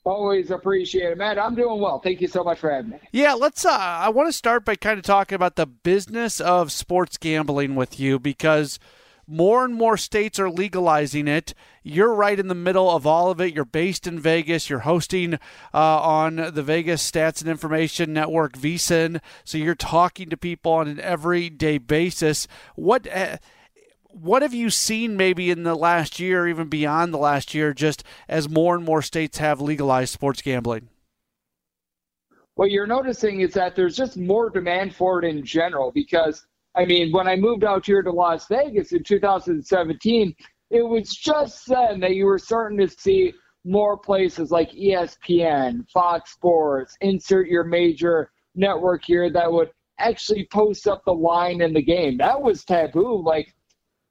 [0.06, 1.38] Always appreciate it, Matt.
[1.38, 2.00] I'm doing well.
[2.00, 2.98] Thank you so much for having me.
[3.12, 3.66] Yeah, let's.
[3.66, 7.74] Uh, I want to start by kind of talking about the business of sports gambling
[7.74, 8.78] with you because
[9.26, 11.52] more and more states are legalizing it.
[11.82, 13.54] You're right in the middle of all of it.
[13.54, 14.70] You're based in Vegas.
[14.70, 15.38] You're hosting uh,
[15.74, 19.20] on the Vegas Stats and Information Network, VSiN.
[19.44, 22.48] So you're talking to people on an everyday basis.
[22.74, 23.06] What?
[24.14, 28.04] What have you seen maybe in the last year, even beyond the last year, just
[28.28, 30.88] as more and more states have legalized sports gambling?
[32.54, 36.46] What you're noticing is that there's just more demand for it in general because,
[36.76, 40.32] I mean, when I moved out here to Las Vegas in 2017,
[40.70, 43.34] it was just then that you were starting to see
[43.64, 50.86] more places like ESPN, Fox Sports, insert your major network here that would actually post
[50.86, 52.16] up the line in the game.
[52.18, 53.52] That was taboo like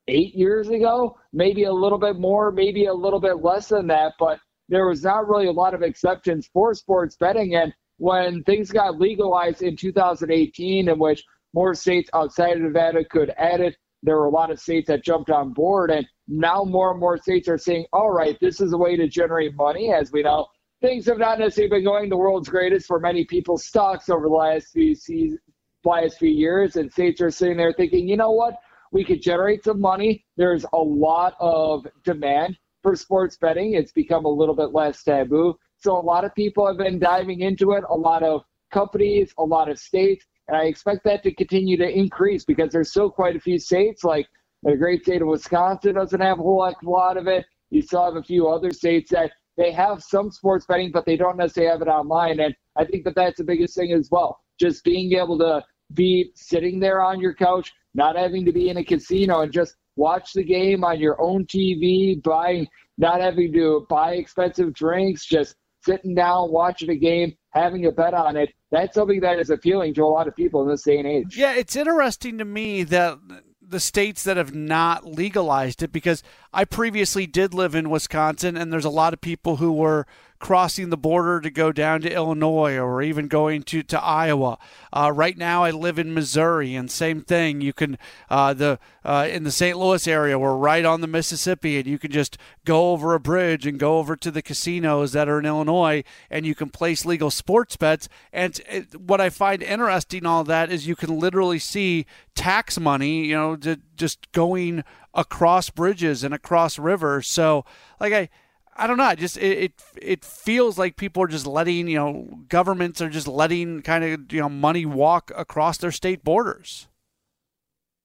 [0.08, 4.14] eight years ago, maybe a little bit more, maybe a little bit less than that,
[4.20, 7.56] but there was not really a lot of exceptions for sports betting.
[7.56, 11.24] And when things got legalized in 2018, in which
[11.54, 15.04] more states outside of Nevada could add it, there were a lot of states that
[15.04, 15.92] jumped on board.
[15.92, 19.08] And now more and more states are saying, all right, this is a way to
[19.08, 19.94] generate money.
[19.94, 20.48] As we know,
[20.82, 24.34] things have not necessarily been going the world's greatest for many people's stocks over the
[24.34, 25.40] last few seasons,
[25.86, 26.76] last few years.
[26.76, 28.56] And states are sitting there thinking, you know what?
[28.94, 30.24] We could generate some money.
[30.38, 33.74] There's a lot of demand for sports betting.
[33.74, 35.58] It's become a little bit less taboo.
[35.78, 39.44] So a lot of people have been diving into it, a lot of companies, a
[39.44, 43.36] lot of states, and I expect that to continue to increase because there's still quite
[43.36, 44.28] a few states, like
[44.62, 47.46] the great state of Wisconsin doesn't have a whole heck of a lot of it.
[47.72, 51.18] You still have a few other states that they have some sports betting, but they
[51.18, 52.40] don't necessarily have it online.
[52.40, 54.40] And I think that that's the biggest thing as well.
[54.60, 55.64] Just being able to
[55.94, 59.76] be sitting there on your couch, not having to be in a casino and just
[59.96, 62.68] watch the game on your own TV, buying,
[62.98, 65.56] not having to buy expensive drinks, just
[65.86, 68.50] sitting down, watching a game, having a bet on it.
[68.72, 71.38] That's something that is appealing to a lot of people in this day and age.
[71.38, 73.20] Yeah, it's interesting to me that
[73.62, 78.72] the states that have not legalized it because I previously did live in Wisconsin and
[78.72, 80.06] there's a lot of people who were
[80.44, 84.58] crossing the border to go down to Illinois or even going to, to Iowa.
[84.92, 87.62] Uh, right now, I live in Missouri, and same thing.
[87.62, 87.98] You can
[88.30, 89.78] uh, the uh, in the St.
[89.78, 93.66] Louis area, we're right on the Mississippi, and you can just go over a bridge
[93.66, 97.32] and go over to the casinos that are in Illinois, and you can place legal
[97.32, 98.10] sports bets.
[98.34, 102.06] And it, what I find interesting, all that is you can literally see
[102.36, 103.56] tax money, you know,
[104.04, 107.26] just going across bridges and across rivers.
[107.28, 107.64] So,
[108.02, 108.30] like I
[108.76, 109.06] I don't know.
[109.06, 113.10] I just it, it it feels like people are just letting you know governments are
[113.10, 116.88] just letting kind of you know money walk across their state borders.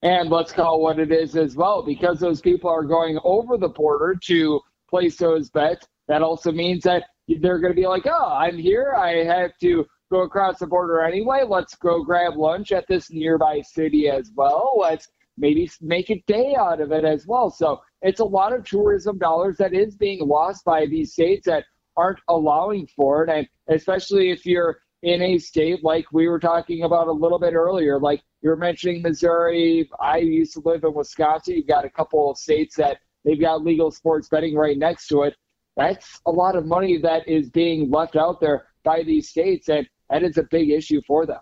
[0.03, 3.69] And let's call what it is as well, because those people are going over the
[3.69, 5.89] border to place those bets.
[6.07, 8.95] That also means that they're going to be like, oh, I'm here.
[8.97, 11.43] I have to go across the border anyway.
[11.47, 14.77] Let's go grab lunch at this nearby city as well.
[14.79, 15.09] Let's
[15.39, 17.51] maybe make a day out of it as well.
[17.51, 21.65] So it's a lot of tourism dollars that is being lost by these states that
[21.97, 23.31] aren't allowing for it.
[23.31, 27.55] And especially if you're in a state like we were talking about a little bit
[27.55, 29.89] earlier, like you're mentioning Missouri.
[30.01, 31.57] I used to live in Wisconsin.
[31.57, 35.23] You've got a couple of states that they've got legal sports betting right next to
[35.25, 35.35] it.
[35.77, 39.89] That's a lot of money that is being left out there by these states, and
[40.11, 41.41] that is a big issue for them.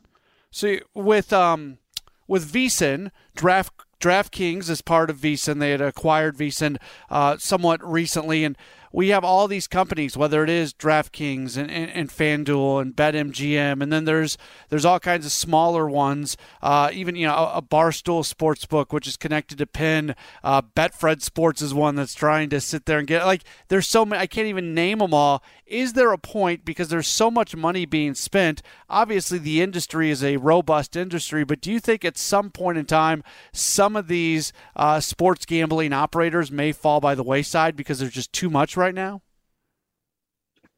[0.50, 1.78] So with um
[2.26, 5.58] with VSiN, draft DraftKings is part of VSiN.
[5.58, 6.76] They had acquired VSiN
[7.10, 8.56] uh, somewhat recently, and
[8.96, 13.82] we have all these companies, whether it is DraftKings and, and, and FanDuel and BetMGM,
[13.82, 14.38] and then there's
[14.70, 16.38] there's all kinds of smaller ones.
[16.62, 20.16] Uh, even you know a, a, Barstool Sportsbook, which is connected to Penn.
[20.42, 24.06] Uh, Betfred Sports is one that's trying to sit there and get like there's so
[24.06, 24.22] many.
[24.22, 25.42] I can't even name them all.
[25.66, 28.62] Is there a point because there's so much money being spent?
[28.88, 32.86] Obviously, the industry is a robust industry, but do you think at some point in
[32.86, 38.12] time some of these uh, sports gambling operators may fall by the wayside because there's
[38.12, 39.20] just too much right right now?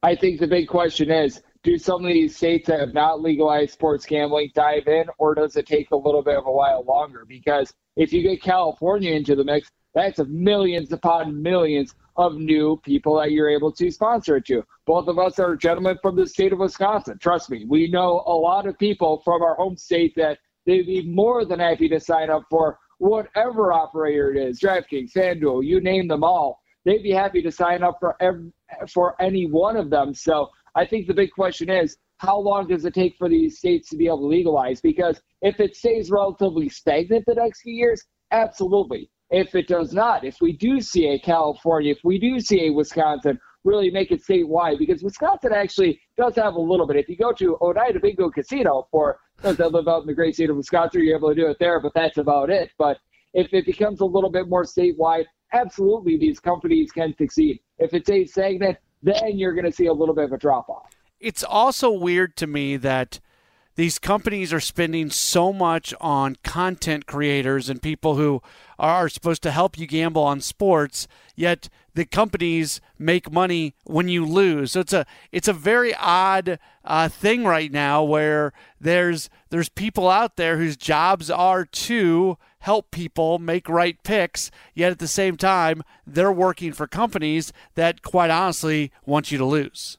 [0.01, 3.73] I think the big question is do some of these states that have not legalized
[3.73, 7.25] sports gambling dive in, or does it take a little bit of a while longer?
[7.25, 13.17] Because if you get California into the mix, that's millions upon millions of new people
[13.19, 14.63] that you're able to sponsor it to.
[14.85, 17.17] Both of us are gentlemen from the state of Wisconsin.
[17.19, 21.03] Trust me, we know a lot of people from our home state that they'd be
[21.03, 26.07] more than happy to sign up for whatever operator it is DraftKings, FanDuel, you name
[26.07, 28.51] them all they'd be happy to sign up for every,
[28.91, 30.13] for any one of them.
[30.13, 33.89] So I think the big question is how long does it take for these states
[33.89, 34.81] to be able to legalize?
[34.81, 39.09] Because if it stays relatively stagnant the next few years, absolutely.
[39.29, 42.73] If it does not, if we do see a California, if we do see a
[42.73, 46.97] Wisconsin really make it statewide, because Wisconsin actually does have a little bit.
[46.97, 50.33] If you go to Oneida Bingo Casino for those that live out in the great
[50.33, 52.71] state of Wisconsin, you're able to do it there, but that's about it.
[52.79, 52.97] But
[53.33, 57.59] if it becomes a little bit more statewide, absolutely these companies can succeed.
[57.77, 60.69] If it's a stagnant, then you're going to see a little bit of a drop
[60.69, 60.91] off.
[61.19, 63.19] It's also weird to me that
[63.79, 68.41] these companies are spending so much on content creators and people who
[68.77, 74.25] are supposed to help you gamble on sports yet the companies make money when you
[74.25, 78.51] lose so it's a it's a very odd uh, thing right now where
[78.81, 84.91] there's there's people out there whose jobs are to help people make right picks yet
[84.91, 89.97] at the same time they're working for companies that quite honestly want you to lose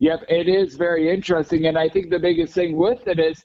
[0.00, 1.66] Yep, it is very interesting.
[1.66, 3.44] And I think the biggest thing with it is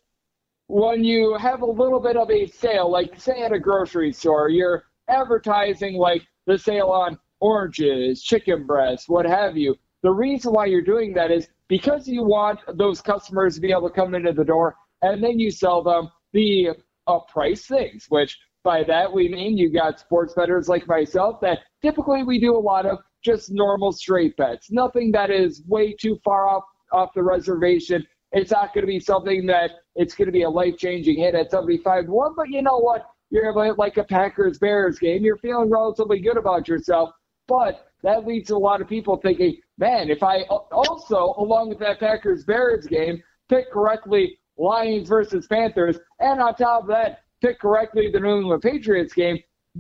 [0.68, 4.50] when you have a little bit of a sale, like say at a grocery store,
[4.50, 9.76] you're advertising like the sale on oranges, chicken breasts, what have you.
[10.02, 13.90] The reason why you're doing that is because you want those customers to be able
[13.90, 16.70] to come into the door and then you sell them the
[17.08, 21.60] uh, price things, which by that we mean you got sports bettors like myself that
[21.82, 24.72] typically we do a lot of just normal straight bets.
[24.72, 28.06] Nothing that is way too far off off the reservation.
[28.32, 31.36] It's not going to be something that it's going to be a life changing hit
[31.36, 33.06] at 75 1, But you know what?
[33.32, 35.24] You're like a Packers Bears game.
[35.24, 37.12] You're feeling relatively good about yourself.
[37.48, 41.80] But that leads to a lot of people thinking, man, if I also, along with
[41.80, 47.60] that Packers Bears game, pick correctly Lions versus Panthers, and on top of that, pick
[47.60, 49.40] correctly the New England Patriots game,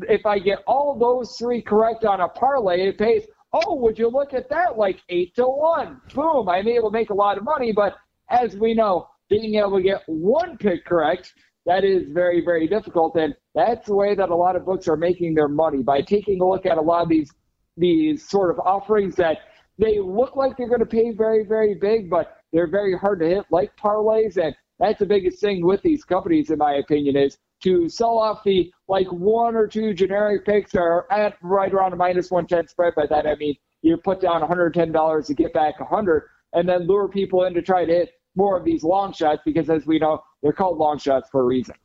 [0.10, 3.26] if I get all those three correct on a parlay, it pays.
[3.54, 4.78] Oh, would you look at that?
[4.78, 6.02] Like eight to one.
[6.14, 6.50] Boom.
[6.50, 7.72] I'm able to make a lot of money.
[7.72, 7.96] But
[8.30, 11.34] as we know, being able to get one pick correct,
[11.66, 13.16] that is very, very difficult.
[13.16, 16.42] And that's the way that a lot of books are making their money by taking
[16.42, 17.32] a look at a lot of these
[17.78, 19.38] these sort of offerings that
[19.78, 23.28] they look like they're going to pay very, very big, but they're very hard to
[23.28, 24.38] hit, like parlays.
[24.38, 28.44] And that's the biggest thing with these companies, in my opinion, is to sell off
[28.44, 32.94] the like one or two generic picks are at right around a minus 110 spread.
[32.96, 36.24] By that, I mean you put down $110 to get back 100
[36.54, 39.70] and then lure people in to try to hit more of these long shots because,
[39.70, 41.76] as we know, they're called long shots for a reason.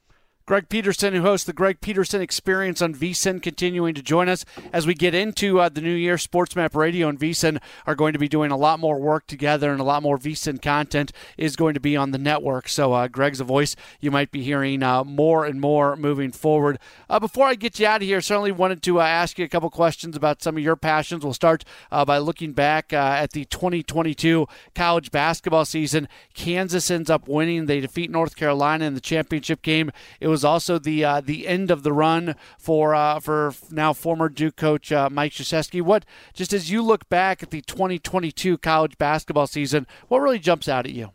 [0.51, 4.85] Greg Peterson, who hosts the Greg Peterson Experience on VSIN, continuing to join us as
[4.85, 6.17] we get into uh, the new year.
[6.17, 9.81] SportsMap Radio and VSIN are going to be doing a lot more work together, and
[9.81, 12.69] a lot more VSIN content is going to be on the network.
[12.69, 16.81] So, uh, Greg's a voice you might be hearing uh, more and more moving forward.
[17.09, 19.49] Uh, before I get you out of here, certainly wanted to uh, ask you a
[19.49, 21.23] couple questions about some of your passions.
[21.23, 26.09] We'll start uh, by looking back at the 2022 college basketball season.
[26.35, 29.93] Kansas ends up winning; they defeat North Carolina in the championship game.
[30.19, 33.93] It was was also the uh, the end of the run for uh, for now
[33.93, 35.83] former Duke coach uh, Mike Krzyzewski.
[35.83, 40.67] What just as you look back at the 2022 college basketball season, what really jumps
[40.67, 41.11] out at you?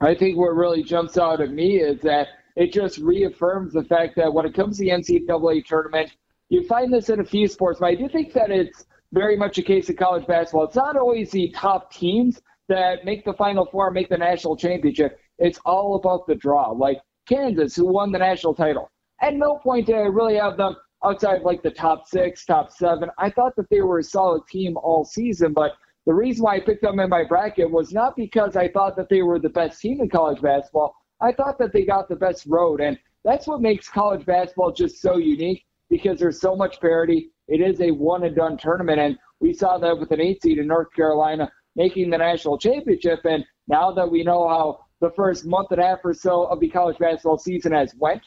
[0.00, 4.16] I think what really jumps out at me is that it just reaffirms the fact
[4.16, 6.16] that when it comes to the NCAA tournament,
[6.48, 9.58] you find this in a few sports, but I do think that it's very much
[9.58, 10.64] a case of college basketball.
[10.64, 15.20] It's not always the top teams that make the Final Four, make the national championship.
[15.38, 16.70] It's all about the draw.
[16.70, 17.00] Like
[17.30, 18.90] Kansas, who won the national title.
[19.22, 22.72] At no point did I really have them outside of like the top six, top
[22.72, 23.08] seven.
[23.18, 25.72] I thought that they were a solid team all season, but
[26.06, 29.08] the reason why I picked them in my bracket was not because I thought that
[29.08, 30.94] they were the best team in college basketball.
[31.20, 32.80] I thought that they got the best road.
[32.80, 37.30] And that's what makes college basketball just so unique because there's so much parity.
[37.48, 38.98] It is a one and done tournament.
[38.98, 43.20] And we saw that with an eight seed in North Carolina making the national championship.
[43.24, 46.60] And now that we know how the first month and a half or so of
[46.60, 48.22] the college basketball season has went,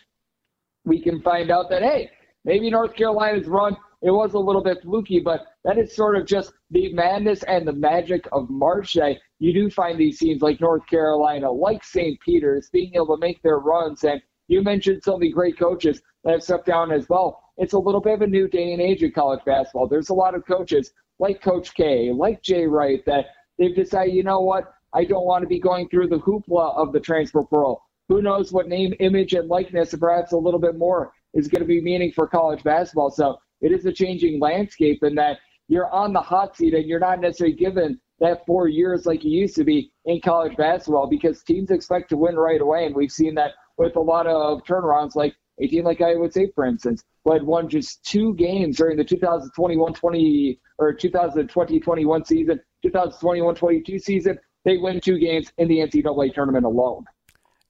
[0.86, 2.10] we can find out that, hey,
[2.44, 6.26] maybe North Carolina's run, it was a little bit fluky, but that is sort of
[6.26, 10.60] just the madness and the magic of March that you do find these teams like
[10.60, 12.20] North Carolina, like St.
[12.20, 14.04] Peter's, being able to make their runs.
[14.04, 17.42] And you mentioned some of the great coaches that have stepped down as well.
[17.58, 19.88] It's a little bit of a new day and age in college basketball.
[19.88, 23.28] There's a lot of coaches like Coach K, like Jay Wright, that
[23.58, 26.94] they've decided, you know what, I don't want to be going through the hoopla of
[26.94, 27.82] the transfer portal.
[28.10, 31.62] Who knows what name, image, and likeness, and perhaps a little bit more, is going
[31.62, 33.10] to be meaning for college basketball.
[33.10, 37.00] So it is a changing landscape, and that you're on the hot seat and you're
[37.00, 41.44] not necessarily given that four years like you used to be in college basketball because
[41.44, 42.86] teams expect to win right away.
[42.86, 46.52] And we've seen that with a lot of turnarounds, like a team like Iowa State,
[46.56, 54.02] for instance, who had won just two games during the 2021-20 or 2020-21 season, 2021-22
[54.02, 57.06] season, they win two games in the NCAA tournament alone.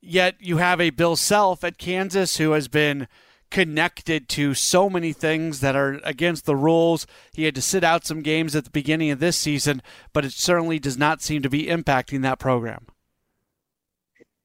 [0.02, 3.08] Yet you have a Bill Self at Kansas who has been
[3.50, 7.06] connected to so many things that are against the rules.
[7.34, 10.34] He had to sit out some games at the beginning of this season, but it
[10.34, 12.88] certainly does not seem to be impacting that program.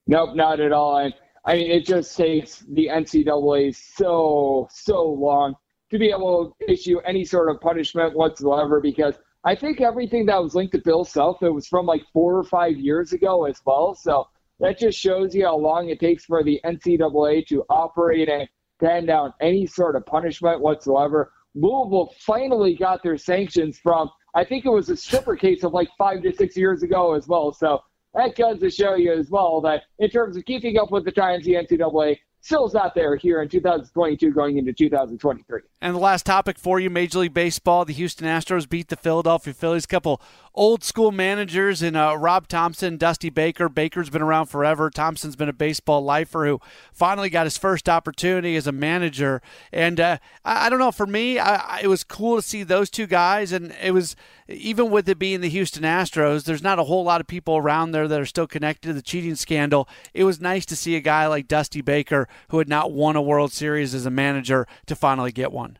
[0.05, 0.95] Nope, not at all.
[0.95, 1.11] I,
[1.43, 5.55] I mean, it just takes the NCAA so, so long
[5.89, 10.41] to be able to issue any sort of punishment whatsoever because I think everything that
[10.41, 13.61] was linked to Bill Self, it was from like four or five years ago as
[13.65, 13.95] well.
[13.95, 14.27] So
[14.59, 18.49] that just shows you how long it takes for the NCAA to operate and
[18.81, 21.31] hand down any sort of punishment whatsoever.
[21.55, 25.89] Louisville finally got their sanctions from, I think it was a stripper case of like
[25.97, 27.53] five to six years ago as well.
[27.53, 27.81] So
[28.13, 31.11] that goes to show you as well that in terms of keeping up with the
[31.11, 35.61] times, the NCAA still is not there here in 2022 going into 2023.
[35.81, 39.53] And the last topic for you Major League Baseball the Houston Astros beat the Philadelphia
[39.53, 39.85] Phillies.
[39.85, 40.21] Couple
[40.53, 43.69] old school managers in uh, Rob Thomson, Dusty Baker.
[43.69, 44.89] Baker's been around forever.
[44.89, 46.59] Thomson's been a baseball lifer who
[46.91, 49.41] finally got his first opportunity as a manager.
[49.71, 52.63] And uh, I, I, don't know, for me, I, I, it was cool to see
[52.63, 53.51] those two guys.
[53.51, 54.15] And it was,
[54.47, 57.91] even with it being the Houston Astros, there's not a whole lot of people around
[57.91, 59.87] there that are still connected to the cheating scandal.
[60.13, 63.21] It was nice to see a guy like Dusty Baker, who had not won a
[63.21, 65.77] World Series as a manager, to finally get one.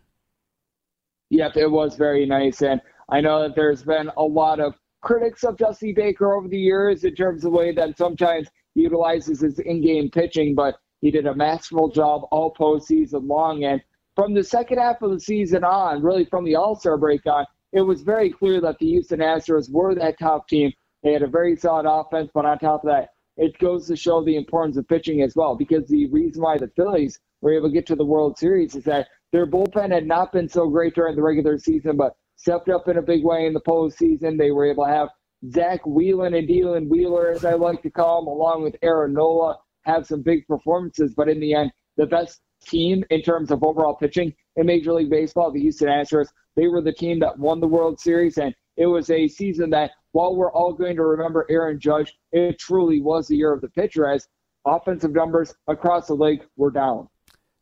[1.29, 2.61] Yep, it was very nice.
[2.61, 6.57] And I know that there's been a lot of critics of Dusty Baker over the
[6.57, 10.75] years in terms of the way that sometimes he utilizes his in game pitching, but
[11.01, 13.63] he did a masterful job all postseason long.
[13.63, 13.81] And
[14.15, 17.45] from the second half of the season on, really from the All Star break on,
[17.71, 20.73] it was very clear that the Houston Astros were that top team.
[21.03, 23.09] They had a very solid offense, but on top of that,
[23.39, 25.55] it goes to show the importance of pitching as well.
[25.55, 28.83] Because the reason why the Phillies were able to get to the World Series is
[28.83, 32.87] that their bullpen had not been so great during the regular season, but stepped up
[32.87, 34.37] in a big way in the postseason.
[34.37, 35.09] They were able to have
[35.51, 39.57] Zach Wheelan and Dylan Wheeler, as I like to call them, along with Aaron Nola,
[39.83, 41.13] have some big performances.
[41.15, 45.09] But in the end, the best team in terms of overall pitching in Major League
[45.09, 48.37] Baseball, the Houston Astros, they were the team that won the World Series.
[48.37, 52.59] And it was a season that, while we're all going to remember Aaron Judge, it
[52.59, 54.27] truly was the year of the pitcher as
[54.65, 57.07] offensive numbers across the league were down.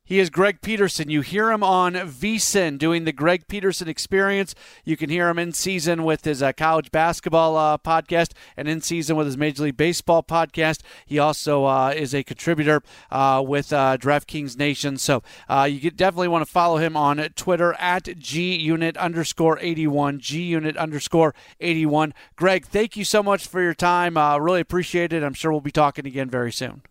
[0.08, 1.10] He is Greg Peterson.
[1.10, 4.56] You hear him on VSIN doing the Greg Peterson experience.
[4.86, 8.80] You can hear him in season with his uh, college basketball uh, podcast and in
[8.80, 10.80] season with his Major League Baseball podcast.
[11.06, 14.98] He also uh, is a contributor uh, with uh, DraftKings Nation.
[14.98, 20.78] So uh, you definitely want to follow him on Twitter at GUnit underscore 81, GUnit
[20.78, 22.14] underscore 81.
[22.38, 24.18] Greg, thank you so much for your time.
[24.42, 25.22] really appreciate it.
[25.22, 26.84] I'm sure we'll be talking again very soon.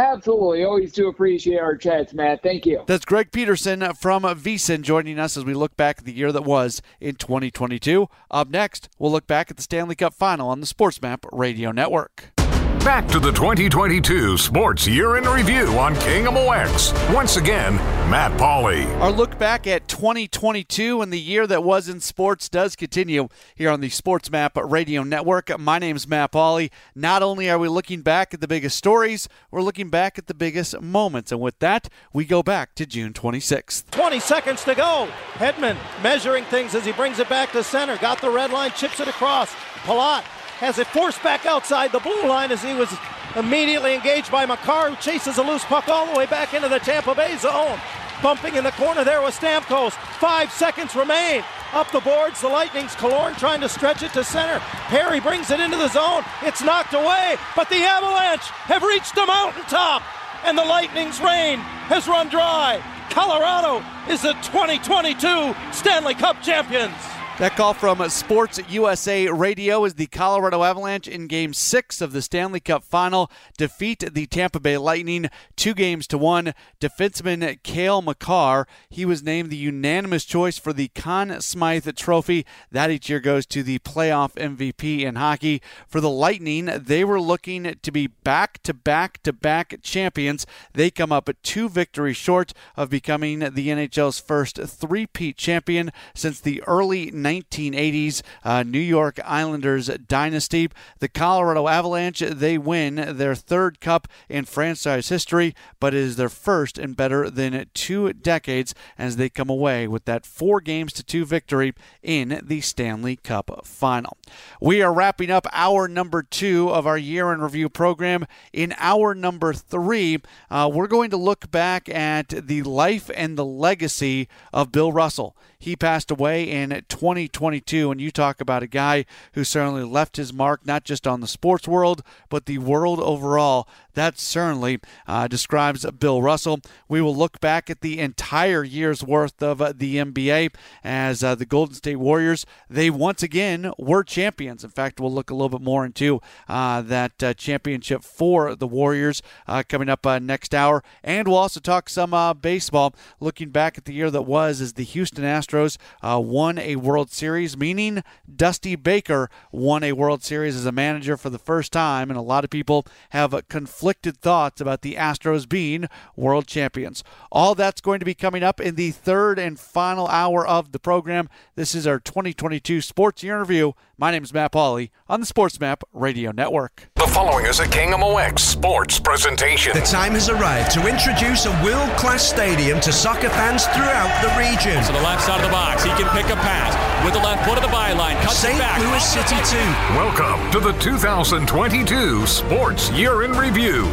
[0.00, 0.64] Absolutely.
[0.64, 2.42] Always do appreciate our chats, Matt.
[2.42, 2.82] Thank you.
[2.86, 6.44] That's Greg Peterson from VSIN joining us as we look back at the year that
[6.44, 8.08] was in 2022.
[8.30, 12.39] Up next, we'll look back at the Stanley Cup final on the SportsMap Radio Network.
[12.84, 17.14] Back to the 2022 Sports Year in Review on KMOX.
[17.14, 17.76] Once again,
[18.10, 18.86] Matt Pauley.
[19.00, 23.68] Our look back at 2022 and the year that was in sports does continue here
[23.68, 25.56] on the Sports Map Radio Network.
[25.58, 26.70] My name is Matt Pauley.
[26.94, 30.34] Not only are we looking back at the biggest stories, we're looking back at the
[30.34, 31.30] biggest moments.
[31.30, 33.90] And with that, we go back to June 26th.
[33.90, 35.06] 20 seconds to go.
[35.34, 37.98] Hedman measuring things as he brings it back to center.
[37.98, 39.52] Got the red line, chips it across.
[39.84, 40.24] Palat
[40.60, 42.92] has it forced back outside the blue line as he was
[43.34, 46.78] immediately engaged by Makar, who chases a loose puck all the way back into the
[46.78, 47.80] Tampa Bay zone.
[48.22, 49.92] Bumping in the corner there with Stamkos.
[50.18, 51.42] Five seconds remain.
[51.72, 54.58] Up the boards, the Lightning's Killorn trying to stretch it to center.
[54.88, 56.24] Perry brings it into the zone.
[56.42, 60.02] It's knocked away, but the Avalanche have reached the mountaintop,
[60.44, 61.58] and the Lightning's reign
[61.88, 62.82] has run dry.
[63.08, 66.94] Colorado is the 2022 Stanley Cup champions.
[67.40, 72.20] That call from Sports USA Radio is the Colorado Avalanche in Game 6 of the
[72.20, 76.52] Stanley Cup Final defeat the Tampa Bay Lightning two games to one.
[76.82, 82.44] Defenseman Cale Makar, he was named the unanimous choice for the Conn Smythe Trophy.
[82.70, 85.62] That each year goes to the playoff MVP in hockey.
[85.88, 90.44] For the Lightning, they were looking to be back to back to back champions.
[90.74, 96.62] They come up two victories short of becoming the NHL's first three-peat champion since the
[96.66, 100.68] early 1980s uh, New York Islanders dynasty.
[100.98, 106.28] The Colorado Avalanche, they win their third cup in franchise history, but it is their
[106.28, 111.02] first in better than two decades as they come away with that four games to
[111.02, 114.16] two victory in the Stanley Cup final.
[114.60, 118.26] We are wrapping up hour number two of our year in review program.
[118.52, 120.18] In hour number three,
[120.50, 125.36] uh, we're going to look back at the life and the legacy of Bill Russell.
[125.58, 126.82] He passed away in
[127.28, 131.20] 2022, and you talk about a guy who certainly left his mark not just on
[131.20, 133.68] the sports world, but the world overall.
[133.94, 136.60] That certainly uh, describes Bill Russell.
[136.88, 141.34] We will look back at the entire year's worth of uh, the NBA as uh,
[141.34, 144.64] the Golden State Warriors, they once again were champions.
[144.64, 148.66] In fact, we'll look a little bit more into uh, that uh, championship for the
[148.66, 150.82] Warriors uh, coming up next hour.
[151.02, 152.10] And we'll also talk some
[152.40, 157.10] baseball, looking back at the year that was as the Houston Astros won a World
[157.10, 158.02] Series, meaning
[158.34, 162.22] Dusty Baker won a World Series as a manager for the first time, and a
[162.22, 163.34] lot of people have
[163.80, 167.02] conflicted thoughts about the Astros being world champions.
[167.32, 170.78] All that's going to be coming up in the third and final hour of the
[170.78, 171.30] program.
[171.54, 173.74] This is our 2022 Sports Year Review.
[174.00, 176.88] My name is Matt Pauley on the Sports Map Radio Network.
[176.94, 179.74] The following is a KMOX sports presentation.
[179.74, 184.30] The time has arrived to introduce a world class stadium to soccer fans throughout the
[184.40, 184.82] region.
[184.84, 187.46] To the left side of the box, he can pick a pass with the left
[187.46, 188.18] foot of the byline.
[188.22, 188.56] Cuts St.
[188.56, 189.58] Louis City 2.
[189.94, 193.84] Welcome to the 2022 Sports Year in Review.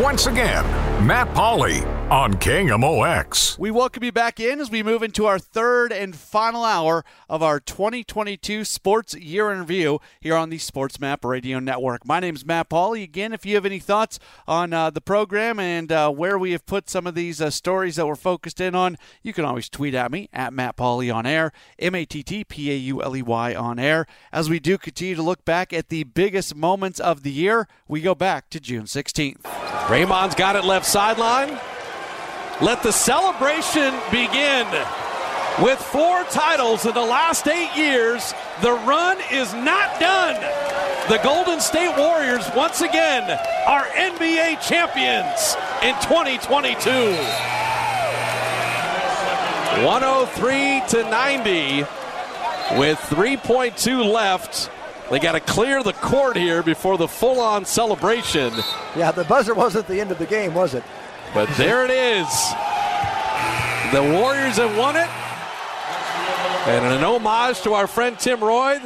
[0.00, 0.64] Once again,
[1.04, 3.58] Matt Pauley on KMOX.
[3.58, 7.42] We welcome you back in as we move into our third and final hour of
[7.42, 12.06] our 2022 Sports Year in Review here on the Sports Map Radio Network.
[12.06, 13.02] My name is Matt Pauley.
[13.02, 16.66] Again, if you have any thoughts on uh, the program and uh, where we have
[16.66, 19.94] put some of these uh, stories that we're focused in on, you can always tweet
[19.94, 23.16] at me at Matt Pauley on air, M A T T P A U L
[23.16, 24.06] E Y on air.
[24.32, 28.00] As we do continue to look back at the biggest moments of the year, we
[28.00, 29.44] go back to June 16th.
[29.90, 31.58] Raymond's got it left sideline.
[32.60, 34.66] Let the celebration begin.
[35.62, 40.34] With four titles in the last eight years, the run is not done.
[41.08, 43.22] The Golden State Warriors, once again,
[43.66, 46.90] are NBA champions in 2022.
[49.82, 51.80] 103 to 90
[52.78, 54.70] with 3.2 left.
[55.10, 58.52] They got to clear the court here before the full on celebration.
[58.94, 60.84] Yeah, the buzzer wasn't the end of the game, was it?
[61.32, 62.28] But there it is.
[63.92, 65.08] The Warriors have won it.
[66.66, 68.80] And an homage to our friend Tim Roye,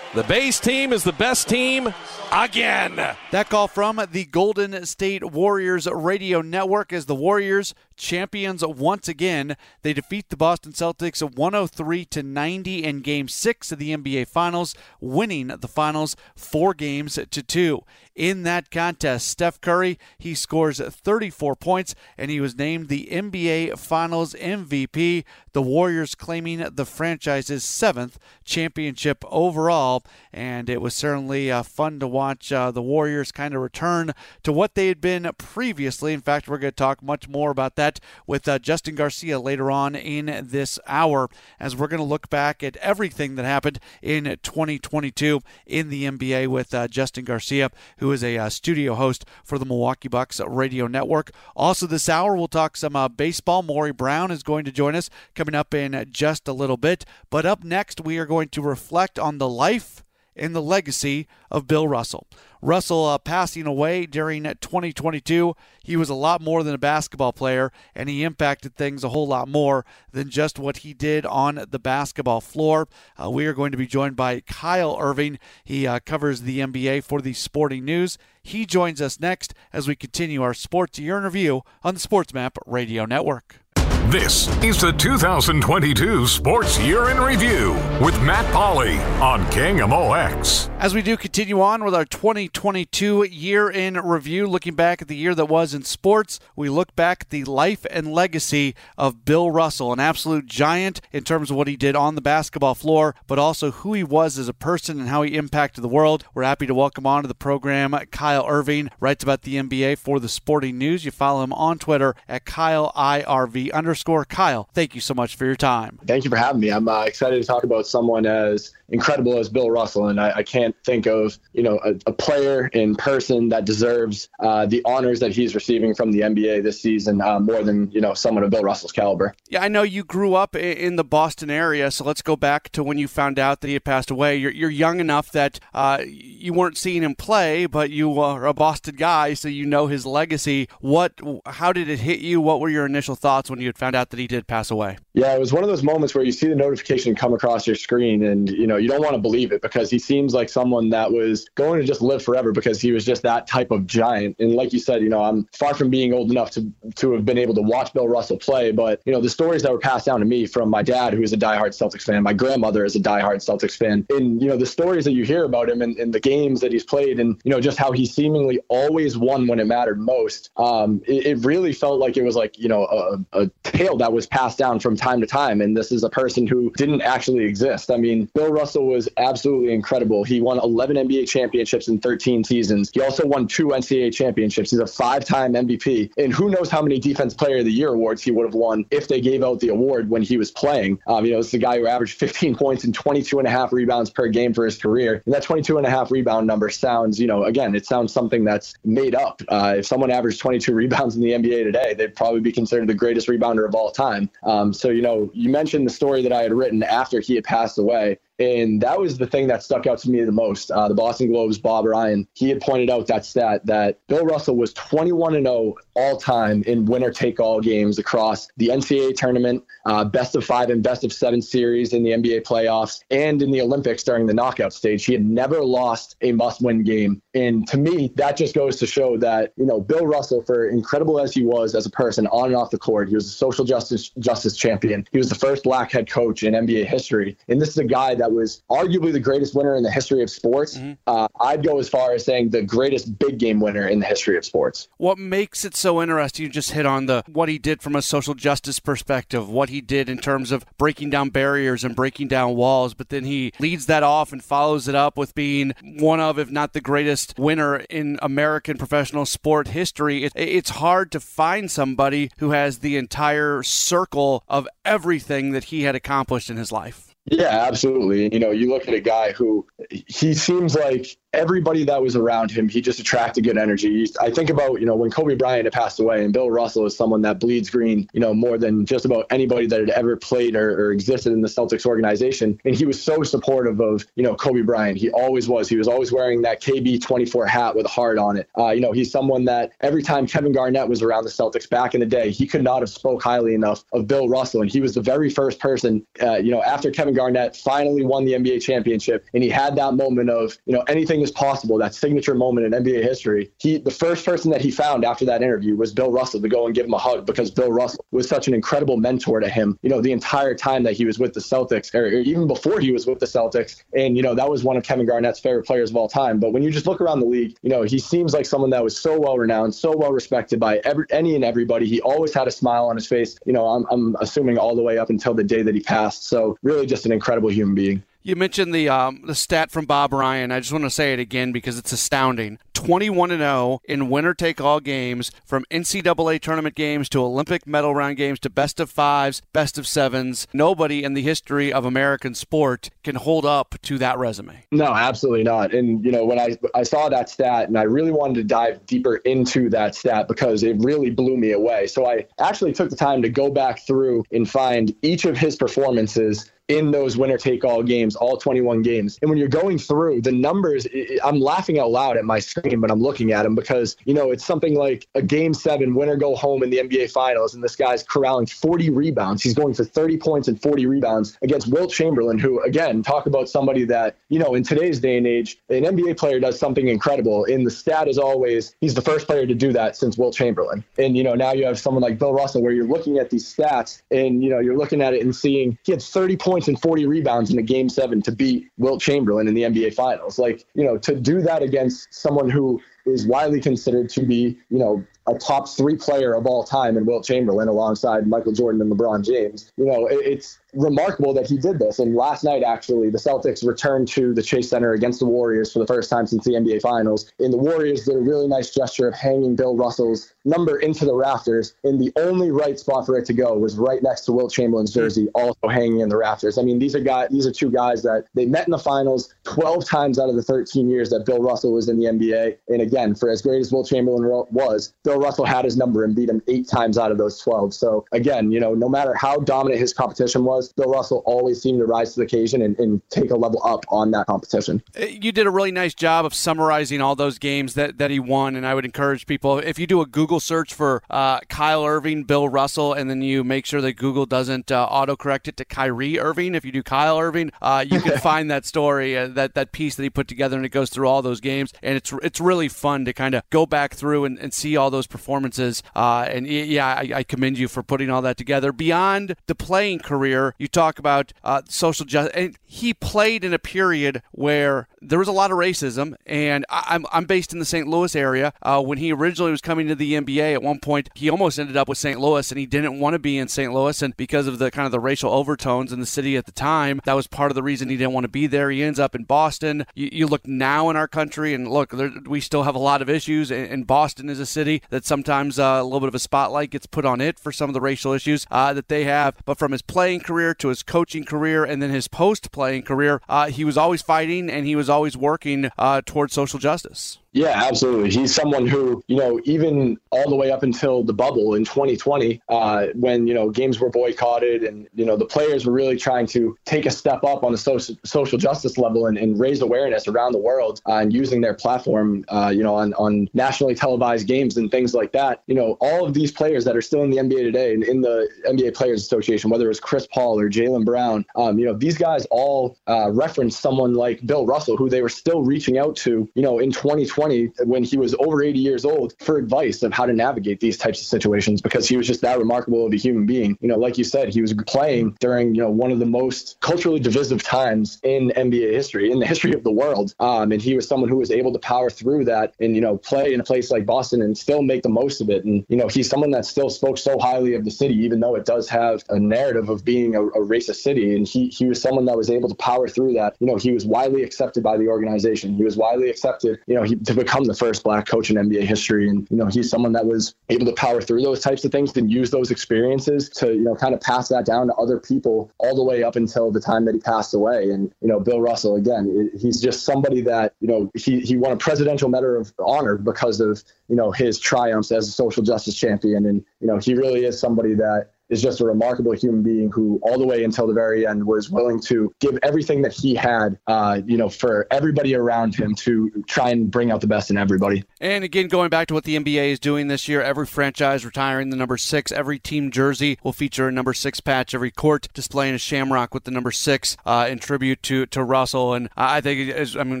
[0.14, 1.92] the base team is the best team
[2.30, 2.94] again.
[3.32, 9.56] That call from the Golden State Warriors radio network as the Warriors champions once again.
[9.82, 14.74] They defeat the Boston Celtics 103 to 90 in game 6 of the NBA Finals,
[15.00, 17.82] winning the finals 4 games to 2.
[18.14, 23.78] In that contest, Steph Curry, he scores 34 points and he was named the NBA
[23.78, 25.24] Finals MVP.
[25.54, 32.06] The Warriors claiming the franchise's 7th championship overall and it was certainly uh, fun to
[32.06, 34.12] watch uh, the Warriors kind of return
[34.42, 36.12] to what they had been previously.
[36.12, 37.91] In fact, we're going to talk much more about that
[38.26, 41.28] with uh, Justin Garcia later on in this hour
[41.58, 46.48] as we're going to look back at everything that happened in 2022 in the NBA
[46.48, 50.86] with uh, Justin Garcia, who is a uh, studio host for the Milwaukee Bucks radio
[50.86, 51.30] network.
[51.56, 53.62] Also, this hour, we'll talk some uh, baseball.
[53.62, 57.04] Maury Brown is going to join us coming up in just a little bit.
[57.30, 60.01] But up next, we are going to reflect on the life
[60.36, 62.26] and the legacy of Bill Russell.
[62.60, 65.54] Russell uh, passing away during 2022.
[65.82, 69.26] He was a lot more than a basketball player, and he impacted things a whole
[69.26, 72.86] lot more than just what he did on the basketball floor.
[73.20, 75.40] Uh, we are going to be joined by Kyle Irving.
[75.64, 78.16] He uh, covers the NBA for the Sporting News.
[78.42, 82.32] He joins us next as we continue our Sports Year in Review on the Sports
[82.32, 83.61] Map Radio Network.
[84.06, 87.72] This is the 2022 Sports Year in Review
[88.04, 90.68] with Matt Pauley on KMOX.
[90.78, 95.14] As we do continue on with our 2022 year in review, looking back at the
[95.14, 99.52] year that was in sports, we look back at the life and legacy of Bill
[99.52, 103.38] Russell, an absolute giant in terms of what he did on the basketball floor, but
[103.38, 106.24] also who he was as a person and how he impacted the world.
[106.34, 110.28] We're happy to welcome onto the program Kyle Irving, writes about the NBA for the
[110.28, 111.04] Sporting News.
[111.04, 114.70] You follow him on Twitter at Kyle IRV underscore Kyle.
[114.72, 115.98] Thank you so much for your time.
[116.06, 116.70] Thank you for having me.
[116.70, 120.42] I'm uh, excited to talk about someone as incredible as Bill Russell, and I, I
[120.42, 125.20] can't think of you know a, a player in person that deserves uh, the honors
[125.20, 128.50] that he's receiving from the NBA this season uh, more than you know someone of
[128.50, 129.34] Bill Russell's caliber.
[129.48, 132.84] Yeah, I know you grew up in the Boston area, so let's go back to
[132.84, 134.36] when you found out that he had passed away.
[134.36, 138.52] You're, you're young enough that uh, you weren't seeing him play, but you are a
[138.52, 140.68] Boston guy, so you know his legacy.
[140.80, 141.18] What?
[141.46, 142.40] How did it hit you?
[142.40, 144.98] What were your initial thoughts when you had found out that he did pass away?
[145.14, 147.76] Yeah, it was one of those moments where you see the notification come across your
[147.76, 150.90] screen, and you know you don't want to believe it because he seems like someone
[150.90, 154.36] that was going to just live forever because he was just that type of giant.
[154.38, 157.24] And like you said, you know, I'm far from being old enough to to have
[157.24, 160.06] been able to watch Bill Russell play, but you know, the stories that were passed
[160.06, 162.96] down to me from my dad, who is a diehard Celtics fan, my grandmother is
[162.96, 165.96] a diehard Celtics fan, and you know, the stories that you hear about him and,
[165.98, 169.46] and the games that he's played, and you know, just how he seemingly always won
[169.46, 170.50] when it mattered most.
[170.56, 172.84] Um, it, it really felt like it was like you know
[173.32, 176.10] a, a tale that was passed down from time to time, and this is a
[176.10, 177.90] person who didn't actually exist.
[177.90, 180.24] I mean, Bill Russell was absolutely incredible.
[180.24, 182.90] He won 11 NBA championships in 13 seasons.
[182.92, 184.70] He also won two NCAA championships.
[184.70, 188.22] He's a five-time MVP, and who knows how many Defense Player of the Year awards
[188.22, 190.98] he would have won if they gave out the award when he was playing.
[191.06, 193.72] Um, you know, is a guy who averaged 15 points and 22 and a half
[193.72, 197.20] rebounds per game for his career, and that 22 and a half rebound number sounds,
[197.20, 199.42] you know, again, it sounds something that's made up.
[199.48, 202.94] Uh, if someone averaged 22 rebounds in the NBA today, they'd probably be considered the
[202.94, 204.30] greatest rebounder of all time.
[204.42, 207.44] Um, so, you know, you mentioned the story that I had written after he had
[207.44, 208.18] passed away.
[208.38, 210.70] And that was the thing that stuck out to me the most.
[210.70, 214.56] Uh, the Boston Globe's Bob Ryan, he had pointed out that stat that Bill Russell
[214.56, 219.62] was 21 and 0 all time in winner take all games across the NCAA tournament,
[219.86, 223.50] uh, best of five and best of seven series in the NBA playoffs, and in
[223.50, 225.04] the Olympics during the knockout stage.
[225.04, 227.22] He had never lost a must win game.
[227.34, 231.20] And to me, that just goes to show that, you know, Bill Russell, for incredible
[231.20, 233.64] as he was as a person on and off the court, he was a social
[233.64, 235.06] justice justice champion.
[235.12, 237.36] He was the first black head coach in NBA history.
[237.48, 240.22] And this is a guy that that was arguably the greatest winner in the history
[240.22, 240.78] of sports.
[240.78, 240.92] Mm-hmm.
[241.06, 244.36] Uh, I'd go as far as saying the greatest big game winner in the history
[244.36, 244.88] of sports.
[244.96, 246.44] What makes it so interesting?
[246.44, 249.80] You just hit on the what he did from a social justice perspective, what he
[249.80, 253.86] did in terms of breaking down barriers and breaking down walls, but then he leads
[253.86, 257.78] that off and follows it up with being one of, if not the greatest winner
[257.90, 260.24] in American professional sport history.
[260.24, 265.82] It, it's hard to find somebody who has the entire circle of everything that he
[265.82, 267.11] had accomplished in his life.
[267.26, 268.32] Yeah, absolutely.
[268.32, 272.50] You know, you look at a guy who he seems like everybody that was around
[272.50, 274.06] him, he just attracted good energy.
[274.20, 276.96] I think about, you know, when Kobe Bryant had passed away and Bill Russell is
[276.96, 280.54] someone that bleeds green, you know, more than just about anybody that had ever played
[280.54, 282.60] or, or existed in the Celtics organization.
[282.64, 284.98] And he was so supportive of, you know, Kobe Bryant.
[284.98, 285.68] He always was.
[285.68, 288.48] He was always wearing that KB 24 hat with a heart on it.
[288.58, 291.94] Uh, you know, he's someone that every time Kevin Garnett was around the Celtics back
[291.94, 294.60] in the day, he could not have spoke highly enough of Bill Russell.
[294.60, 298.24] And he was the very first person, uh, you know, after Kevin Garnett finally won
[298.24, 301.94] the NBA championship and he had that moment of, you know, anything is possible, that
[301.94, 303.50] signature moment in NBA history.
[303.58, 306.66] He the first person that he found after that interview was Bill Russell to go
[306.66, 309.78] and give him a hug because Bill Russell was such an incredible mentor to him,
[309.82, 312.80] you know, the entire time that he was with the Celtics or, or even before
[312.80, 313.82] he was with the Celtics.
[313.96, 316.38] And, you know, that was one of Kevin Garnett's favorite players of all time.
[316.38, 318.82] But when you just look around the league, you know, he seems like someone that
[318.82, 321.86] was so well renowned, so well respected by every, any and everybody.
[321.86, 324.82] He always had a smile on his face, you know, I'm, I'm assuming all the
[324.82, 326.26] way up until the day that he passed.
[326.26, 328.02] So really just an incredible human being.
[328.24, 330.52] You mentioned the um, the stat from Bob Ryan.
[330.52, 332.60] I just want to say it again because it's astounding.
[332.74, 338.16] 21 0 in winner take all games from NCAA tournament games to Olympic medal round
[338.16, 340.46] games to best of fives, best of sevens.
[340.52, 344.66] Nobody in the history of American sport can hold up to that resume.
[344.72, 345.72] No, absolutely not.
[345.74, 348.84] And, you know, when I, I saw that stat and I really wanted to dive
[348.86, 351.86] deeper into that stat because it really blew me away.
[351.86, 355.54] So I actually took the time to go back through and find each of his
[355.54, 359.18] performances in those winner take all games, all 21 games.
[359.20, 360.86] And when you're going through the numbers,
[361.22, 364.30] I'm laughing out loud at my screen but I'm looking at them because, you know,
[364.30, 367.54] it's something like a game seven winner go home in the NBA finals.
[367.54, 369.42] And this guy's corralling 40 rebounds.
[369.42, 373.48] He's going for 30 points and 40 rebounds against Wilt Chamberlain, who, again, talk about
[373.48, 377.44] somebody that, you know, in today's day and age, an NBA player does something incredible.
[377.44, 380.84] And the stat is always, he's the first player to do that since Wilt Chamberlain.
[380.98, 383.52] And, you know, now you have someone like Bill Russell where you're looking at these
[383.52, 386.80] stats and, you know, you're looking at it and seeing he had 30 points and
[386.80, 390.38] 40 rebounds in a game seven to beat Wilt Chamberlain in the NBA finals.
[390.38, 394.78] Like, you know, to do that against someone who is widely considered to be, you
[394.78, 398.90] know, a top three player of all time in Wilt Chamberlain alongside Michael Jordan and
[398.90, 399.72] LeBron James.
[399.76, 401.98] You know, it, it's remarkable that he did this.
[401.98, 405.78] And last night, actually, the Celtics returned to the Chase Center against the Warriors for
[405.78, 407.30] the first time since the NBA Finals.
[407.38, 411.14] And the Warriors did a really nice gesture of hanging Bill Russell's number into the
[411.14, 411.74] rafters.
[411.84, 414.92] And the only right spot for it to go was right next to Wilt Chamberlain's
[414.92, 416.58] jersey, also hanging in the rafters.
[416.58, 419.32] I mean, these are guys, these are two guys that they met in the finals
[419.44, 422.56] 12 times out of the 13 years that Bill Russell was in the NBA.
[422.68, 426.14] And again, for as great as Wilt Chamberlain was, Bill Russell had his number and
[426.14, 427.74] beat him eight times out of those 12.
[427.74, 431.78] So again, you know, no matter how dominant his competition was, Bill Russell always seemed
[431.80, 434.82] to rise to the occasion and, and take a level up on that competition.
[434.96, 438.56] You did a really nice job of summarizing all those games that, that he won.
[438.56, 442.24] And I would encourage people, if you do a Google search for uh, Kyle Irving,
[442.24, 446.18] Bill Russell, and then you make sure that Google doesn't uh, autocorrect it to Kyrie
[446.18, 449.72] Irving, if you do Kyle Irving, uh, you can find that story, uh, that, that
[449.72, 451.72] piece that he put together, and it goes through all those games.
[451.82, 454.90] And it's, it's really fun to kind of go back through and, and see all
[454.90, 455.82] those performances.
[455.94, 458.72] Uh, and yeah, I, I commend you for putting all that together.
[458.72, 462.32] Beyond the playing career, you talk about uh, social justice.
[462.34, 466.14] And he played in a period where there was a lot of racism.
[466.26, 467.86] And I, am I'm based in the St.
[467.86, 468.52] Louis area.
[468.62, 471.76] Uh, when he originally was coming to the NBA, at one point he almost ended
[471.76, 472.20] up with St.
[472.20, 473.72] Louis, and he didn't want to be in St.
[473.72, 474.00] Louis.
[474.02, 477.00] And because of the kind of the racial overtones in the city at the time,
[477.04, 478.70] that was part of the reason he didn't want to be there.
[478.70, 479.86] He ends up in Boston.
[479.94, 483.02] You, you look now in our country, and look, there, we still have a lot
[483.02, 483.50] of issues.
[483.50, 486.70] And, and Boston is a city that sometimes uh, a little bit of a spotlight
[486.70, 489.36] gets put on it for some of the racial issues uh, that they have.
[489.44, 493.20] But from his playing career to his coaching career and then his post playing career,
[493.28, 497.18] uh, he was always fighting and he was always working uh, towards social justice.
[497.32, 498.10] Yeah, absolutely.
[498.10, 502.42] He's someone who, you know, even all the way up until the bubble in 2020,
[502.50, 506.26] uh, when, you know, games were boycotted and, you know, the players were really trying
[506.26, 510.08] to take a step up on the social, social justice level and, and raise awareness
[510.08, 514.26] around the world uh, and using their platform, uh, you know, on, on nationally televised
[514.28, 515.42] games and things like that.
[515.46, 518.02] You know, all of these players that are still in the NBA today and in
[518.02, 521.96] the NBA Players Association, whether it's Chris Paul or Jaylen Brown, um, you know, these
[521.96, 526.28] guys all uh, reference someone like Bill Russell, who they were still reaching out to,
[526.34, 529.92] you know, in 2020 2020 when he was over 80 years old for advice of
[529.92, 532.96] how to navigate these types of situations because he was just that remarkable of a
[532.96, 533.56] human being.
[533.60, 536.58] You know, like you said, he was playing during, you know, one of the most
[536.60, 540.14] culturally divisive times in NBA history, in the history of the world.
[540.20, 542.96] Um, and he was someone who was able to power through that and, you know,
[542.98, 545.44] play in a place like Boston and still make the most of it.
[545.44, 548.34] And, you know, he's someone that still spoke so highly of the city, even though
[548.34, 551.14] it does have a narrative of being a, a racist city.
[551.16, 553.36] And he, he was someone that was able to power through that.
[553.40, 555.54] You know, he was widely accepted by the organization.
[555.54, 558.62] He was widely accepted, you know, he, to become the first black coach in NBA
[558.62, 559.08] history.
[559.08, 561.96] And, you know, he's someone that was able to power through those types of things
[561.96, 565.50] and use those experiences to, you know, kind of pass that down to other people
[565.58, 567.70] all the way up until the time that he passed away.
[567.70, 571.52] And, you know, Bill Russell, again, he's just somebody that, you know, he, he won
[571.52, 575.74] a presidential medal of honor because of, you know, his triumphs as a social justice
[575.74, 576.26] champion.
[576.26, 580.00] And, you know, he really is somebody that is just a remarkable human being who,
[580.02, 583.58] all the way until the very end, was willing to give everything that he had,
[583.66, 587.36] uh, you know, for everybody around him to try and bring out the best in
[587.36, 587.84] everybody.
[588.00, 591.50] And again, going back to what the NBA is doing this year, every franchise retiring
[591.50, 595.54] the number six, every team jersey will feature a number six patch, every court displaying
[595.54, 598.72] a shamrock with the number six uh, in tribute to to Russell.
[598.72, 600.00] And I think, I mean,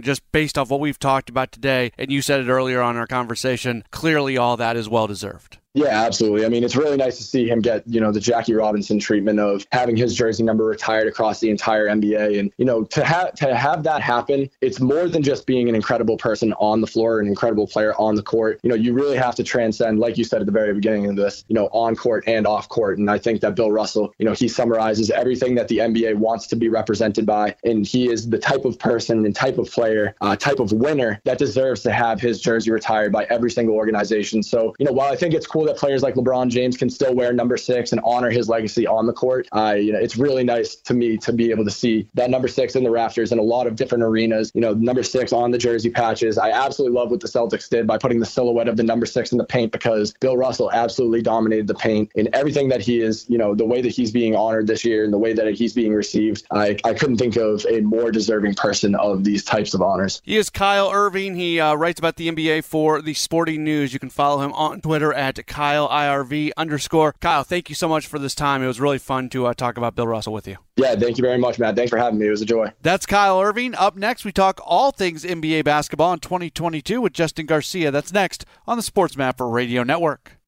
[0.00, 3.06] just based off what we've talked about today, and you said it earlier on our
[3.06, 5.58] conversation, clearly all that is well deserved.
[5.74, 6.44] Yeah, absolutely.
[6.44, 9.40] I mean, it's really nice to see him get, you know, the Jackie Robinson treatment
[9.40, 12.38] of having his jersey number retired across the entire NBA.
[12.38, 15.74] And, you know, to have to have that happen, it's more than just being an
[15.74, 18.60] incredible person on the floor, an incredible player on the court.
[18.62, 21.16] You know, you really have to transcend, like you said at the very beginning of
[21.16, 22.98] this, you know, on court and off court.
[22.98, 26.48] And I think that Bill Russell, you know, he summarizes everything that the NBA wants
[26.48, 27.56] to be represented by.
[27.64, 31.18] And he is the type of person and type of player, uh, type of winner
[31.24, 34.42] that deserves to have his jersey retired by every single organization.
[34.42, 36.90] So, you know, while I think it's cool cool that players like LeBron James can
[36.90, 39.48] still wear number six and honor his legacy on the court.
[39.54, 42.74] You know, it's really nice to me to be able to see that number six
[42.76, 44.50] in the rafters in a lot of different arenas.
[44.54, 46.38] You know, number six on the jersey patches.
[46.38, 49.32] I absolutely love what the Celtics did by putting the silhouette of the number six
[49.32, 53.26] in the paint because Bill Russell absolutely dominated the paint in everything that he is.
[53.28, 55.72] You know, the way that he's being honored this year and the way that he's
[55.72, 56.44] being received.
[56.50, 60.20] I, I couldn't think of a more deserving person of these types of honors.
[60.24, 61.36] He is Kyle Irving.
[61.36, 63.92] He uh, writes about the NBA for the Sporting News.
[63.92, 67.12] You can follow him on Twitter at Kyle IRV underscore.
[67.20, 68.62] Kyle, thank you so much for this time.
[68.62, 70.56] It was really fun to uh, talk about Bill Russell with you.
[70.76, 71.76] Yeah, thank you very much, Matt.
[71.76, 72.26] Thanks for having me.
[72.26, 72.72] It was a joy.
[72.80, 73.74] That's Kyle Irving.
[73.74, 77.90] Up next, we talk all things NBA basketball in 2022 with Justin Garcia.
[77.90, 80.38] That's next on the Sports Mapper Radio Network.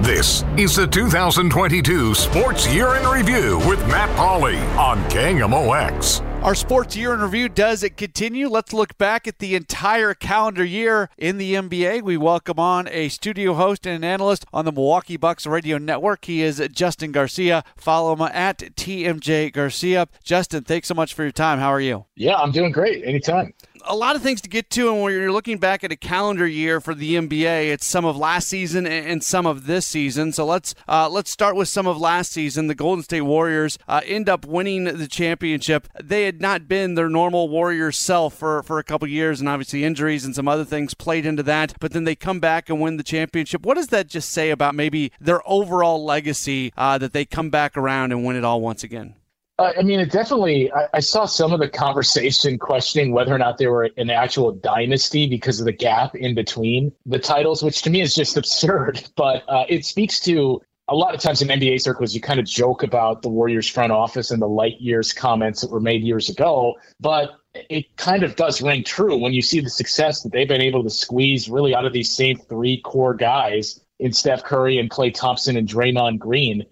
[0.00, 6.31] This is the 2022 Sports Year in Review with Matt Pauley on KMOX.
[6.42, 8.48] Our sports year in review does it continue.
[8.48, 12.02] Let's look back at the entire calendar year in the NBA.
[12.02, 16.24] We welcome on a studio host and an analyst on the Milwaukee Bucks Radio Network.
[16.24, 17.62] He is Justin Garcia.
[17.76, 20.08] Follow him at TMJ Garcia.
[20.24, 21.60] Justin, thanks so much for your time.
[21.60, 22.06] How are you?
[22.16, 23.04] Yeah, I'm doing great.
[23.04, 25.96] Anytime a lot of things to get to, and when you're looking back at a
[25.96, 30.32] calendar year for the NBA, it's some of last season and some of this season.
[30.32, 32.66] So let's uh, let's start with some of last season.
[32.66, 35.88] The Golden State Warriors uh, end up winning the championship.
[36.02, 39.84] They had not been their normal Warriors self for for a couple years, and obviously
[39.84, 41.74] injuries and some other things played into that.
[41.80, 43.64] But then they come back and win the championship.
[43.64, 47.76] What does that just say about maybe their overall legacy uh, that they come back
[47.76, 49.14] around and win it all once again?
[49.58, 50.72] Uh, I mean, it definitely.
[50.72, 54.52] I, I, saw some of the conversation questioning whether or not they were an actual
[54.52, 59.04] dynasty because of the gap in between the titles, which to me is just absurd.
[59.16, 62.46] But uh, it speaks to a lot of times in NBA circles, you kind of
[62.46, 66.28] joke about the Warriors front office and the light years comments that were made years
[66.28, 66.74] ago.
[66.98, 70.62] But it kind of does ring true when you see the success that they've been
[70.62, 74.90] able to squeeze really out of these same three core guys in Steph Curry and
[74.90, 76.64] Klay Thompson and Draymond Green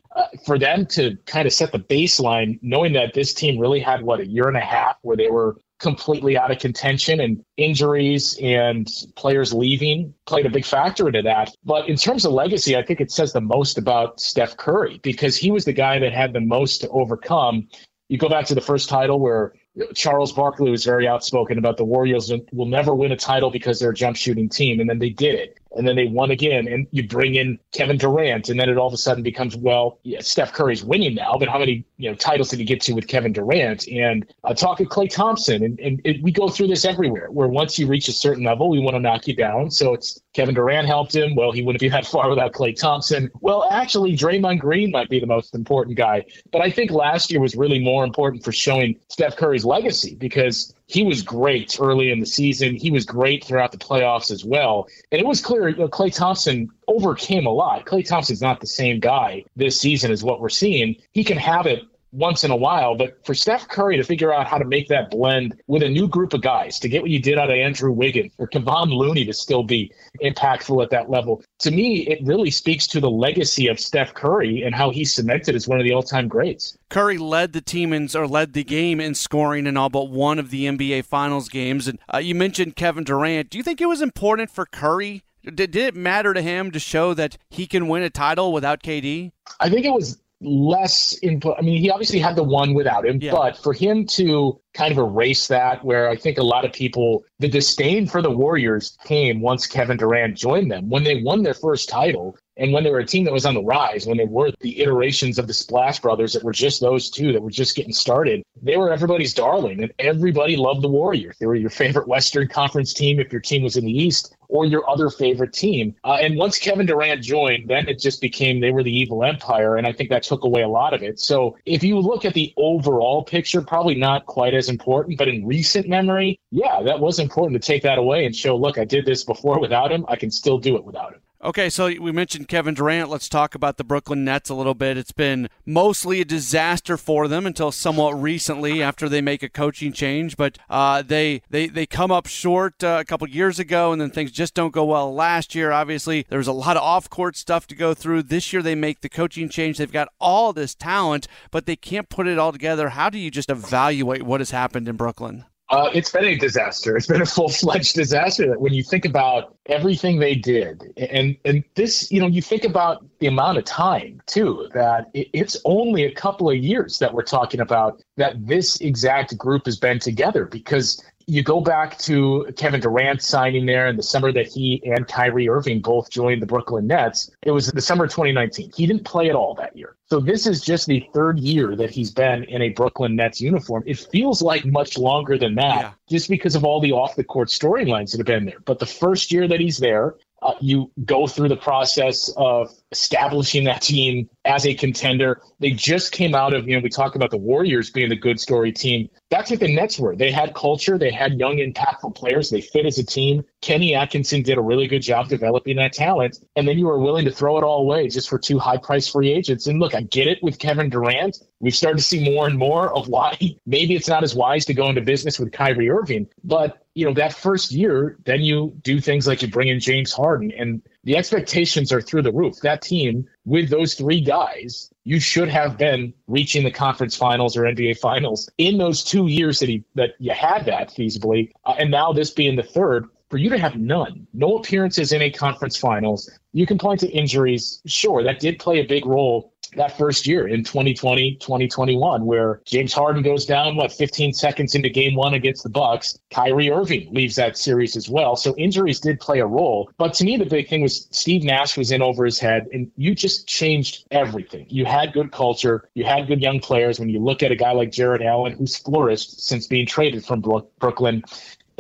[0.44, 4.20] for them to kind of set the baseline, knowing that this team really had what
[4.20, 8.88] a year and a half where they were completely out of contention and injuries and
[9.16, 11.54] players leaving played a big factor into that.
[11.64, 15.36] But in terms of legacy, I think it says the most about Steph Curry because
[15.36, 17.68] he was the guy that had the most to overcome.
[18.08, 19.54] You go back to the first title where
[19.94, 23.90] Charles Barkley was very outspoken about the Warriors will never win a title because they're
[23.90, 26.66] a jump shooting team, and then they did it and then they won again.
[26.68, 29.98] And you bring in Kevin Durant, and then it all of a sudden becomes well,
[30.02, 32.92] yeah, Steph Curry's winning now, but how many you know titles did he get to
[32.92, 33.86] with Kevin Durant?
[33.88, 37.30] And uh, talking Klay Thompson, and, and it, we go through this everywhere.
[37.30, 39.70] Where once you reach a certain level, we want to knock you down.
[39.70, 41.34] So it's Kevin Durant helped him.
[41.34, 43.30] Well, he wouldn't be that far without Klay Thompson.
[43.40, 46.24] Well, actually, Draymond Green might be the most important guy.
[46.52, 50.74] But I think last year was really more important for showing Steph Curry's legacy because
[50.90, 52.74] he was great early in the season.
[52.74, 54.88] He was great throughout the playoffs as well.
[55.12, 57.86] And it was clear you know, Klay Thompson overcame a lot.
[57.86, 60.96] Klay Thompson's not the same guy this season as what we're seeing.
[61.12, 62.94] He can have it once in a while.
[62.94, 66.08] But for Steph Curry to figure out how to make that blend with a new
[66.08, 69.24] group of guys, to get what you did out of Andrew Wiggins, for Kevon Looney
[69.24, 69.92] to still be
[70.22, 74.62] impactful at that level, to me, it really speaks to the legacy of Steph Curry
[74.62, 76.76] and how he's cemented as one of the all-time greats.
[76.88, 80.38] Curry led the team in, or led the game in scoring in all but one
[80.38, 81.86] of the NBA Finals games.
[81.86, 83.50] And uh, you mentioned Kevin Durant.
[83.50, 85.22] Do you think it was important for Curry?
[85.44, 88.82] Did, did it matter to him to show that he can win a title without
[88.82, 89.32] KD?
[89.58, 91.56] I think it was less input.
[91.58, 93.32] I mean, he obviously had the one without him, yeah.
[93.32, 97.24] but for him to kind of erase that, where I think a lot of people,
[97.38, 100.88] the disdain for the Warriors came once Kevin Durant joined them.
[100.88, 103.54] When they won their first title, and when they were a team that was on
[103.54, 107.08] the rise, when they were the iterations of the Splash Brothers that were just those
[107.08, 111.36] two that were just getting started, they were everybody's darling and everybody loved the Warriors.
[111.38, 114.66] They were your favorite Western Conference team if your team was in the East or
[114.66, 115.94] your other favorite team.
[116.04, 119.76] Uh, and once Kevin Durant joined, then it just became they were the evil empire.
[119.76, 121.18] And I think that took away a lot of it.
[121.18, 125.46] So if you look at the overall picture, probably not quite as important, but in
[125.46, 129.06] recent memory, yeah, that was important to take that away and show, look, I did
[129.06, 130.04] this before without him.
[130.08, 131.20] I can still do it without him.
[131.42, 133.08] Okay, so we mentioned Kevin Durant.
[133.08, 134.98] Let's talk about the Brooklyn Nets a little bit.
[134.98, 139.90] It's been mostly a disaster for them until somewhat recently after they make a coaching
[139.90, 143.98] change, but uh, they, they they come up short uh, a couple years ago, and
[144.02, 145.72] then things just don't go well last year.
[145.72, 148.24] Obviously, there's a lot of off-court stuff to go through.
[148.24, 149.78] This year, they make the coaching change.
[149.78, 152.90] They've got all this talent, but they can't put it all together.
[152.90, 155.46] How do you just evaluate what has happened in Brooklyn?
[155.70, 156.97] Uh, it's been a disaster.
[156.97, 158.59] It's been a full fledged disaster.
[158.59, 163.05] When you think about everything they did, and and this, you know, you think about
[163.20, 164.68] the amount of time too.
[164.74, 169.66] That it's only a couple of years that we're talking about that this exact group
[169.66, 171.01] has been together because
[171.31, 175.48] you go back to Kevin Durant signing there in the summer that he and Kyrie
[175.48, 177.31] Irving both joined the Brooklyn Nets.
[177.43, 178.73] It was the summer 2019.
[178.74, 179.97] He didn't play at all that year.
[180.11, 183.85] So this is just the third year that he's been in a Brooklyn Nets uniform.
[183.86, 185.93] It feels like much longer than that yeah.
[186.09, 188.59] just because of all the off the court storylines that have been there.
[188.65, 193.64] But the first year that he's there, uh, you go through the process of establishing
[193.64, 195.40] that team as a contender.
[195.60, 198.40] They just came out of, you know, we talk about the Warriors being the good
[198.40, 199.08] story team.
[199.30, 200.16] That's what the Nets were.
[200.16, 203.44] They had culture, they had young, impactful players, they fit as a team.
[203.60, 206.38] Kenny Atkinson did a really good job developing that talent.
[206.56, 209.06] And then you were willing to throw it all away just for two high price
[209.08, 209.66] free agents.
[209.66, 211.38] And look, I get it with Kevin Durant.
[211.60, 214.74] We've started to see more and more of why maybe it's not as wise to
[214.74, 216.26] go into business with Kyrie Irving.
[216.42, 220.12] But you know, that first year, then you do things like you bring in James
[220.12, 222.56] Harden and the expectations are through the roof.
[222.62, 227.62] That team with those three guys, you should have been reaching the conference finals or
[227.62, 231.51] NBA finals in those two years that he that you had that feasibly.
[231.64, 235.23] Uh, and now this being the third, for you to have none, no appearances in
[235.23, 237.81] a conference finals, you can point to injuries.
[237.86, 242.93] Sure, that did play a big role that first year in 2020, 2021, where James
[242.93, 246.19] Harden goes down, what, 15 seconds into game one against the Bucks.
[246.31, 248.36] Kyrie Irving leaves that series as well.
[248.36, 249.90] So injuries did play a role.
[249.97, 252.90] But to me, the big thing was Steve Nash was in over his head, and
[252.97, 254.66] you just changed everything.
[254.69, 256.98] You had good culture, you had good young players.
[256.98, 260.43] When you look at a guy like Jarrett Allen, who's flourished since being traded from
[260.78, 261.23] Brooklyn,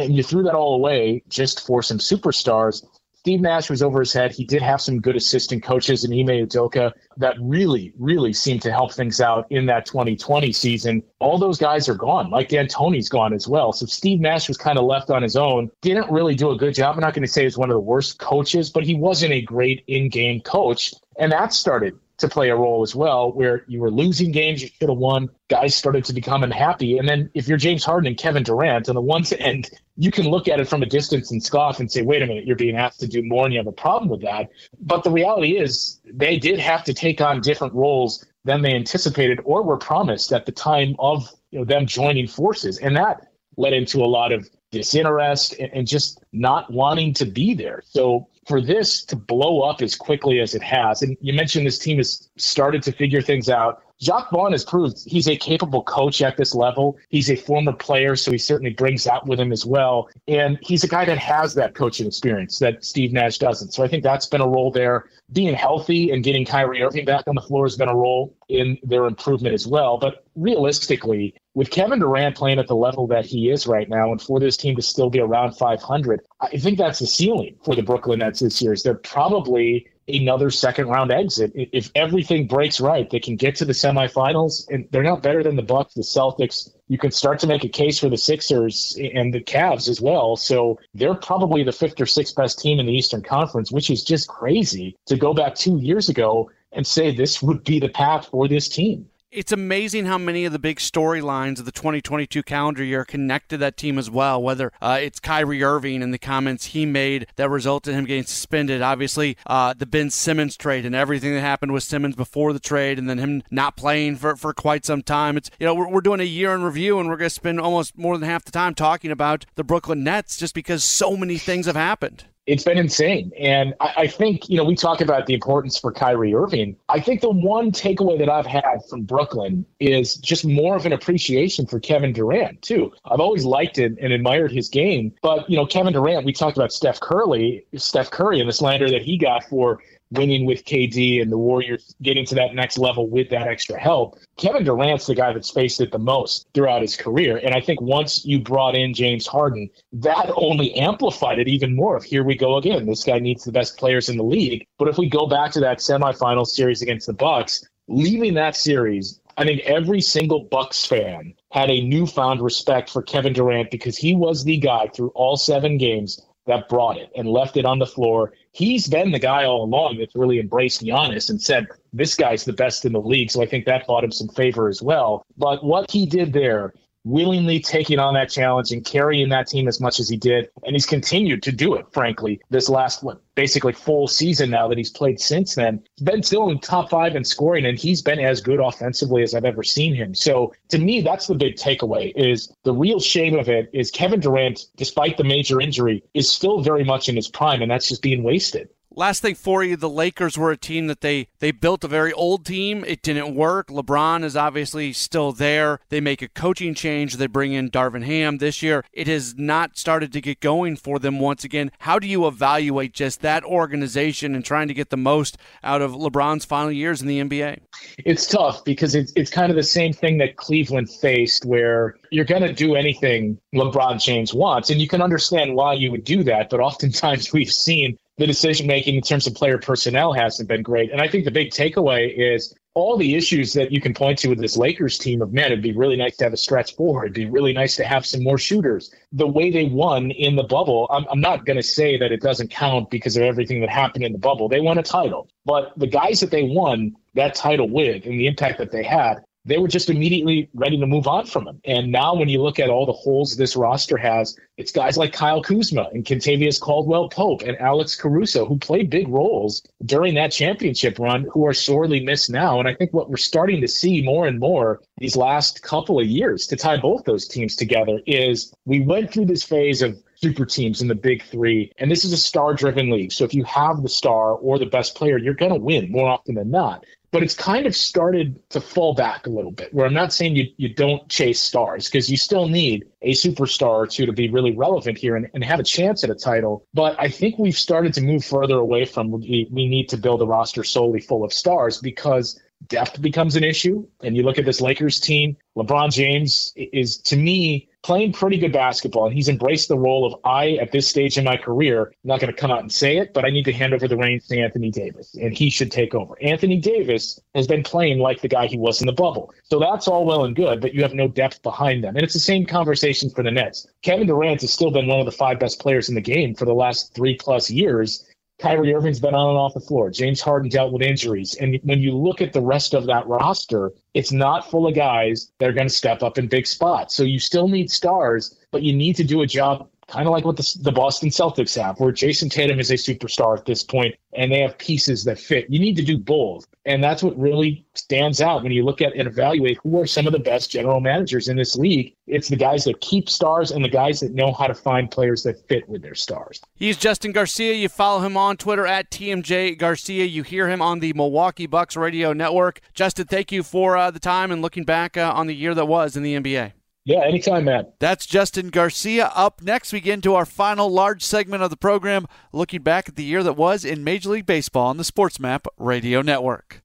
[0.08, 2.84] you threw that all away just for some superstars.
[3.20, 4.32] Steve Nash was over his head.
[4.32, 8.72] He did have some good assistant coaches in Ime Udoka that really, really seemed to
[8.72, 11.02] help things out in that 2020 season.
[11.18, 12.30] All those guys are gone.
[12.30, 13.74] Mike D'Antoni's gone as well.
[13.74, 15.70] So Steve Nash was kind of left on his own.
[15.82, 16.94] Didn't really do a good job.
[16.94, 19.42] I'm not going to say he's one of the worst coaches, but he wasn't a
[19.42, 20.94] great in-game coach.
[21.18, 24.68] And that started to play a role as well, where you were losing games you
[24.68, 25.28] should have won.
[25.48, 26.98] Guys started to become unhappy.
[26.98, 30.26] And then if you're James Harden and Kevin Durant on the one end, you can
[30.28, 32.76] look at it from a distance and scoff and say, wait a minute, you're being
[32.76, 34.48] asked to do more and you have a problem with that.
[34.80, 39.40] But the reality is they did have to take on different roles than they anticipated
[39.44, 42.78] or were promised at the time of you know them joining forces.
[42.78, 43.26] And that
[43.56, 47.82] led into a lot of disinterest and, and just not wanting to be there.
[47.84, 51.78] So for this to blow up as quickly as it has, and you mentioned this
[51.78, 53.82] team has started to figure things out.
[54.00, 56.96] Jacque Vaughn has proved he's a capable coach at this level.
[57.10, 60.08] He's a former player, so he certainly brings that with him as well.
[60.26, 63.72] And he's a guy that has that coaching experience that Steve Nash doesn't.
[63.74, 65.04] So I think that's been a role there.
[65.32, 68.78] Being healthy and getting Kyrie Irving back on the floor has been a role in
[68.82, 69.98] their improvement as well.
[69.98, 74.20] But realistically, with Kevin Durant playing at the level that he is right now, and
[74.20, 77.82] for this team to still be around 500, I think that's the ceiling for the
[77.82, 78.72] Brooklyn Nets this year.
[78.72, 81.52] Is they're probably another second round exit.
[81.54, 85.56] If everything breaks right, they can get to the semifinals, and they're not better than
[85.56, 86.70] the Bucks, the Celtics.
[86.88, 90.36] You can start to make a case for the Sixers and the Cavs as well.
[90.36, 94.04] So they're probably the fifth or sixth best team in the Eastern Conference, which is
[94.04, 98.28] just crazy to go back two years ago and say this would be the path
[98.30, 99.09] for this team.
[99.32, 103.56] It's amazing how many of the big storylines of the 2022 calendar year connect to
[103.58, 104.42] that team as well.
[104.42, 108.24] Whether uh, it's Kyrie Irving and the comments he made that resulted in him getting
[108.24, 112.60] suspended, obviously uh, the Ben Simmons trade and everything that happened with Simmons before the
[112.60, 115.36] trade, and then him not playing for, for quite some time.
[115.36, 117.60] It's you know we're, we're doing a year in review, and we're going to spend
[117.60, 121.38] almost more than half the time talking about the Brooklyn Nets just because so many
[121.38, 123.30] things have happened it's been insane.
[123.38, 126.76] And I, I, think, you know, we talk about the importance for Kyrie Irving.
[126.88, 130.92] I think the one takeaway that I've had from Brooklyn is just more of an
[130.92, 132.92] appreciation for Kevin Durant, too.
[133.04, 135.14] I've always liked it and admired his game.
[135.22, 138.90] But, you know, Kevin Durant, we talked about Steph Curry, Steph Curry and the slander
[138.90, 143.08] that he got for winning with KD and the Warriors getting to that next level
[143.08, 144.18] with that extra help.
[144.36, 147.38] Kevin Durant's the guy that's faced it the most throughout his career.
[147.38, 151.96] And I think once you brought in James Harden, that only amplified it even more.
[151.96, 152.86] Of here we go again.
[152.86, 154.66] This guy needs the best players in the league.
[154.78, 159.20] But if we go back to that semifinal series against the Bucks, leaving that series,
[159.36, 164.14] I think every single Bucks fan had a newfound respect for Kevin Durant because he
[164.14, 167.86] was the guy through all seven games that brought it and left it on the
[167.86, 168.32] floor.
[168.52, 172.52] He's been the guy all along that's really embraced Giannis and said, this guy's the
[172.52, 173.30] best in the league.
[173.30, 175.24] So I think that bought him some favor as well.
[175.36, 176.74] But what he did there
[177.04, 180.48] willingly taking on that challenge and carrying that team as much as he did.
[180.64, 184.78] And he's continued to do it, frankly, this last, what, basically full season now that
[184.78, 185.82] he's played since then.
[185.96, 189.34] He's been still in top five in scoring, and he's been as good offensively as
[189.34, 190.14] I've ever seen him.
[190.14, 194.20] So to me, that's the big takeaway is the real shame of it is Kevin
[194.20, 198.02] Durant, despite the major injury, is still very much in his prime, and that's just
[198.02, 198.68] being wasted.
[198.92, 202.12] Last thing for you, the Lakers were a team that they they built a very
[202.12, 202.84] old team.
[202.84, 203.68] It didn't work.
[203.68, 205.78] LeBron is obviously still there.
[205.90, 207.14] They make a coaching change.
[207.14, 208.84] They bring in Darvin Ham this year.
[208.92, 211.70] It has not started to get going for them once again.
[211.78, 215.92] How do you evaluate just that organization and trying to get the most out of
[215.92, 217.60] LeBron's final years in the NBA?
[217.98, 222.24] It's tough because it's it's kind of the same thing that Cleveland faced where you're
[222.24, 226.24] going to do anything LeBron James wants and you can understand why you would do
[226.24, 230.62] that, but oftentimes we've seen the decision making in terms of player personnel hasn't been
[230.62, 230.92] great.
[230.92, 234.28] And I think the big takeaway is all the issues that you can point to
[234.28, 237.04] with this Lakers team of man, it'd be really nice to have a stretch forward.
[237.04, 238.94] It'd be really nice to have some more shooters.
[239.12, 242.20] The way they won in the bubble, I'm, I'm not going to say that it
[242.20, 244.50] doesn't count because of everything that happened in the bubble.
[244.50, 248.26] They won a title, but the guys that they won that title with and the
[248.26, 251.60] impact that they had, they were just immediately ready to move on from him.
[251.64, 255.12] And now, when you look at all the holes this roster has, it's guys like
[255.12, 260.32] Kyle Kuzma and Kentavious Caldwell Pope and Alex Caruso who played big roles during that
[260.32, 262.58] championship run who are sorely missed now.
[262.58, 266.06] And I think what we're starting to see more and more these last couple of
[266.06, 270.44] years to tie both those teams together is we went through this phase of super
[270.44, 271.72] teams in the big three.
[271.78, 273.12] And this is a star driven league.
[273.12, 276.10] So if you have the star or the best player, you're going to win more
[276.10, 279.86] often than not but it's kind of started to fall back a little bit where
[279.86, 283.86] i'm not saying you, you don't chase stars because you still need a superstar or
[283.86, 286.66] two to be really relevant here and, and have a chance at a title.
[286.74, 290.22] But i think we've started to move further away from we, we need to build
[290.22, 293.86] a roster solely full of stars because depth becomes an issue.
[294.02, 298.52] And you look at this lakers team lebron james is to me playing pretty good
[298.52, 302.08] basketball, and he's embraced the role of I, at this stage in my career, I'm
[302.08, 303.96] not going to come out and say it, but I need to hand over the
[303.96, 306.14] reins to Anthony Davis, and he should take over.
[306.22, 309.32] Anthony Davis has been playing like the guy he was in the bubble.
[309.44, 311.96] So that's all well and good, but you have no depth behind them.
[311.96, 313.66] And it's the same conversation for the Nets.
[313.82, 316.44] Kevin Durant has still been one of the five best players in the game for
[316.44, 318.06] the last three plus years.
[318.40, 319.90] Kyrie Irving's been on and off the floor.
[319.90, 321.34] James Harden dealt with injuries.
[321.34, 325.30] And when you look at the rest of that roster, it's not full of guys
[325.38, 326.94] that are going to step up in big spots.
[326.94, 330.24] So you still need stars, but you need to do a job kind of like
[330.24, 333.94] what the, the Boston Celtics have, where Jayson Tatum is a superstar at this point,
[334.14, 335.50] and they have pieces that fit.
[335.50, 336.46] You need to do both.
[336.66, 340.06] And that's what really stands out when you look at and evaluate who are some
[340.06, 341.94] of the best general managers in this league.
[342.06, 345.22] It's the guys that keep stars and the guys that know how to find players
[345.24, 346.40] that fit with their stars.
[346.54, 347.54] He's Justin Garcia.
[347.54, 350.04] You follow him on Twitter at TMJ Garcia.
[350.04, 352.60] You hear him on the Milwaukee Bucks radio network.
[352.74, 355.66] Justin, thank you for uh, the time and looking back uh, on the year that
[355.66, 356.52] was in the NBA.
[356.84, 357.66] Yeah, anytime, man.
[357.78, 359.12] That's Justin Garcia.
[359.14, 362.96] Up next, we get into our final large segment of the program, looking back at
[362.96, 366.62] the year that was in Major League Baseball on the Sports Map Radio Network.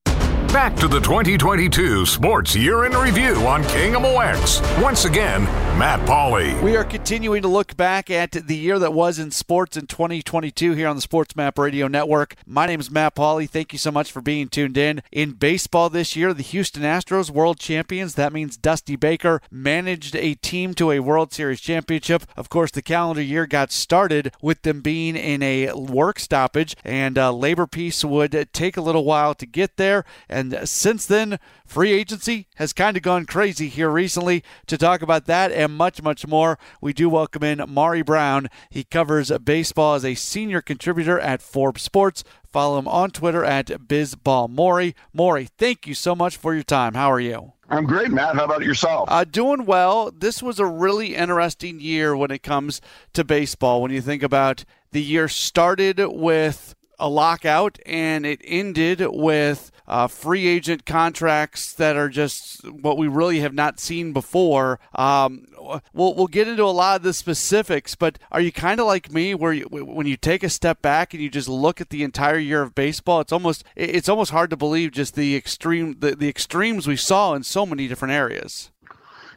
[0.56, 4.82] Back to the 2022 Sports Year in Review on KMOX.
[4.82, 5.44] Once again,
[5.77, 6.60] Matt Pauley.
[6.64, 10.72] We are continuing to look back at the year that was in sports in 2022
[10.72, 12.36] here on the Sports Map Radio Network.
[12.45, 13.49] My name is Matt Pauley.
[13.49, 15.03] Thank you so much for being tuned in.
[15.11, 18.15] In baseball this year, the Houston Astros, world champions.
[18.15, 22.23] That means Dusty Baker managed a team to a World Series championship.
[22.38, 27.18] Of course, the calendar year got started with them being in a work stoppage, and
[27.18, 30.06] uh, labor peace would take a little while to get there.
[30.30, 34.43] And And since then, free agency has kind of gone crazy here recently.
[34.67, 38.49] To talk about that and much, much more, we do welcome in Maury Brown.
[38.69, 42.23] He covers baseball as a senior contributor at Forbes Sports.
[42.47, 44.93] Follow him on Twitter at BizBallMaury.
[45.13, 46.93] Maury, thank you so much for your time.
[46.93, 47.53] How are you?
[47.67, 48.35] I'm great, Matt.
[48.35, 49.09] How about yourself?
[49.11, 50.11] Uh, doing well.
[50.11, 52.81] This was a really interesting year when it comes
[53.13, 53.81] to baseball.
[53.81, 60.07] When you think about the year started with a lockout and it ended with uh,
[60.07, 64.80] free agent contracts that are just what we really have not seen before.
[64.94, 65.45] Um,
[65.94, 69.12] we'll we'll get into a lot of the specifics, but are you kind of like
[69.12, 72.03] me, where you, when you take a step back and you just look at the
[72.03, 76.16] entire year of baseball, it's almost it's almost hard to believe just the extreme the,
[76.16, 78.72] the extremes we saw in so many different areas.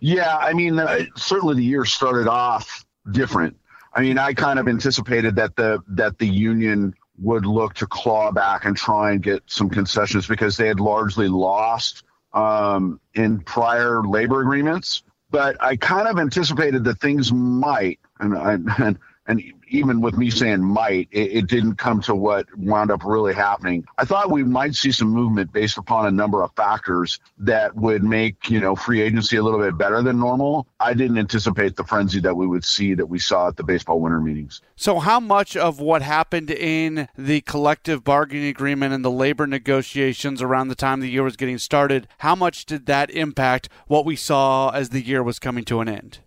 [0.01, 3.57] Yeah, I mean, uh, certainly the year started off different.
[3.95, 8.31] I mean, I kind of anticipated that the that the union would look to claw
[8.31, 14.03] back and try and get some concessions because they had largely lost um, in prior
[14.03, 15.03] labor agreements.
[15.31, 18.35] But I kind of anticipated that things might, and
[18.78, 23.05] and and even with me saying might, it, it, didn't come to what wound up
[23.05, 23.86] really happening.
[23.97, 28.03] I thought we might see some movement based upon a number of factors that would
[28.03, 30.66] make, you know, free agency a little bit better than normal.
[30.81, 34.01] I didn't anticipate the frenzy that we would see that we saw at the baseball
[34.01, 34.61] winter meetings.
[34.77, 40.43] So, how much of what happened in the collective bargaining agreement and the labor negotiations
[40.43, 44.16] around the time the year was getting started, how much did that impact what we
[44.16, 46.19] saw as the year was coming to an end?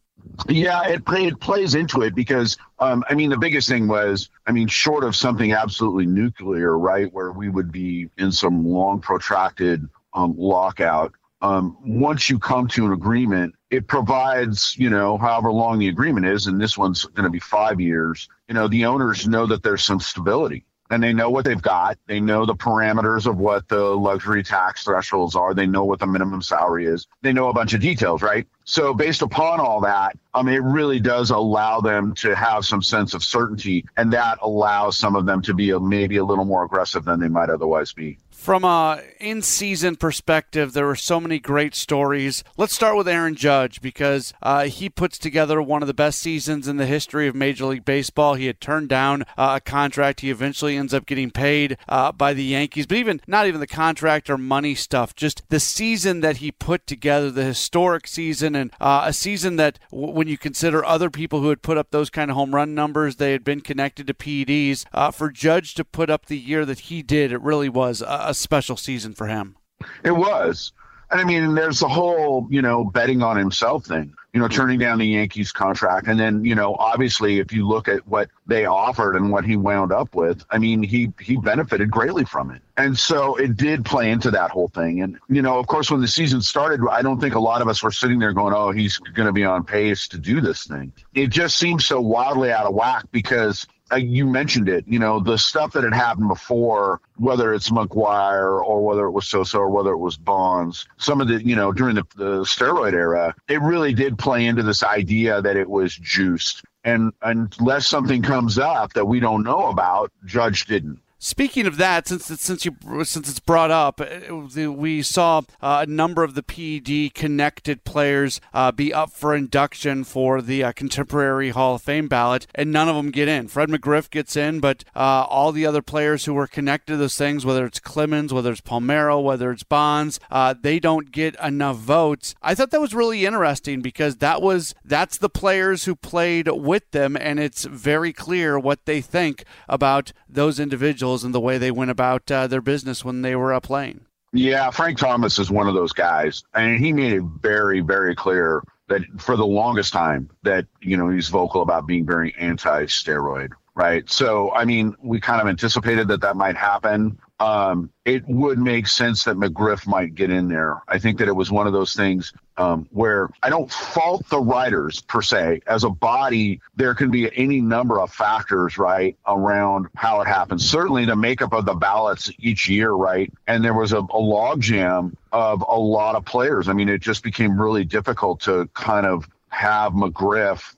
[0.48, 4.30] Yeah, it, play, it plays into it because, um, I mean, the biggest thing was,
[4.48, 9.02] I mean, short of something absolutely nuclear, right, where we would be in some long
[9.02, 11.14] protracted um, lockout.
[11.42, 16.26] Um, once you come to an agreement, it provides, you know, however long the agreement
[16.26, 18.30] is, and this one's going to be five years.
[18.48, 21.98] You know, the owners know that there's some stability and they know what they've got.
[22.06, 25.54] They know the parameters of what the luxury tax thresholds are.
[25.54, 27.08] They know what the minimum salary is.
[27.22, 28.46] They know a bunch of details, right?
[28.66, 33.14] So based upon all that, um, it really does allow them to have some sense
[33.14, 36.64] of certainty, and that allows some of them to be a, maybe a little more
[36.64, 38.18] aggressive than they might otherwise be.
[38.42, 42.44] From a in-season perspective, there were so many great stories.
[42.58, 46.68] Let's start with Aaron Judge because uh, he puts together one of the best seasons
[46.68, 48.34] in the history of Major League Baseball.
[48.34, 50.22] He had turned down uh, a contract.
[50.22, 53.68] He eventually ends up getting paid uh, by the Yankees, but even not even the
[53.68, 58.74] contract or money stuff, just the season that he put together, the historic season, and
[58.82, 62.10] uh, a season that, w- when you consider other people who had put up those
[62.10, 64.84] kind of home run numbers, they had been connected to PEDs.
[64.92, 68.31] Uh, for Judge to put up the year that he did, it really was a,
[68.32, 69.58] a special season for him.
[70.04, 70.72] It was.
[71.12, 74.80] And I mean, there's the whole, you know, betting on himself thing, you know, turning
[74.80, 76.08] down the Yankees contract.
[76.08, 79.58] And then, you know, obviously, if you look at what they offered and what he
[79.58, 82.62] wound up with, I mean, he, he benefited greatly from it.
[82.78, 85.02] And so it did play into that whole thing.
[85.02, 87.68] And, you know, of course, when the season started, I don't think a lot of
[87.68, 90.66] us were sitting there going, oh, he's going to be on pace to do this
[90.66, 90.94] thing.
[91.14, 95.20] It just seems so wildly out of whack because uh, you mentioned it, you know,
[95.20, 99.70] the stuff that had happened before, whether it's McGwire or whether it was Sosa or
[99.70, 103.62] whether it was Bonds, some of the, you know, during the, the steroid era, it
[103.62, 106.64] really did play into this idea that it was juiced.
[106.84, 111.00] And unless something comes up that we don't know about, Judge didn't.
[111.24, 114.34] Speaking of that, since since you since it's brought up, uh,
[114.72, 120.04] we saw uh, a number of the PED connected players uh, be up for induction
[120.04, 123.48] for the uh, Contemporary Hall of Fame ballot, and none of them get in.
[123.48, 127.16] Fred McGriff gets in, but uh, all the other players who were connected to those
[127.16, 131.78] things, whether it's Clemens, whether it's Palmeiro, whether it's Bonds, uh, they don't get enough
[131.78, 132.34] votes.
[132.42, 136.90] I thought that was really interesting because that was that's the players who played with
[136.90, 141.58] them, and it's very clear what they think about those individuals individuals and the way
[141.58, 144.06] they went about uh, their business when they were uh, playing.
[144.34, 148.64] Yeah, Frank Thomas is one of those guys, and he made it very, very clear
[148.88, 153.50] that for the longest time that you know he's vocal about being very anti-steroid.
[153.74, 154.10] Right.
[154.10, 158.88] So, I mean, we kind of anticipated that that might happen um, it would make
[158.88, 160.84] sense that McGriff might get in there.
[160.88, 164.40] I think that it was one of those things um, where I don't fault the
[164.40, 165.62] writers per se.
[165.66, 170.70] As a body, there can be any number of factors, right, around how it happens.
[170.70, 173.34] Certainly the makeup of the ballots each year, right?
[173.48, 176.70] And there was a, a logjam of a lot of players.
[176.70, 180.76] I mean, it just became really difficult to kind of have McGriff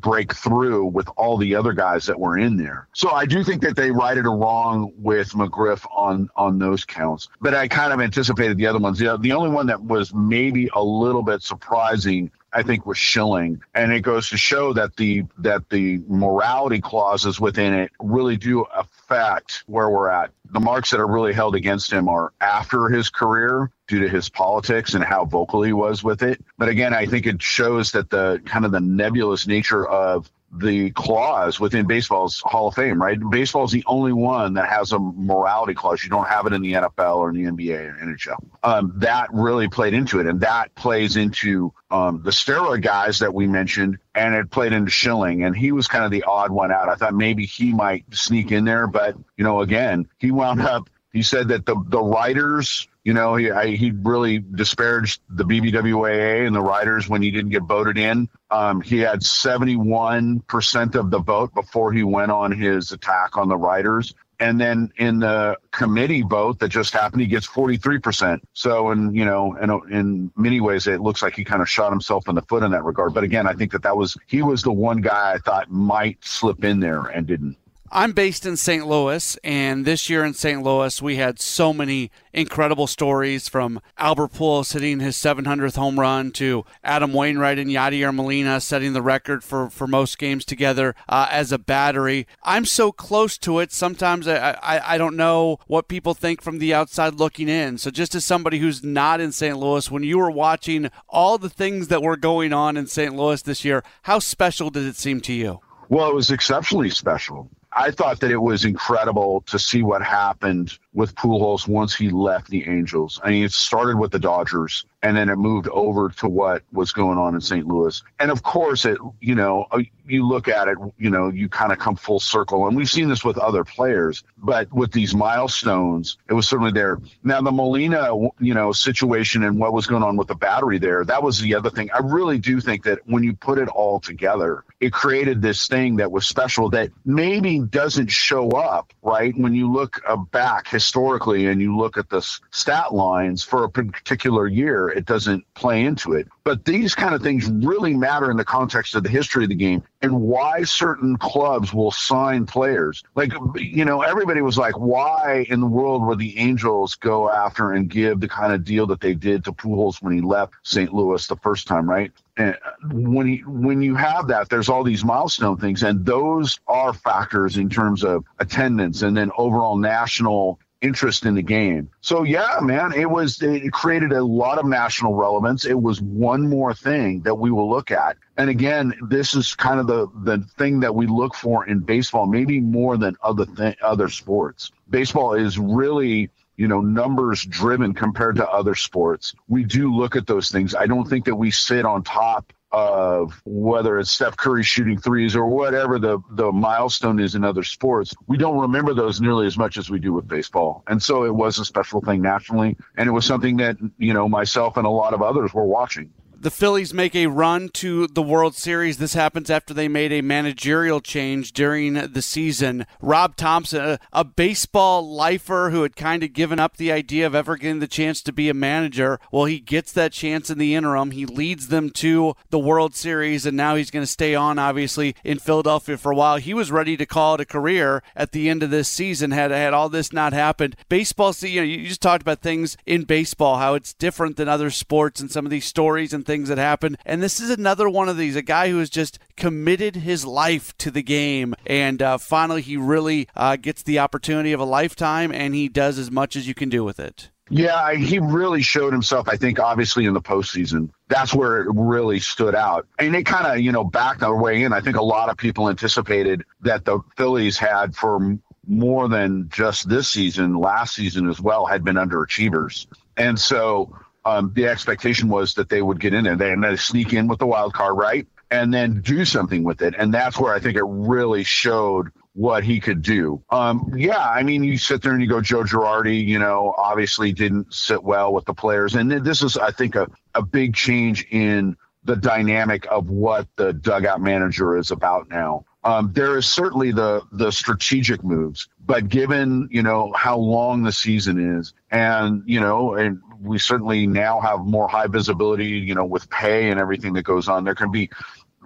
[0.00, 2.88] break through with all the other guys that were in there.
[2.92, 7.28] So I do think that they righted a wrong with McGriff on on those counts.
[7.40, 9.00] But I kind of anticipated the other ones.
[9.00, 13.60] Know, the only one that was maybe a little bit surprising I think was Schilling,
[13.74, 18.62] and it goes to show that the that the morality clauses within it really do
[18.74, 20.30] affect where we're at.
[20.52, 24.28] The marks that are really held against him are after his career due to his
[24.28, 26.42] politics and how vocal he was with it.
[26.56, 30.90] But again, I think it shows that the kind of the nebulous nature of the
[30.90, 33.18] clause within baseball's Hall of Fame, right?
[33.30, 36.02] Baseball is the only one that has a morality clause.
[36.02, 38.44] You don't have it in the NFL or in the NBA or NHL.
[38.62, 43.34] Um, that really played into it, and that plays into um, the steroid guys that
[43.34, 46.72] we mentioned, and it played into Schilling, and he was kind of the odd one
[46.72, 46.88] out.
[46.88, 50.88] I thought maybe he might sneak in there, but you know, again, he wound up.
[51.14, 56.46] He said that the the writers you know, he I, he really disparaged the BBWAA
[56.46, 58.28] and the writers when he didn't get voted in.
[58.50, 63.56] Um, he had 71% of the vote before he went on his attack on the
[63.56, 64.14] writers.
[64.40, 68.40] And then in the committee vote that just happened, he gets 43%.
[68.52, 71.92] So, and, you know, in, in many ways, it looks like he kind of shot
[71.92, 73.14] himself in the foot in that regard.
[73.14, 76.24] But again, I think that that was he was the one guy I thought might
[76.24, 77.56] slip in there and didn't.
[77.96, 78.88] I'm based in St.
[78.88, 80.60] Louis, and this year in St.
[80.60, 86.32] Louis, we had so many incredible stories from Albert Pujols hitting his 700th home run
[86.32, 91.28] to Adam Wainwright and Yadier Molina setting the record for, for most games together uh,
[91.30, 92.26] as a battery.
[92.42, 96.58] I'm so close to it, sometimes I, I, I don't know what people think from
[96.58, 97.78] the outside looking in.
[97.78, 99.56] So, just as somebody who's not in St.
[99.56, 103.14] Louis, when you were watching all the things that were going on in St.
[103.14, 105.60] Louis this year, how special did it seem to you?
[105.88, 107.48] Well, it was exceptionally special.
[107.76, 112.48] I thought that it was incredible to see what happened with Pujols once he left
[112.48, 113.20] the Angels.
[113.22, 116.90] I mean, it started with the Dodgers and then it moved over to what was
[116.92, 117.66] going on in St.
[117.66, 118.02] Louis.
[118.20, 121.72] And of course, it, you know, uh, you look at it, you know, you kind
[121.72, 122.66] of come full circle.
[122.66, 126.98] And we've seen this with other players, but with these milestones, it was certainly there.
[127.22, 131.04] Now, the Molina, you know, situation and what was going on with the battery there,
[131.04, 131.90] that was the other thing.
[131.92, 135.96] I really do think that when you put it all together, it created this thing
[135.96, 139.36] that was special that maybe doesn't show up, right?
[139.36, 142.20] When you look uh, back historically and you look at the
[142.50, 146.28] stat lines for a particular year, it doesn't play into it.
[146.44, 149.54] But these kind of things really matter in the context of the history of the
[149.54, 153.02] game and why certain clubs will sign players.
[153.14, 157.72] Like, you know, everybody was like, why in the world would the Angels go after
[157.72, 160.92] and give the kind of deal that they did to Pujols when he left St.
[160.92, 162.12] Louis the first time, right?
[162.36, 166.58] And uh, when he, when you have that, there's all these milestone things, and those
[166.66, 171.90] are factors in terms of attendance and then overall national interest in the game.
[172.00, 175.64] So yeah, man, it was it created a lot of national relevance.
[175.64, 178.16] It was one more thing that we will look at.
[178.36, 182.26] And again, this is kind of the the thing that we look for in baseball,
[182.26, 184.72] maybe more than other th- other sports.
[184.90, 189.34] Baseball is really you know, numbers driven compared to other sports.
[189.48, 190.74] We do look at those things.
[190.74, 195.36] I don't think that we sit on top of whether it's Steph Curry shooting threes
[195.36, 199.56] or whatever the, the milestone is in other sports, we don't remember those nearly as
[199.56, 200.82] much as we do with baseball.
[200.88, 202.76] And so it was a special thing nationally.
[202.96, 206.10] And it was something that, you know, myself and a lot of others were watching
[206.44, 208.98] the Phillies make a run to the World Series.
[208.98, 212.84] This happens after they made a managerial change during the season.
[213.00, 217.34] Rob Thomson, a, a baseball lifer who had kind of given up the idea of
[217.34, 220.74] ever getting the chance to be a manager, well, he gets that chance in the
[220.74, 221.12] interim.
[221.12, 225.16] He leads them to the World Series, and now he's going to stay on, obviously,
[225.24, 226.36] in Philadelphia for a while.
[226.36, 229.50] He was ready to call it a career at the end of this season had
[229.50, 230.76] had all this not happened.
[230.90, 234.68] Baseball, you know, you just talked about things in baseball, how it's different than other
[234.68, 236.96] sports and some of these stories and things things that happen.
[237.06, 240.76] And this is another one of these a guy who has just committed his life
[240.78, 241.54] to the game.
[241.64, 245.96] And uh, finally, he really uh, gets the opportunity of a lifetime and he does
[245.96, 247.30] as much as you can do with it.
[247.50, 250.90] Yeah, he really showed himself, I think, obviously in the postseason.
[251.06, 252.88] That's where it really stood out.
[252.98, 254.72] And it kind of, you know, backed our way in.
[254.72, 259.88] I think a lot of people anticipated that the Phillies had for more than just
[259.88, 262.86] this season, last season as well, had been underachievers.
[263.16, 263.94] And so
[264.24, 267.28] um, the expectation was that they would get in there they, and they sneak in
[267.28, 268.26] with the wild card, right?
[268.50, 269.94] And then do something with it.
[269.98, 273.42] And that's where I think it really showed what he could do.
[273.50, 277.32] Um, yeah, I mean, you sit there and you go, Joe Girardi, you know, obviously
[277.32, 278.94] didn't sit well with the players.
[278.94, 283.72] And this is, I think, a, a big change in the dynamic of what the
[283.72, 285.64] dugout manager is about now.
[285.84, 290.92] Um, there is certainly the the strategic moves, but given you know how long the
[290.92, 296.04] season is, and you know, and we certainly now have more high visibility, you know,
[296.04, 297.64] with pay and everything that goes on.
[297.64, 298.10] There can be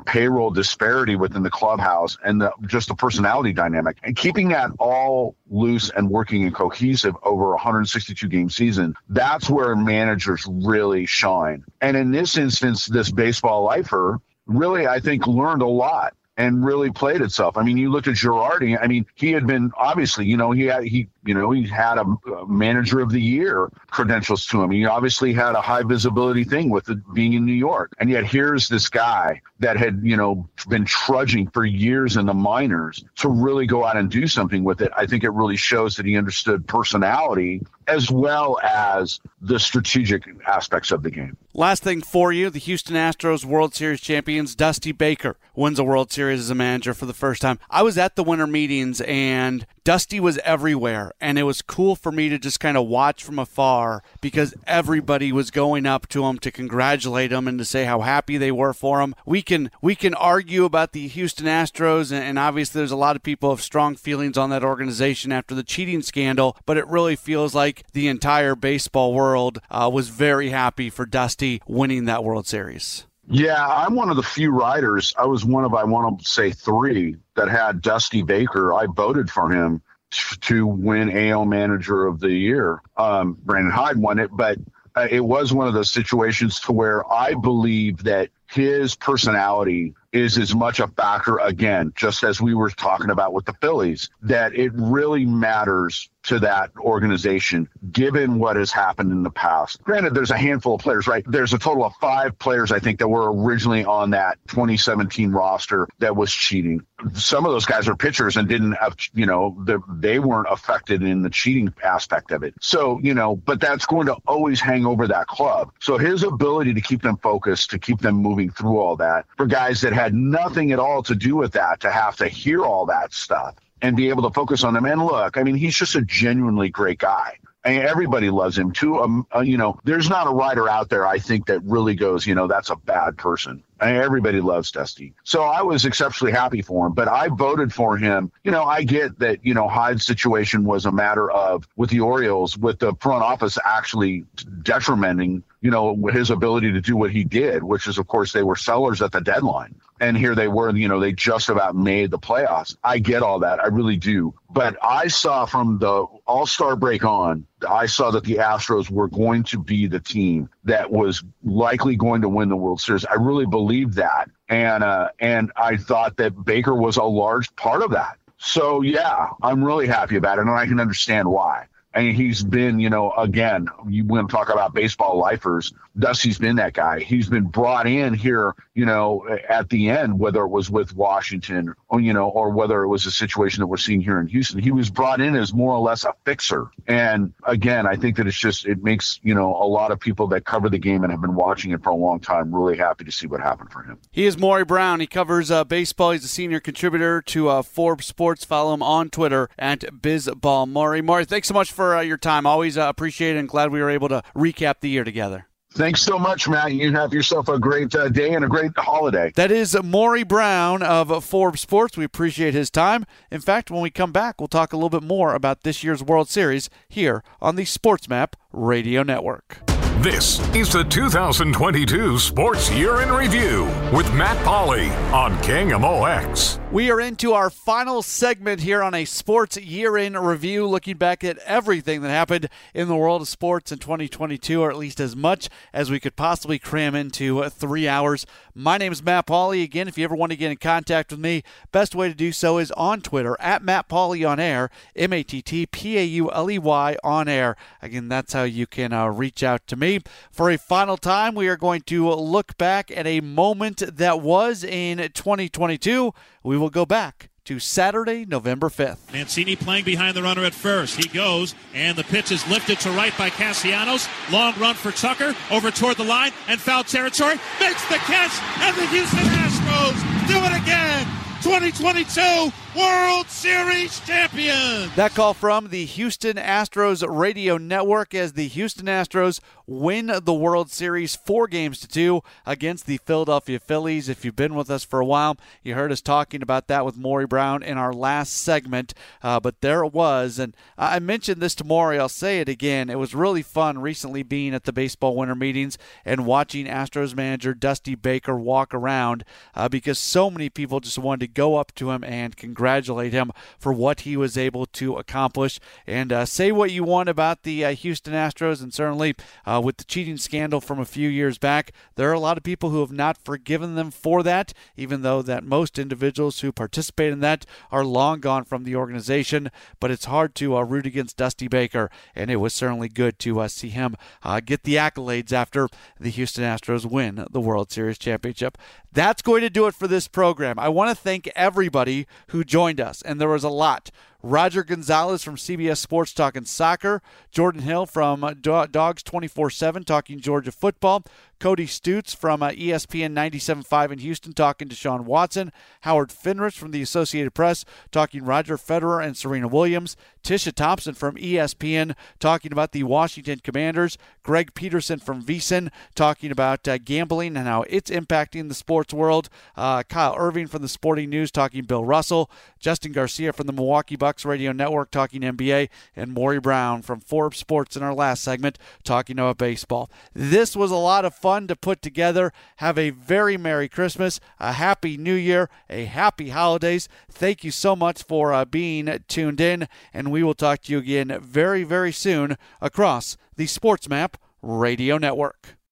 [0.07, 5.35] payroll disparity within the clubhouse and the, just the personality dynamic and keeping that all
[5.51, 11.65] loose and working and cohesive over a 162 game season that's where managers really shine
[11.81, 16.91] and in this instance this baseball lifer really i think learned a lot and really
[16.91, 17.59] played itself.
[17.59, 18.79] I mean, you look at Girardi.
[18.81, 21.99] I mean, he had been obviously, you know, he had he, you know, he had
[21.99, 22.05] a,
[22.47, 24.71] manager of the year credentials to him.
[24.71, 28.25] He obviously had a high visibility thing with it being in New York, and yet
[28.25, 33.29] here's this guy that had, you know, been trudging for years in the minors to
[33.29, 34.91] really go out and do something with it.
[34.97, 40.91] I think it really shows that he understood personality as well as the strategic aspects
[40.91, 41.37] of the game.
[41.55, 46.13] Last thing for you the Houston Astros World Series champions, Dusty Baker, wins a World
[46.13, 47.59] Series as a manager for the first time.
[47.69, 52.13] I was at the winter meetings and Dusty was everywhere, and it was cool for
[52.13, 56.39] me to just kind of watch from afar because everybody was going up to him
[56.39, 59.15] to congratulate him and to say how happy they were for him.
[59.27, 63.23] We can we can argue about the Houston Astros, and obviously there's a lot of
[63.23, 67.55] people have strong feelings on that organization after the cheating scandal, but it really feels
[67.55, 73.05] like the entire baseball world uh, was very happy for Dusty winning that World Series.
[73.31, 75.15] Yeah, I'm one of the few writers.
[75.19, 78.73] I was one of, I want to say, three that had Dusty Baker.
[78.73, 82.81] I voted for him to win AL Manager of the Year.
[82.97, 84.59] Um, Brandon Hyde won it, but
[84.95, 90.39] uh, it was one of those situations to where I believe that his personality is
[90.39, 94.55] as much a factor again just as we were talking about with the phillies that
[94.55, 99.83] it really matters to that organization given what has happened in the past.
[99.83, 101.25] Granted there's a handful of players right?
[101.27, 105.87] There's a total of five players i think that were originally on that 2017 roster
[105.99, 106.83] that was cheating.
[107.15, 111.23] Some of those guys are pitchers and didn't have you know they weren't affected in
[111.23, 112.55] the cheating aspect of it.
[112.61, 115.71] So you know but that's going to always hang over that club.
[115.81, 119.47] So his ability to keep them focused to keep them moving through all that for
[119.47, 122.87] guys that had nothing at all to do with that to have to hear all
[122.87, 124.85] that stuff and be able to focus on them.
[124.85, 127.39] And look, I mean, he's just a genuinely great guy.
[127.67, 129.01] Mean, everybody loves him too.
[129.01, 132.27] Um, uh, you know, there's not a writer out there I think that really goes,
[132.27, 133.63] you know, that's a bad person.
[133.81, 135.15] Everybody loves Dusty.
[135.25, 138.31] So I was exceptionally happy for him, but I voted for him.
[138.45, 142.01] You know, I get that, you know, Hyde's situation was a matter of with the
[142.01, 144.25] Orioles, with the front office actually
[144.63, 148.43] detrimenting, you know, his ability to do what he did, which is, of course, they
[148.43, 152.11] were sellers at the deadline and here they were, you know, they just about made
[152.11, 152.77] the playoffs.
[152.85, 153.61] I get all that.
[153.61, 154.35] I really do.
[154.51, 159.09] But I saw from the All Star break on, I saw that the Astros were
[159.09, 163.05] going to be the team that was likely going to win the World Series.
[163.05, 164.31] I really believed that.
[164.49, 168.19] And, uh, and I thought that Baker was a large part of that.
[168.39, 170.43] So, yeah, I'm really happy about it.
[170.43, 171.67] And I can understand why.
[171.99, 175.73] And he's been, you know, again, you want to talk about baseball lifers.
[175.99, 177.01] Dusty's been that guy.
[177.01, 181.75] He's been brought in here, you know, at the end, whether it was with Washington
[181.89, 184.61] or, you know, or whether it was a situation that we're seeing here in Houston.
[184.61, 186.71] He was brought in as more or less a fixer.
[186.87, 190.29] And again, I think that it's just, it makes, you know, a lot of people
[190.29, 193.03] that cover the game and have been watching it for a long time really happy
[193.07, 193.99] to see what happened for him.
[194.13, 195.01] He is Maury Brown.
[195.01, 196.13] He covers uh, baseball.
[196.13, 198.45] He's a senior contributor to uh, Forbes Sports.
[198.45, 200.69] Follow him on Twitter at BizBall.
[200.69, 202.47] Maury, Maury, thanks so much for uh, your time.
[202.47, 205.47] Always uh, appreciate it and glad we were able to recap the year together.
[205.73, 206.73] Thanks so much, Matt.
[206.73, 209.33] You have yourself a great uh, day and a great holiday.
[209.37, 211.97] That is Maury Brown of Forbes Sports.
[211.97, 213.05] We appreciate his time.
[213.31, 216.03] In fact, when we come back, we'll talk a little bit more about this year's
[216.03, 219.59] World Series here on the Sports Map Radio Network.
[220.03, 226.61] This is the 2022 Sports Year in Review with Matt Pauley on King KMOX.
[226.71, 231.25] We are into our final segment here on a Sports Year in Review, looking back
[231.25, 235.17] at everything that happened in the world of sports in 2022, or at least as
[235.17, 238.25] much as we could possibly cram into three hours.
[238.55, 239.65] My name is Matt Pauley.
[239.65, 241.43] Again, if you ever want to get in contact with me,
[241.73, 245.25] best way to do so is on Twitter at Matt Pauley on air, M A
[245.25, 247.57] T T P A U L E Y on air.
[247.83, 249.88] Again, that's how you can uh, reach out to me.
[250.31, 254.63] For a final time, we are going to look back at a moment that was
[254.63, 256.13] in 2022.
[256.43, 259.11] We will go back to Saturday, November 5th.
[259.11, 261.03] Mancini playing behind the runner at first.
[261.03, 264.07] He goes, and the pitch is lifted to right by Castellanos.
[264.31, 267.37] Long run for Tucker, over toward the line, and foul territory.
[267.59, 271.07] Makes the catch, and the Houston Astros do it again.
[271.41, 274.95] 2022 World Series champions.
[274.95, 280.71] That call from the Houston Astros radio network as the Houston Astros win the World
[280.71, 284.09] Series four games to two against the Philadelphia Phillies.
[284.09, 286.97] If you've been with us for a while, you heard us talking about that with
[286.97, 288.95] Maury Brown in our last segment.
[289.23, 290.39] Uh, but there it was.
[290.39, 291.99] And I mentioned this to Maury.
[291.99, 292.91] I'll say it again.
[292.91, 297.55] It was really fun recently being at the baseball winter meetings and watching Astros manager
[297.55, 299.25] Dusty Baker walk around
[299.57, 303.33] uh, because so many people just wanted to go up to him and congratulate him
[303.59, 305.61] for what he was able to accomplish.
[305.87, 309.15] And uh, say what you want about the uh, Houston Astros, and certainly
[309.45, 312.43] uh, with the cheating scandal from a few years back, there are a lot of
[312.43, 317.13] people who have not forgiven them for that, even though that most individuals who participate
[317.13, 319.51] in that are long gone from the organization.
[319.81, 323.41] But it's hard to uh, root against Dusty Baker, and it was certainly good to
[323.41, 325.69] uh, see him uh, get the accolades after
[325.99, 328.59] the Houston Astros win the World Series championship.
[328.93, 330.59] That's going to do it for this program.
[330.59, 333.91] I want to thank everybody who joined us, and there was a lot.
[334.23, 337.01] Roger Gonzalez from CBS Sports talking soccer,
[337.31, 341.05] Jordan Hill from Dogs 24 7 talking Georgia football,
[341.39, 346.73] Cody Stoots from uh, ESPN 97.5 in Houston talking to Deshaun Watson, Howard Fendrich from
[346.73, 352.73] the Associated Press talking Roger Federer and Serena Williams, Tisha Thompson from ESPN talking about
[352.73, 358.49] the Washington Commanders, Greg Peterson from VSiN talking about uh, gambling and how it's impacting
[358.49, 363.33] the sports world, uh, Kyle Irving from the Sporting News talking Bill Russell, Justin Garcia
[363.33, 367.95] from the Milwaukee Radio Network talking NBA, and Maury Brown from Forbes Sports in our
[367.95, 369.91] last segment talking about baseball.
[370.15, 372.33] This was a lot of fun to put together.
[372.57, 376.89] Have a very Merry Christmas, a Happy New Year, a Happy Holidays.
[377.11, 380.79] Thank you so much for uh, being tuned in, and we will talk to you
[380.79, 385.58] again very, very soon across the Sports Map Radio Network.